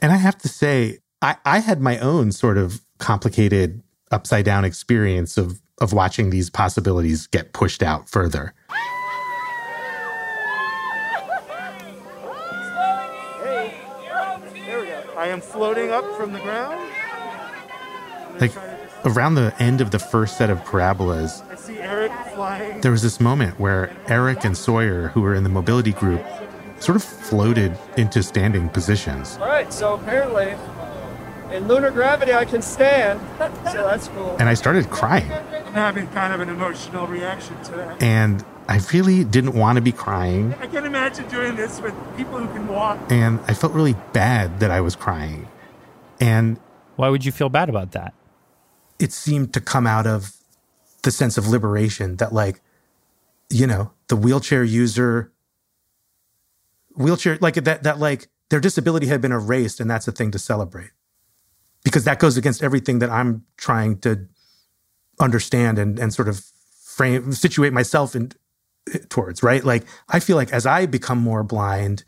And 0.00 0.12
I 0.12 0.16
have 0.16 0.38
to 0.38 0.48
say, 0.48 0.98
I, 1.22 1.36
I 1.44 1.58
had 1.58 1.80
my 1.80 1.98
own 1.98 2.32
sort 2.32 2.58
of 2.58 2.82
complicated 2.98 3.82
upside 4.10 4.44
down 4.44 4.64
experience 4.64 5.36
of 5.36 5.60
of 5.80 5.92
watching 5.92 6.30
these 6.30 6.50
possibilities 6.50 7.26
get 7.28 7.52
pushed 7.52 7.82
out 7.82 8.08
further. 8.08 8.28
There. 8.28 8.78
I 15.16 15.28
am 15.28 15.40
floating 15.40 15.90
up 15.90 16.04
from 16.16 16.32
the 16.32 16.40
ground. 16.40 16.90
Like 18.40 18.52
around 19.04 19.34
the 19.34 19.54
end 19.58 19.80
of 19.80 19.90
the 19.90 19.98
first 19.98 20.36
set 20.36 20.50
of 20.50 20.64
parabolas, 20.64 21.42
I 21.50 21.54
see 21.56 21.78
Eric 21.78 22.12
flying. 22.34 22.80
there 22.80 22.92
was 22.92 23.02
this 23.02 23.20
moment 23.20 23.58
where 23.58 23.96
Eric 24.08 24.44
and 24.44 24.56
Sawyer, 24.56 25.08
who 25.08 25.22
were 25.22 25.34
in 25.34 25.42
the 25.42 25.48
mobility 25.48 25.92
group, 25.92 26.24
sort 26.78 26.96
of 26.96 27.02
floated 27.02 27.76
into 27.96 28.22
standing 28.22 28.68
positions. 28.68 29.36
All 29.40 29.46
right, 29.46 29.72
so 29.72 29.94
apparently 29.94 30.54
in 31.52 31.68
lunar 31.68 31.90
gravity 31.90 32.32
I 32.32 32.44
can 32.44 32.62
stand, 32.62 33.20
so 33.38 33.84
that's 33.84 34.08
cool. 34.08 34.36
And 34.38 34.48
I 34.48 34.54
started 34.54 34.90
crying. 34.90 35.30
I'm 35.32 35.72
having 35.74 36.06
kind 36.08 36.32
of 36.32 36.40
an 36.40 36.48
emotional 36.48 37.06
reaction 37.06 37.60
to 37.64 37.72
that. 37.72 38.02
And 38.02 38.44
I 38.68 38.80
really 38.92 39.24
didn't 39.24 39.54
want 39.54 39.76
to 39.76 39.82
be 39.82 39.92
crying. 39.92 40.54
I 40.60 40.66
can 40.66 40.84
imagine 40.84 41.26
doing 41.28 41.56
this 41.56 41.80
with 41.80 41.94
people 42.16 42.38
who 42.38 42.46
can 42.48 42.68
walk. 42.68 42.98
And 43.10 43.40
I 43.48 43.54
felt 43.54 43.72
really 43.72 43.96
bad 44.12 44.60
that 44.60 44.70
I 44.70 44.80
was 44.80 44.94
crying. 44.94 45.48
And 46.20 46.58
why 46.96 47.08
would 47.08 47.24
you 47.24 47.32
feel 47.32 47.48
bad 47.48 47.68
about 47.68 47.92
that? 47.92 48.12
It 48.98 49.12
seemed 49.12 49.54
to 49.54 49.60
come 49.60 49.86
out 49.86 50.06
of 50.06 50.36
the 51.02 51.10
sense 51.10 51.38
of 51.38 51.46
liberation 51.46 52.16
that, 52.16 52.32
like, 52.32 52.60
you 53.48 53.66
know, 53.66 53.92
the 54.08 54.16
wheelchair 54.16 54.64
user, 54.64 55.32
wheelchair, 56.96 57.38
like 57.40 57.54
that, 57.54 57.84
that, 57.84 57.98
like, 57.98 58.28
their 58.50 58.60
disability 58.60 59.06
had 59.06 59.20
been 59.20 59.32
erased, 59.32 59.80
and 59.80 59.90
that's 59.90 60.08
a 60.08 60.12
thing 60.12 60.30
to 60.32 60.38
celebrate. 60.38 60.90
Because 61.84 62.04
that 62.04 62.18
goes 62.18 62.36
against 62.36 62.62
everything 62.62 62.98
that 62.98 63.10
I'm 63.10 63.44
trying 63.56 63.98
to 64.00 64.26
understand 65.20 65.78
and, 65.78 65.98
and 65.98 66.12
sort 66.12 66.28
of 66.28 66.44
frame, 66.82 67.32
situate 67.32 67.72
myself 67.72 68.14
in, 68.14 68.32
towards, 69.08 69.42
right? 69.42 69.64
Like, 69.64 69.84
I 70.08 70.20
feel 70.20 70.36
like 70.36 70.52
as 70.52 70.66
I 70.66 70.86
become 70.86 71.18
more 71.18 71.42
blind, 71.42 72.04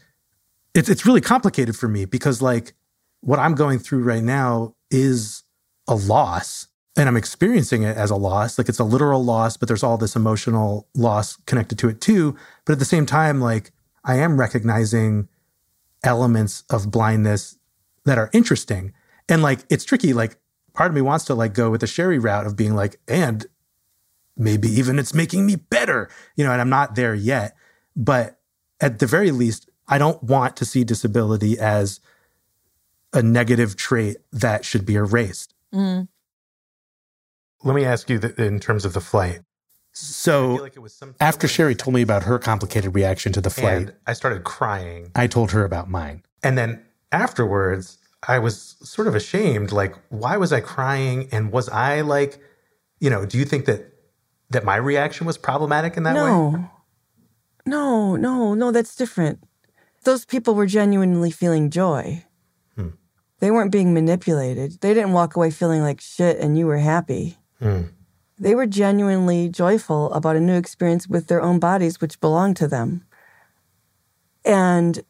it's, 0.75 0.89
it's 0.89 1.07
really 1.07 1.21
complicated 1.21 1.77
for 1.77 1.89
me 1.89 2.05
because, 2.05 2.43
like, 2.43 2.75
what 3.21 3.39
I'm 3.39 3.55
going 3.55 3.79
through 3.79 4.03
right 4.03 4.23
now 4.23 4.75
is 4.91 5.45
a 5.87 5.95
loss 5.95 6.69
and 6.97 7.09
I'm 7.09 7.17
experiencing 7.17 7.83
it 7.83 7.97
as 7.97 8.11
a 8.11 8.17
loss. 8.17 8.59
Like 8.59 8.69
it's 8.69 8.79
a 8.79 8.85
literal 8.85 9.25
loss, 9.25 9.57
but 9.57 9.69
there's 9.69 9.83
all 9.83 9.97
this 9.97 10.17
emotional 10.17 10.89
loss 10.95 11.37
connected 11.47 11.79
to 11.79 11.89
it 11.89 12.01
too. 12.01 12.37
But 12.65 12.75
at 12.75 12.79
the 12.79 12.85
same 12.85 13.07
time, 13.07 13.41
like 13.41 13.73
I 14.05 14.17
am 14.17 14.39
recognizing 14.39 15.29
elements 16.03 16.65
of 16.71 16.91
blindness 16.91 17.59
that 18.05 18.19
are 18.19 18.31
interesting. 18.33 18.93
And 19.31 19.43
like 19.43 19.61
it's 19.71 19.85
tricky. 19.85 20.13
Like 20.13 20.37
part 20.75 20.91
of 20.91 20.95
me 20.95 21.01
wants 21.01 21.25
to 21.27 21.35
like 21.35 21.55
go 21.55 21.71
with 21.71 21.81
the 21.81 21.87
Sheri 21.87 22.23
route 22.23 22.47
of 22.47 22.57
being 22.57 22.75
like, 22.75 23.01
and 23.09 23.47
maybe 24.37 24.69
even 24.69 24.99
it's 24.99 25.15
making 25.15 25.47
me 25.47 25.57
better, 25.57 26.11
you 26.37 26.45
know, 26.45 26.53
and 26.53 26.61
I'm 26.61 26.69
not 26.69 26.95
there 26.97 27.15
yet. 27.15 27.57
But 27.97 28.39
at 28.81 28.99
the 28.99 29.07
very 29.07 29.31
least, 29.31 29.71
I 29.89 29.99
don't 29.99 30.23
want 30.23 30.57
to 30.57 30.65
see 30.65 30.85
disability 30.85 31.59
as 31.59 32.01
a 33.13 33.23
negative 33.23 33.77
trait 33.77 34.19
that 34.33 34.65
should 34.65 34.87
be 34.87 34.95
erased. 34.95 35.55
Mm. 35.75 36.09
Let 37.63 37.75
me 37.77 37.85
ask 37.85 38.09
you 38.09 38.19
th- 38.19 38.37
in 38.37 38.61
terms 38.61 38.85
of 38.85 38.95
the 38.95 39.01
flight. 39.01 39.41
So 39.93 40.55
like 40.55 40.77
after 41.21 41.47
Sheri 41.47 41.77
told 41.77 41.95
me 41.95 42.03
about 42.03 42.23
her 42.23 42.39
complicated 42.39 42.95
reaction 42.95 43.33
to 43.33 43.41
the 43.41 43.51
flight, 43.51 43.91
I 44.07 44.13
started 44.13 44.45
crying. 44.45 45.11
I 45.15 45.27
told 45.27 45.51
her 45.51 45.65
about 45.65 45.91
mine. 45.91 46.23
And 46.43 46.57
then 46.57 46.83
afterwards, 47.11 47.99
I 48.27 48.39
was 48.39 48.77
sort 48.83 49.09
of 49.09 49.15
ashamed 49.15 49.73
like 49.73 49.95
why 50.09 50.37
was 50.37 50.53
I 50.53 50.61
crying 50.61 51.29
and 51.33 51.51
was 51.53 51.69
I 51.69 52.03
like 52.03 52.41
you 52.99 53.09
know, 53.09 53.25
do 53.25 53.39
you 53.39 53.45
think 53.45 53.65
that 53.65 53.93
that 54.51 54.65
my 54.65 54.77
reaction 54.77 55.27
was 55.27 55.39
problematic 55.39 55.97
in 55.97 56.03
that 56.03 56.15
no. 56.15 56.25
way? 56.25 56.61
No, 57.67 58.17
no, 58.17 58.17
no, 58.17 58.55
no, 58.55 58.73
that's 58.73 58.95
different. 58.95 59.43
Those 60.05 60.25
people 60.25 60.55
were 60.55 60.67
genuinely 60.67 61.31
feeling 61.31 61.71
joy. 61.71 62.25
Hmm. 62.77 62.91
They 63.39 63.51
weren't 63.51 63.73
being 63.73 63.95
manipulated. 63.95 64.81
They 64.81 64.95
didn't 64.95 65.13
walk 65.13 65.37
away 65.37 65.51
feeling 65.51 65.83
like 65.83 66.01
shit 66.01 66.39
and 66.39 66.59
you 66.59 66.67
were 66.67 66.79
happy. 66.79 67.39
Hmm. 67.59 67.83
They 68.39 68.55
were 68.55 68.67
genuinely 68.67 69.51
joyful 69.51 70.13
about 70.13 70.37
a 70.37 70.41
new 70.41 70.57
experience 70.57 71.07
with 71.07 71.27
their 71.27 71.43
own 71.43 71.59
bodies, 71.59 72.01
which 72.01 72.21
belonged 72.21 72.57
to 72.57 72.69
them. 72.69 73.05
And 74.45 75.05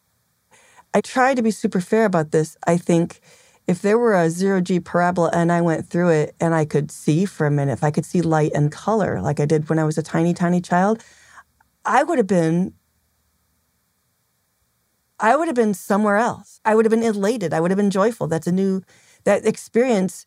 I 0.92 1.00
try 1.00 1.34
to 1.34 1.42
be 1.42 1.50
super 1.50 1.80
fair 1.80 2.04
about 2.04 2.32
this. 2.32 2.56
I 2.66 2.76
think 2.76 3.20
if 3.66 3.82
there 3.82 3.98
were 3.98 4.14
a 4.14 4.30
zero 4.30 4.60
G 4.60 4.80
parabola 4.80 5.30
and 5.32 5.52
I 5.52 5.60
went 5.60 5.88
through 5.88 6.10
it 6.10 6.34
and 6.40 6.54
I 6.54 6.64
could 6.64 6.90
see 6.90 7.24
for 7.24 7.46
a 7.46 7.50
minute, 7.50 7.72
if 7.72 7.84
I 7.84 7.90
could 7.90 8.04
see 8.04 8.20
light 8.20 8.52
and 8.54 8.72
color 8.72 9.20
like 9.20 9.38
I 9.38 9.46
did 9.46 9.68
when 9.68 9.78
I 9.78 9.84
was 9.84 9.98
a 9.98 10.02
tiny, 10.02 10.34
tiny 10.34 10.60
child, 10.60 11.02
I 11.84 12.02
would 12.02 12.18
have 12.18 12.26
been 12.26 12.74
I 15.20 15.36
would 15.36 15.48
have 15.48 15.54
been 15.54 15.74
somewhere 15.74 16.16
else. 16.16 16.60
I 16.64 16.74
would 16.74 16.86
have 16.86 16.90
been 16.90 17.02
elated. 17.02 17.52
I 17.52 17.60
would 17.60 17.70
have 17.70 17.76
been 17.76 17.90
joyful. 17.90 18.26
That's 18.26 18.46
a 18.46 18.52
new 18.52 18.82
that 19.24 19.44
experience 19.46 20.24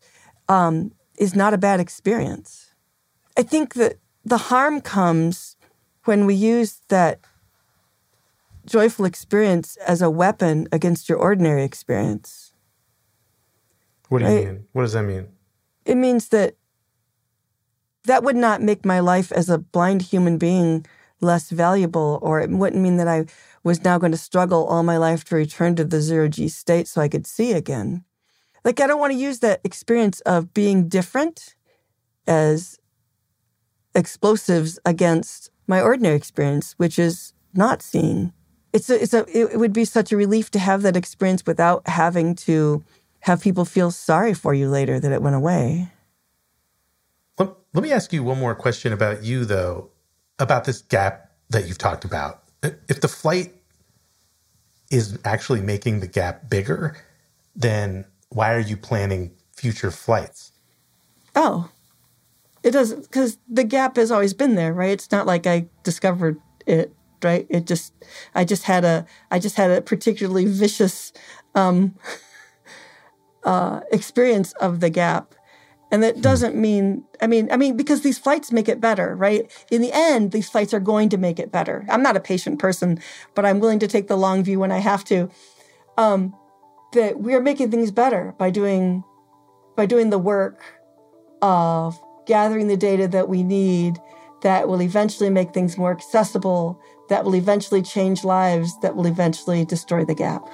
um, 0.48 0.92
is 1.18 1.34
not 1.34 1.52
a 1.52 1.58
bad 1.58 1.80
experience. 1.80 2.72
I 3.36 3.42
think 3.42 3.74
that 3.74 3.96
the 4.24 4.38
harm 4.38 4.80
comes 4.80 5.56
when 6.04 6.26
we 6.26 6.34
use 6.34 6.80
that 6.88 7.20
joyful 8.66 9.04
experience 9.04 9.76
as 9.86 10.02
a 10.02 10.10
weapon 10.10 10.68
against 10.72 11.08
your 11.08 11.18
ordinary 11.18 11.64
experience. 11.64 12.52
What 14.08 14.20
do 14.20 14.24
you 14.26 14.30
Right. 14.30 14.44
mean? 14.46 14.66
What 14.72 14.82
does 14.82 14.92
that 14.92 15.04
mean? 15.04 15.28
It 15.84 15.96
means 15.96 16.28
that 16.28 16.56
that 18.04 18.22
would 18.22 18.36
not 18.36 18.62
make 18.62 18.84
my 18.84 19.00
life 19.00 19.32
as 19.32 19.48
a 19.48 19.58
blind 19.58 20.02
human 20.02 20.38
being 20.38 20.86
less 21.20 21.50
valuable, 21.50 22.18
or 22.22 22.40
it 22.40 22.50
wouldn't 22.50 22.82
mean 22.82 22.96
that 22.98 23.08
I 23.08 23.26
was 23.62 23.82
now 23.82 23.98
going 23.98 24.12
to 24.12 24.18
struggle 24.18 24.66
all 24.66 24.82
my 24.82 24.98
life 24.98 25.24
to 25.24 25.36
return 25.36 25.74
to 25.76 25.84
the 25.84 26.02
zero 26.02 26.28
G 26.28 26.48
state 26.48 26.86
so 26.86 27.00
I 27.00 27.08
could 27.08 27.26
see 27.26 27.52
again. 27.52 28.04
Like, 28.64 28.80
I 28.80 28.86
don't 28.86 29.00
want 29.00 29.12
to 29.12 29.18
use 29.18 29.40
that 29.40 29.60
experience 29.64 30.20
of 30.20 30.52
being 30.52 30.88
different 30.88 31.54
as 32.26 32.78
explosives 33.94 34.78
against 34.84 35.50
my 35.66 35.80
ordinary 35.80 36.16
experience, 36.16 36.74
which 36.76 36.98
is 36.98 37.32
not 37.54 37.80
seeing. 37.82 38.32
It's 38.74 38.90
a, 38.90 39.00
it's 39.00 39.14
a, 39.14 39.24
it 39.28 39.56
would 39.56 39.72
be 39.72 39.84
such 39.84 40.10
a 40.10 40.16
relief 40.16 40.50
to 40.50 40.58
have 40.58 40.82
that 40.82 40.96
experience 40.96 41.46
without 41.46 41.86
having 41.86 42.34
to 42.34 42.82
have 43.20 43.40
people 43.40 43.64
feel 43.64 43.92
sorry 43.92 44.34
for 44.34 44.52
you 44.52 44.68
later 44.68 44.98
that 44.98 45.12
it 45.12 45.22
went 45.22 45.36
away. 45.36 45.92
Let, 47.38 47.50
let 47.72 47.84
me 47.84 47.92
ask 47.92 48.12
you 48.12 48.24
one 48.24 48.40
more 48.40 48.56
question 48.56 48.92
about 48.92 49.22
you, 49.22 49.44
though, 49.44 49.90
about 50.40 50.64
this 50.64 50.82
gap 50.82 51.30
that 51.50 51.68
you've 51.68 51.78
talked 51.78 52.04
about. 52.04 52.42
If 52.62 53.00
the 53.00 53.06
flight 53.06 53.54
is 54.90 55.20
actually 55.24 55.60
making 55.60 56.00
the 56.00 56.08
gap 56.08 56.50
bigger, 56.50 56.96
then 57.54 58.04
why 58.30 58.52
are 58.54 58.60
you 58.60 58.76
planning 58.76 59.36
future 59.52 59.92
flights? 59.92 60.50
Oh, 61.36 61.70
it 62.64 62.72
doesn't 62.72 63.02
because 63.02 63.38
the 63.48 63.64
gap 63.64 63.94
has 63.96 64.10
always 64.10 64.34
been 64.34 64.56
there, 64.56 64.72
right? 64.72 64.90
It's 64.90 65.12
not 65.12 65.26
like 65.26 65.46
I 65.46 65.66
discovered 65.84 66.40
it, 66.66 66.92
right? 67.24 67.46
It 67.48 67.66
just, 67.66 67.92
I 68.34 68.44
just 68.44 68.64
had 68.64 68.84
a, 68.84 69.06
I 69.30 69.38
just 69.38 69.56
had 69.56 69.70
a 69.70 69.80
particularly 69.80 70.44
vicious 70.44 71.12
um, 71.54 71.94
uh, 73.44 73.80
experience 73.90 74.52
of 74.54 74.80
the 74.80 74.90
gap, 74.90 75.34
and 75.90 76.02
that 76.02 76.20
doesn't 76.20 76.56
mean, 76.56 77.04
I 77.20 77.26
mean, 77.26 77.48
I 77.52 77.56
mean 77.56 77.76
because 77.76 78.02
these 78.02 78.18
flights 78.18 78.52
make 78.52 78.68
it 78.68 78.80
better, 78.80 79.14
right? 79.14 79.50
In 79.70 79.80
the 79.80 79.92
end, 79.92 80.32
these 80.32 80.48
flights 80.48 80.74
are 80.74 80.80
going 80.80 81.08
to 81.10 81.16
make 81.16 81.38
it 81.38 81.52
better. 81.52 81.84
I'm 81.88 82.02
not 82.02 82.16
a 82.16 82.20
patient 82.20 82.58
person, 82.58 83.00
but 83.34 83.46
I'm 83.46 83.60
willing 83.60 83.78
to 83.78 83.88
take 83.88 84.08
the 84.08 84.16
long 84.16 84.42
view 84.44 84.58
when 84.58 84.72
I 84.72 84.78
have 84.78 85.04
to. 85.04 85.30
Um, 85.96 86.34
that 86.92 87.20
we 87.20 87.34
are 87.34 87.40
making 87.40 87.70
things 87.70 87.90
better 87.90 88.34
by 88.38 88.50
doing 88.50 89.04
by 89.76 89.86
doing 89.86 90.10
the 90.10 90.18
work 90.18 90.62
of 91.42 92.00
gathering 92.26 92.68
the 92.68 92.76
data 92.76 93.06
that 93.08 93.28
we 93.28 93.42
need 93.42 93.98
that 94.42 94.68
will 94.68 94.82
eventually 94.82 95.30
make 95.30 95.52
things 95.52 95.78
more 95.78 95.90
accessible, 95.90 96.80
that 97.08 97.24
will 97.24 97.34
eventually 97.34 97.82
change 97.82 98.24
lives, 98.24 98.78
that 98.80 98.96
will 98.96 99.06
eventually 99.06 99.64
destroy 99.64 100.04
the 100.04 100.14
gap. 100.14 100.48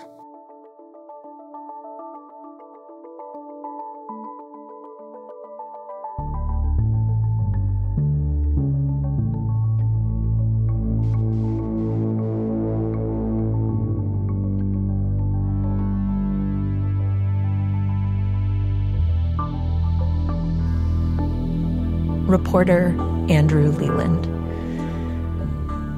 reporter 22.30 22.94
Andrew 23.28 23.70
Leland. 23.72 24.29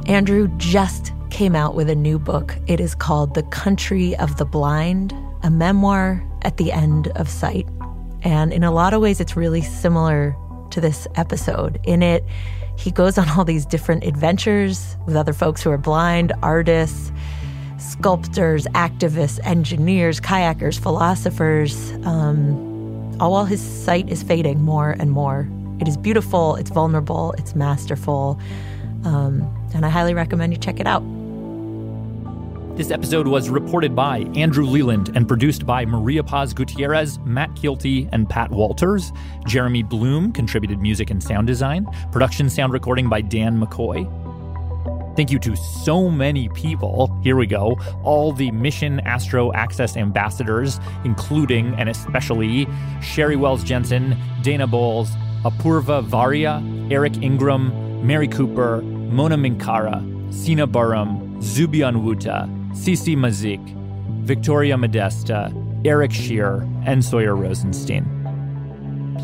Andrew 0.07 0.49
just 0.57 1.13
came 1.31 1.55
out 1.55 1.75
with 1.75 1.89
a 1.89 1.95
new 1.95 2.19
book. 2.19 2.57
It 2.67 2.81
is 2.81 2.95
called 2.95 3.35
The 3.35 3.43
Country 3.45 4.17
of 4.17 4.37
the 4.37 4.45
Blind, 4.45 5.15
a 5.43 5.51
memoir 5.51 6.23
at 6.43 6.57
the 6.57 6.73
end 6.73 7.09
of 7.09 7.29
sight. 7.29 7.67
And 8.23 8.53
in 8.53 8.65
a 8.65 8.71
lot 8.71 8.95
of 8.95 9.01
ways, 9.01 9.21
it's 9.21 9.37
really 9.37 9.63
similar 9.63 10.37
to 10.71 10.81
this 10.81 11.07
episode. 11.15 11.81
In 11.85 12.03
it, 12.03 12.25
he 12.77 12.91
goes 12.91 13.19
on 13.19 13.29
all 13.31 13.45
these 13.45 13.65
different 13.65 14.05
adventures 14.05 14.97
with 15.07 15.17
other 15.17 15.33
folks 15.33 15.63
who 15.63 15.71
are 15.71 15.79
blind, 15.79 16.33
artists, 16.43 17.13
sculptors, 17.79 18.67
activists, 18.69 19.39
engineers, 19.45 20.21
kayakers, 20.21 20.79
philosophers. 20.79 21.93
Um, 22.05 22.73
all 23.21 23.33
while 23.33 23.45
his 23.45 23.61
sight 23.61 24.09
is 24.09 24.23
fading 24.23 24.63
more 24.63 24.97
and 24.99 25.11
more. 25.13 25.49
It 25.81 25.87
is 25.87 25.97
beautiful, 25.97 26.57
it's 26.57 26.71
vulnerable, 26.71 27.35
it's 27.39 27.55
masterful, 27.55 28.39
um, 29.05 29.43
and 29.75 29.85
I 29.85 29.89
highly 29.89 30.15
recommend 30.15 30.53
you 30.53 30.59
check 30.59 30.81
it 30.81 30.87
out. 30.87 31.03
This 32.77 32.91
episode 32.91 33.27
was 33.27 33.51
reported 33.51 33.95
by 33.95 34.21
Andrew 34.35 34.65
Leland 34.65 35.11
and 35.15 35.29
produced 35.29 35.67
by 35.67 35.85
María 35.85 36.27
Paz 36.27 36.55
Gutiérrez, 36.55 37.23
Matt 37.27 37.55
Kielty, 37.55 38.09
and 38.13 38.29
Pat 38.29 38.51
Walters. 38.51 39.13
Jeremy 39.47 39.83
Bloom 39.83 40.33
contributed 40.33 40.81
music 40.81 41.11
and 41.11 41.23
sound 41.23 41.47
design. 41.47 41.87
Production 42.13 42.49
sound 42.49 42.73
recording 42.73 43.11
by 43.11 43.21
Dan 43.21 43.61
McCoy. 43.61 44.09
Thank 45.17 45.31
you 45.31 45.39
to 45.41 45.55
so 45.55 46.09
many 46.09 46.49
people. 46.49 47.15
Here 47.23 47.37
we 47.37 47.47
go. 47.47 47.79
All 48.03 48.33
the 48.33 48.51
Mission 48.51 49.01
Astro 49.01 49.53
Access 49.53 49.95
ambassadors, 49.99 50.81
including 51.05 51.75
and 51.75 51.91
especially 51.91 52.65
Sheri 53.01 53.37
Wells 53.37 53.63
Jensen, 53.63 54.17
Dana 54.41 54.67
Bolles, 54.67 55.11
Apurva 55.45 56.03
Varia, 56.03 56.63
Eric 56.91 57.23
Ingram, 57.23 58.07
Mary 58.07 58.29
Cooper, 58.29 58.83
Mona 59.13 59.37
Minkara, 59.37 60.03
Sina 60.33 60.67
Bahram, 60.67 61.41
Zuby 61.43 61.81
Onwuta, 61.81 62.49
Cici 62.73 63.15
Mazyck, 63.15 63.61
Viktoria 64.25 64.79
Modesta, 64.79 65.53
Eric 65.85 66.13
Shear, 66.13 66.67
and 66.87 67.05
Sawyer 67.05 67.37
Rosenstein. 67.37 68.07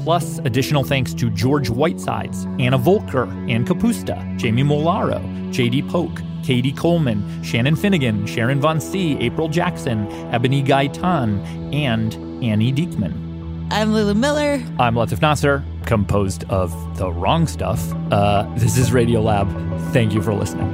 Plus, 0.05 0.39
additional 0.41 0.85
thanks 0.85 1.15
to 1.15 1.31
George 1.31 1.71
Whitesides, 1.71 2.45
Anna 2.59 2.79
Voelker, 2.79 3.27
Ann 3.51 3.65
Kapusta, 3.65 4.37
Jamie 4.37 4.63
Molaro, 4.63 5.21
JD 5.53 5.89
Polk, 5.89 6.21
Katie 6.45 6.73
Coleman, 6.73 7.43
Shannon 7.43 7.75
Finnegan, 7.75 8.27
Sharon 8.27 8.61
Von 8.61 8.81
C., 8.81 9.17
April 9.21 9.49
Jackson, 9.49 10.07
Ebony 10.33 10.63
Gaitan, 10.63 11.43
and 11.75 12.15
Annie 12.45 12.73
Diekman. 12.73 13.69
I'm 13.71 13.93
Lulu 13.93 14.15
Miller. 14.15 14.63
I'm 14.79 14.95
Latif 14.95 15.23
Nasser, 15.23 15.65
composed 15.89 16.45
of 16.51 16.71
the 16.99 17.11
wrong 17.11 17.47
stuff. 17.47 17.81
Uh, 18.13 18.47
this 18.57 18.77
is 18.77 18.91
Radiolab. 18.91 19.49
Thank 19.93 20.13
you 20.13 20.21
for 20.21 20.35
listening. 20.35 20.69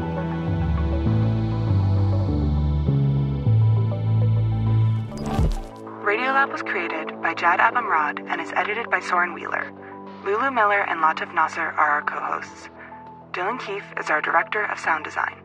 Radiolab 6.03 6.51
was 6.51 6.63
created 6.63 7.23
by 7.23 7.33
Jad 7.33 7.61
Abumrad 7.61 8.27
and 8.29 8.41
is 8.41 8.53
edited 8.57 8.91
by 8.91 8.99
Soren 8.99 9.35
Wheeler. 9.35 9.73
Lulu 10.25 10.51
Miller 10.51 10.81
and 10.81 11.01
Latif 11.01 11.33
Nasser 11.33 11.61
are 11.61 11.91
our 11.91 12.03
co-hosts. 12.03 12.69
Dylan 13.31 13.61
Keefe 13.65 13.85
is 14.01 14.11
our 14.11 14.21
director 14.21 14.65
of 14.65 14.81
sound 14.81 15.05
design. 15.05 15.37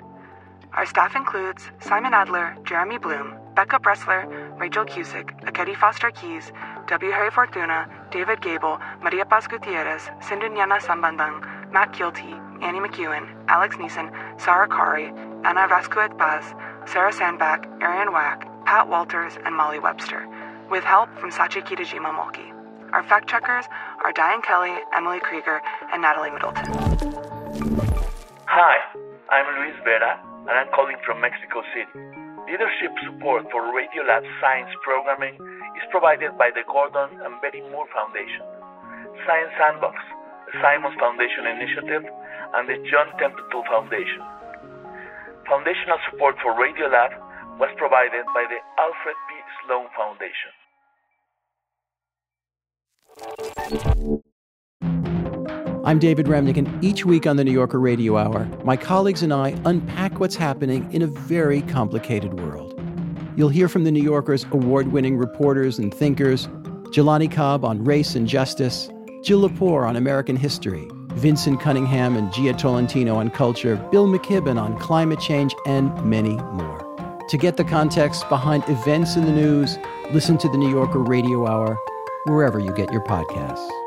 Our 0.74 0.88
staff 0.88 1.16
includes 1.16 1.70
Simon 1.80 2.16
Adler, 2.16 2.58
Jeremy 2.64 2.98
Bloom, 2.98 3.36
Becca 3.60 3.78
Bressler, 3.78 4.24
Rachel 4.58 4.86
Cusick, 4.86 5.38
Ekedi 5.44 5.76
Fausther-Keeys, 5.76 6.54
W. 6.88 7.12
Harry 7.12 7.30
Fortuna, 7.30 7.90
David 8.10 8.40
Gebel, 8.40 8.80
Maria 9.04 9.26
Paz 9.26 9.48
Gutierrez, 9.48 10.10
Sindhu 10.22 10.48
Gnanasambandan, 10.48 11.70
Matt 11.74 11.92
Kielty, 11.92 12.40
Annie 12.64 12.80
McEwen, 12.80 13.28
Alex 13.50 13.76
Neason, 13.76 14.16
Sarah 14.40 14.70
Qari, 14.70 15.12
Anna 15.46 15.68
Vasquez 15.68 16.10
Paz, 16.18 16.56
Sarah 16.86 17.12
Sandbach, 17.12 17.68
Arianne 17.82 18.14
Wack, 18.14 18.48
Pat 18.64 18.88
Walters, 18.88 19.34
and 19.44 19.54
Molly 19.54 19.80
Webster, 19.80 20.26
with 20.72 20.86
help 20.86 21.10
from 21.20 21.30
Sachi 21.30 21.62
Kitajima 21.62 22.16
Mulkey. 22.16 22.54
Our 22.94 23.04
fact 23.04 23.28
checkers 23.30 23.66
are 24.06 24.14
Diane 24.14 24.42
Kelly, 24.42 24.72
Emily 24.96 25.20
Krieger, 25.20 25.60
and 25.92 26.02
Natalie 26.02 26.32
Middleton. 26.32 26.64
Hi, 28.46 28.78
I'm 29.30 29.60
Luis 29.60 29.76
Vera, 29.84 30.18
and 30.48 30.52
I'm 30.52 30.70
calling 30.74 30.96
from 31.06 31.20
Mexico 31.20 31.62
City. 31.76 32.19
Leadership 32.50 32.90
support 33.06 33.46
for 33.54 33.62
Radiolab 33.70 34.26
Science 34.42 34.74
programming 34.82 35.38
is 35.78 35.86
provided 35.94 36.34
by 36.34 36.50
the 36.50 36.66
Gordon 36.66 37.22
and 37.22 37.38
Betty 37.46 37.62
Moore 37.70 37.86
Foundation, 37.94 38.42
Science 39.22 39.54
Sandbox, 39.54 39.94
the 40.50 40.58
Simons 40.58 40.98
Foundation 40.98 41.46
Initiative, 41.46 42.10
and 42.10 42.66
the 42.66 42.82
John 42.90 43.14
Templeton 43.22 43.62
Foundation. 43.70 44.26
Foundational 45.46 46.02
support 46.10 46.42
for 46.42 46.58
Radiolab 46.58 47.14
was 47.62 47.70
provided 47.78 48.26
by 48.34 48.50
the 48.50 48.58
Alfred 48.82 49.18
P. 49.30 49.38
Sloan 49.62 49.86
Foundation. 49.94 50.50
I'm 55.90 55.98
David 55.98 56.28
Remnick, 56.28 56.56
and 56.56 56.84
each 56.84 57.04
week 57.04 57.26
on 57.26 57.36
the 57.36 57.44
New 57.44 57.52
Yorker 57.52 57.80
Radio 57.80 58.16
Hour, 58.16 58.48
my 58.64 58.78
colleagues 58.78 59.24
and 59.24 59.34
I 59.34 59.60
unpack 59.66 60.20
what's 60.20 60.36
happening 60.36 60.88
in 60.94 61.02
a 61.02 61.08
very 61.08 61.64
complicated 61.64 62.40
world. 62.40 62.80
You'll 63.36 63.50
hear 63.50 63.68
from 63.68 63.86
the 63.86 63.92
New 63.92 64.04
Yorker's 64.04 64.46
award 64.52 64.92
winning 64.92 65.18
reporters 65.18 65.80
and 65.80 65.92
thinkers 65.92 66.46
Jelani 66.94 67.32
Cobb 67.32 67.66
on 67.66 67.84
race 67.84 68.14
and 68.14 68.28
justice, 68.28 68.88
Jill 69.24 69.50
Lepore 69.50 69.90
on 69.90 69.96
American 69.96 70.36
history, 70.36 70.88
Vinson 71.14 71.58
Cunningham 71.58 72.16
and 72.16 72.32
Jia 72.32 72.56
Tolentino 72.56 73.16
on 73.16 73.32
culture, 73.32 73.76
Bill 73.92 74.06
McKibben 74.06 74.62
on 74.62 74.78
climate 74.78 75.20
change, 75.20 75.56
and 75.66 75.92
many 76.06 76.36
more. 76.54 77.26
To 77.30 77.36
get 77.36 77.58
the 77.58 77.64
context 77.64 78.30
behind 78.30 78.64
events 78.70 79.16
in 79.16 79.26
the 79.26 79.32
news, 79.32 79.80
listen 80.12 80.38
to 80.38 80.50
the 80.50 80.58
New 80.60 80.70
Yorker 80.70 81.00
Radio 81.00 81.48
Hour 81.48 81.80
wherever 82.26 82.60
you 82.60 82.72
get 82.74 82.92
your 82.92 83.04
podcasts. 83.06 83.79